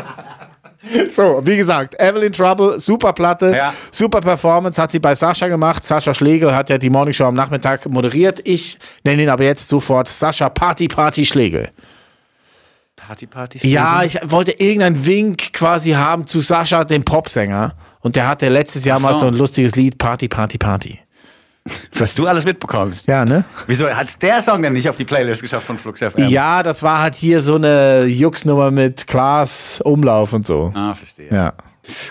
So, 1.09 1.41
wie 1.43 1.57
gesagt, 1.57 1.95
Evelyn 1.99 2.31
Trouble, 2.33 2.79
super 2.79 3.13
Platte, 3.13 3.53
Ja. 3.55 3.73
super 3.91 4.21
Performance, 4.21 4.81
hat 4.81 4.91
sie 4.91 4.99
bei 4.99 5.15
Sascha 5.15 5.47
gemacht. 5.47 5.85
Sascha 5.85 6.13
Schlegel 6.13 6.55
hat 6.55 6.69
ja 6.69 6.77
die 6.77 6.89
Morning 6.89 7.13
Show 7.13 7.25
am 7.25 7.35
Nachmittag 7.35 7.85
moderiert. 7.87 8.41
Ich 8.47 8.77
nenne 9.03 9.23
ihn 9.23 9.29
aber 9.29 9.43
jetzt 9.43 9.67
sofort 9.67 10.07
Sascha 10.07 10.49
Party 10.49 10.87
Party 10.87 11.25
Schlegel. 11.25 11.69
Party, 12.95 13.27
Party, 13.27 13.59
Ja, 13.67 14.03
ich 14.03 14.17
wollte 14.25 14.51
irgendeinen 14.51 15.05
Wink 15.05 15.53
quasi 15.53 15.91
haben 15.91 16.25
zu 16.27 16.41
Sascha, 16.41 16.83
dem 16.83 17.03
Popsänger. 17.03 17.73
Und 17.99 18.15
der 18.15 18.27
hatte 18.27 18.49
letztes 18.49 18.85
Jahr 18.85 18.99
so. 18.99 19.07
mal 19.07 19.19
so 19.19 19.27
ein 19.27 19.33
lustiges 19.35 19.75
Lied, 19.75 19.97
Party, 19.97 20.27
Party, 20.27 20.57
Party. 20.57 20.99
Was 21.97 22.13
du 22.13 22.27
alles 22.27 22.45
mitbekommst. 22.45 23.07
Ja, 23.07 23.25
ne? 23.25 23.43
Wieso 23.67 23.89
hat 23.89 24.21
der 24.21 24.41
Song 24.41 24.61
denn 24.61 24.73
nicht 24.73 24.87
auf 24.87 24.95
die 24.95 25.05
Playlist 25.05 25.41
geschafft 25.41 25.65
von 25.65 25.77
Flux 25.77 26.01
FM? 26.01 26.27
Ja, 26.29 26.61
das 26.61 26.83
war 26.83 27.01
halt 27.01 27.15
hier 27.15 27.41
so 27.41 27.55
eine 27.55 28.05
Juxnummer 28.05 28.71
mit 28.71 29.07
Klaas 29.07 29.81
Umlauf 29.81 30.33
und 30.33 30.45
so. 30.45 30.71
Ah, 30.75 30.93
verstehe. 30.93 31.29
Ja. 31.31 31.53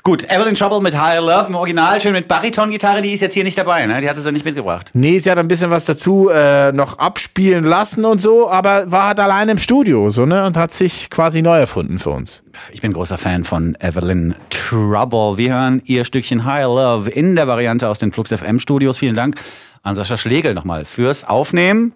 Gut, 0.03 0.25
Evelyn 0.25 0.55
Trouble 0.55 0.81
mit 0.81 0.97
High 0.97 1.21
Love 1.21 1.47
im 1.49 1.55
Original, 1.55 2.01
schön 2.01 2.13
mit 2.13 2.29
Bariton-Gitarre, 2.29 3.03
die 3.03 3.13
ist 3.13 3.21
jetzt 3.21 3.35
hier 3.35 3.45
nicht 3.45 3.59
dabei, 3.59 3.87
ne? 3.87 4.01
Die 4.01 4.09
hat 4.09 4.17
es 4.17 4.25
dann 4.25 4.35
nicht 4.35 4.45
mitgebracht. 4.45 4.91
Nee, 4.95 5.19
sie 5.19 5.31
hat 5.31 5.39
ein 5.39 5.49
bisschen 5.49 5.71
was 5.71 5.85
dazu 5.85 6.31
äh, 6.33 6.73
noch 6.73 6.99
abspielen 6.99 7.65
lassen 7.65 8.05
und 8.05 8.21
so, 8.21 8.51
aber 8.51 8.91
war 8.91 9.09
halt 9.09 9.21
allein 9.21 9.49
im 9.49 9.59
Studio 9.59 10.11
so, 10.11 10.27
ne? 10.27 10.45
Und 10.47 10.57
hat 10.57 10.73
sich 10.73 11.11
quasi 11.11 11.43
neu 11.43 11.59
erfunden 11.59 11.99
für 11.99 12.11
uns. 12.11 12.43
Ich 12.73 12.83
bin 12.83 12.93
großer 12.93 13.19
Fan 13.19 13.45
von 13.45 13.77
Evelyn 13.81 14.35
Trouble. 14.51 15.37
Wir 15.37 15.53
hören 15.55 15.83
ihr 15.85 16.05
Stückchen 16.05 16.45
High 16.45 16.65
Love 16.65 17.11
in 17.11 17.37
der 17.37 17.49
Variante 17.49 17.89
aus 17.89 17.99
den 17.99 18.13
Flux 18.13 18.31
FM 18.31 18.61
Studios. 18.61 18.97
Vielen 18.99 19.17
Dank 19.17 19.37
an 19.83 19.97
Sascha 19.97 20.17
Schlegel 20.17 20.55
nochmal 20.55 20.85
fürs 20.85 21.25
Aufnehmen. 21.25 21.93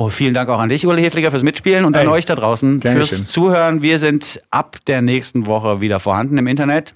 Oh, 0.00 0.08
vielen 0.08 0.32
Dank 0.32 0.48
auch 0.48 0.58
an 0.58 0.70
dich, 0.70 0.86
Uli 0.86 1.02
Hefliger, 1.02 1.30
fürs 1.30 1.42
Mitspielen 1.42 1.84
und 1.84 1.94
an 1.94 2.06
Ey, 2.06 2.08
euch 2.08 2.24
da 2.24 2.34
draußen 2.34 2.80
fürs 2.80 3.10
geschehen. 3.10 3.26
Zuhören. 3.26 3.82
Wir 3.82 3.98
sind 3.98 4.40
ab 4.50 4.78
der 4.86 5.02
nächsten 5.02 5.44
Woche 5.44 5.82
wieder 5.82 6.00
vorhanden 6.00 6.38
im 6.38 6.46
Internet. 6.46 6.94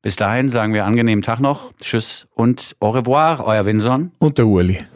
Bis 0.00 0.16
dahin 0.16 0.48
sagen 0.48 0.72
wir 0.72 0.86
angenehmen 0.86 1.20
Tag 1.20 1.40
noch. 1.40 1.72
Tschüss 1.82 2.26
und 2.32 2.76
au 2.80 2.92
revoir, 2.92 3.44
euer 3.46 3.66
Winson. 3.66 4.12
Und 4.20 4.38
der 4.38 4.46
Uli. 4.46 4.86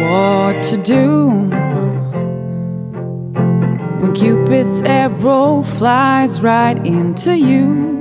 what 0.00 0.64
to 0.64 0.76
do 0.78 1.21
Cupid's 4.14 4.82
arrow 4.82 5.62
flies 5.62 6.42
right 6.42 6.76
into 6.86 7.34
you. 7.34 7.92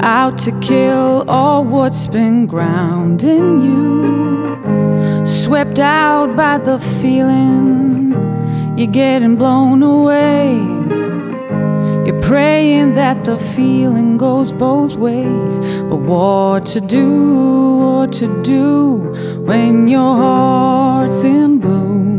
Out 0.00 0.38
to 0.38 0.58
kill 0.60 1.24
all 1.28 1.62
what's 1.64 2.08
been 2.08 2.46
grounding 2.46 3.60
you. 3.60 5.24
Swept 5.24 5.78
out 5.78 6.34
by 6.36 6.58
the 6.58 6.80
feeling, 7.00 8.10
you're 8.76 8.90
getting 8.90 9.36
blown 9.36 9.84
away. 9.84 10.54
You're 12.06 12.20
praying 12.20 12.94
that 12.94 13.24
the 13.24 13.38
feeling 13.38 14.16
goes 14.16 14.50
both 14.50 14.96
ways. 14.96 15.60
But 15.88 16.00
what 16.00 16.66
to 16.66 16.80
do, 16.80 17.76
what 17.76 18.12
to 18.14 18.42
do 18.42 19.14
when 19.44 19.86
your 19.86 20.16
heart's 20.16 21.22
in 21.22 21.58
bloom? 21.58 22.17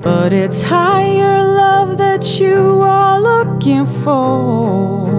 But 0.00 0.32
it's 0.32 0.62
higher 0.62 1.42
love 1.44 1.98
that 1.98 2.40
you 2.40 2.80
are 2.82 3.20
looking 3.20 3.86
for. 4.02 5.10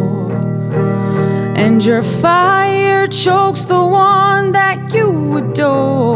And 1.56 1.84
your 1.84 2.04
fire 2.04 3.08
chokes 3.08 3.66
the 3.66 3.84
one 3.84 4.52
that 4.52 4.94
you 4.94 5.38
adore. 5.38 6.13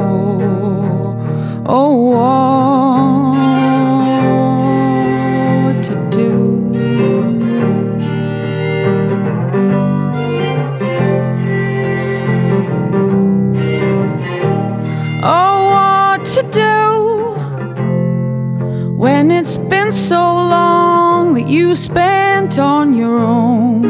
Spent 21.77 22.57
on 22.59 22.93
your 22.93 23.19
own? 23.19 23.83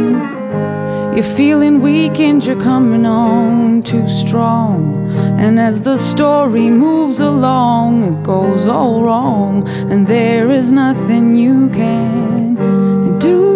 You're 1.15 1.23
feeling 1.23 1.81
weak 1.81 2.19
and 2.19 2.45
you're 2.45 2.61
coming 2.61 3.05
on 3.05 3.81
too 3.81 4.07
strong. 4.07 5.09
And 5.39 5.59
as 5.59 5.81
the 5.81 5.97
story 5.97 6.69
moves 6.69 7.19
along, 7.19 8.03
it 8.03 8.23
goes 8.23 8.67
all 8.67 9.01
wrong. 9.01 9.67
And 9.91 10.05
there 10.05 10.51
is 10.51 10.71
nothing 10.71 11.35
you 11.35 11.69
can 11.69 12.55
do 13.19 13.47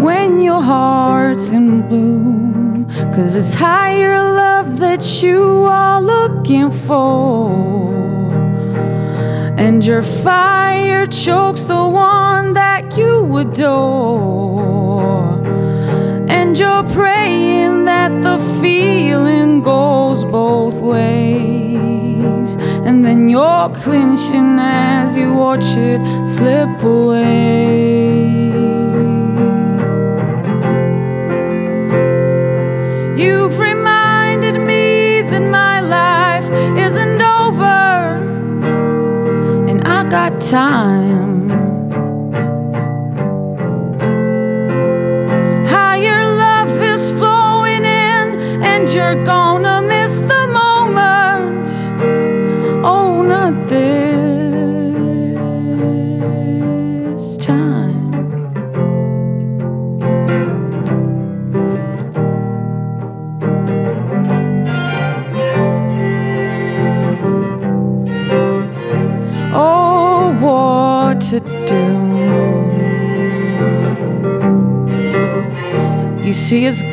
when 0.00 0.38
your 0.38 0.62
heart's 0.62 1.48
in 1.48 1.88
bloom. 1.88 2.86
Cause 3.14 3.34
it's 3.34 3.54
higher 3.54 4.16
love 4.16 4.78
that 4.78 5.22
you 5.22 5.64
are 5.64 6.00
looking 6.00 6.70
for. 6.70 7.83
And 9.56 9.84
your 9.84 10.02
fire 10.02 11.06
chokes 11.06 11.62
the 11.62 11.88
one 11.88 12.54
that 12.54 12.98
you 12.98 13.38
adore. 13.38 15.40
And 16.28 16.58
you're 16.58 16.82
praying 16.82 17.84
that 17.84 18.20
the 18.20 18.38
feeling 18.60 19.62
goes 19.62 20.24
both 20.24 20.80
ways. 20.80 22.56
And 22.86 23.04
then 23.04 23.28
you're 23.28 23.70
clinching 23.70 24.58
as 24.58 25.16
you 25.16 25.32
watch 25.34 25.76
it 25.76 26.00
slip 26.26 26.82
away. 26.82 28.24
You've 33.16 33.56
got 40.14 40.40
time. 40.40 41.33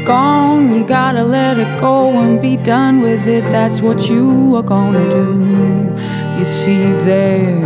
Gone, 0.06 0.74
you 0.74 0.84
gotta 0.86 1.24
let 1.24 1.58
it 1.58 1.80
go 1.80 2.18
and 2.20 2.42
be 2.42 2.58
done 2.58 3.02
with 3.02 3.28
it. 3.28 3.44
That's 3.52 3.82
what 3.82 4.10
you 4.10 4.56
are 4.56 4.64
gonna 4.64 5.10
do. 5.10 5.96
You 6.38 6.46
see, 6.46 6.94
there 7.10 7.62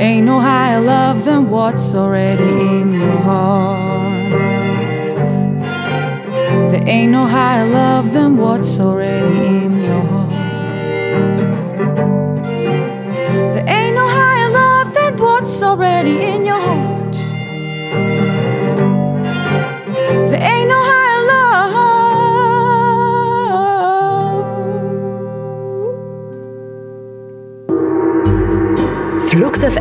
ain't 0.00 0.26
no 0.26 0.40
higher 0.40 0.80
love 0.80 1.24
than 1.24 1.48
what's 1.50 1.94
already 1.94 2.44
in 2.44 2.94
your 2.94 3.18
heart. 3.18 4.30
There 6.70 6.86
ain't 6.86 7.12
no 7.12 7.26
higher 7.26 7.68
love 7.68 8.12
than 8.12 8.36
what's 8.36 8.78
already 8.78 9.64
in 9.64 9.82
your 9.82 10.02
heart. 10.02 10.30
There 13.54 13.68
ain't 13.68 13.96
no 13.96 14.06
higher 14.08 14.50
love 14.50 14.94
than 14.94 15.16
what's 15.16 15.62
already 15.62 16.22
in 16.22 16.44
your 16.44 16.59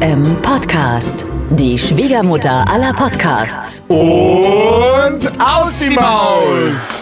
FM 0.01 0.37
Podcast. 0.41 1.25
Die 1.49 1.77
Schwiegermutter 1.77 2.63
aller 2.69 2.93
Podcasts. 2.93 3.83
Und 3.89 5.27
aus 5.41 5.79
die 5.81 5.89
Maus! 5.93 6.98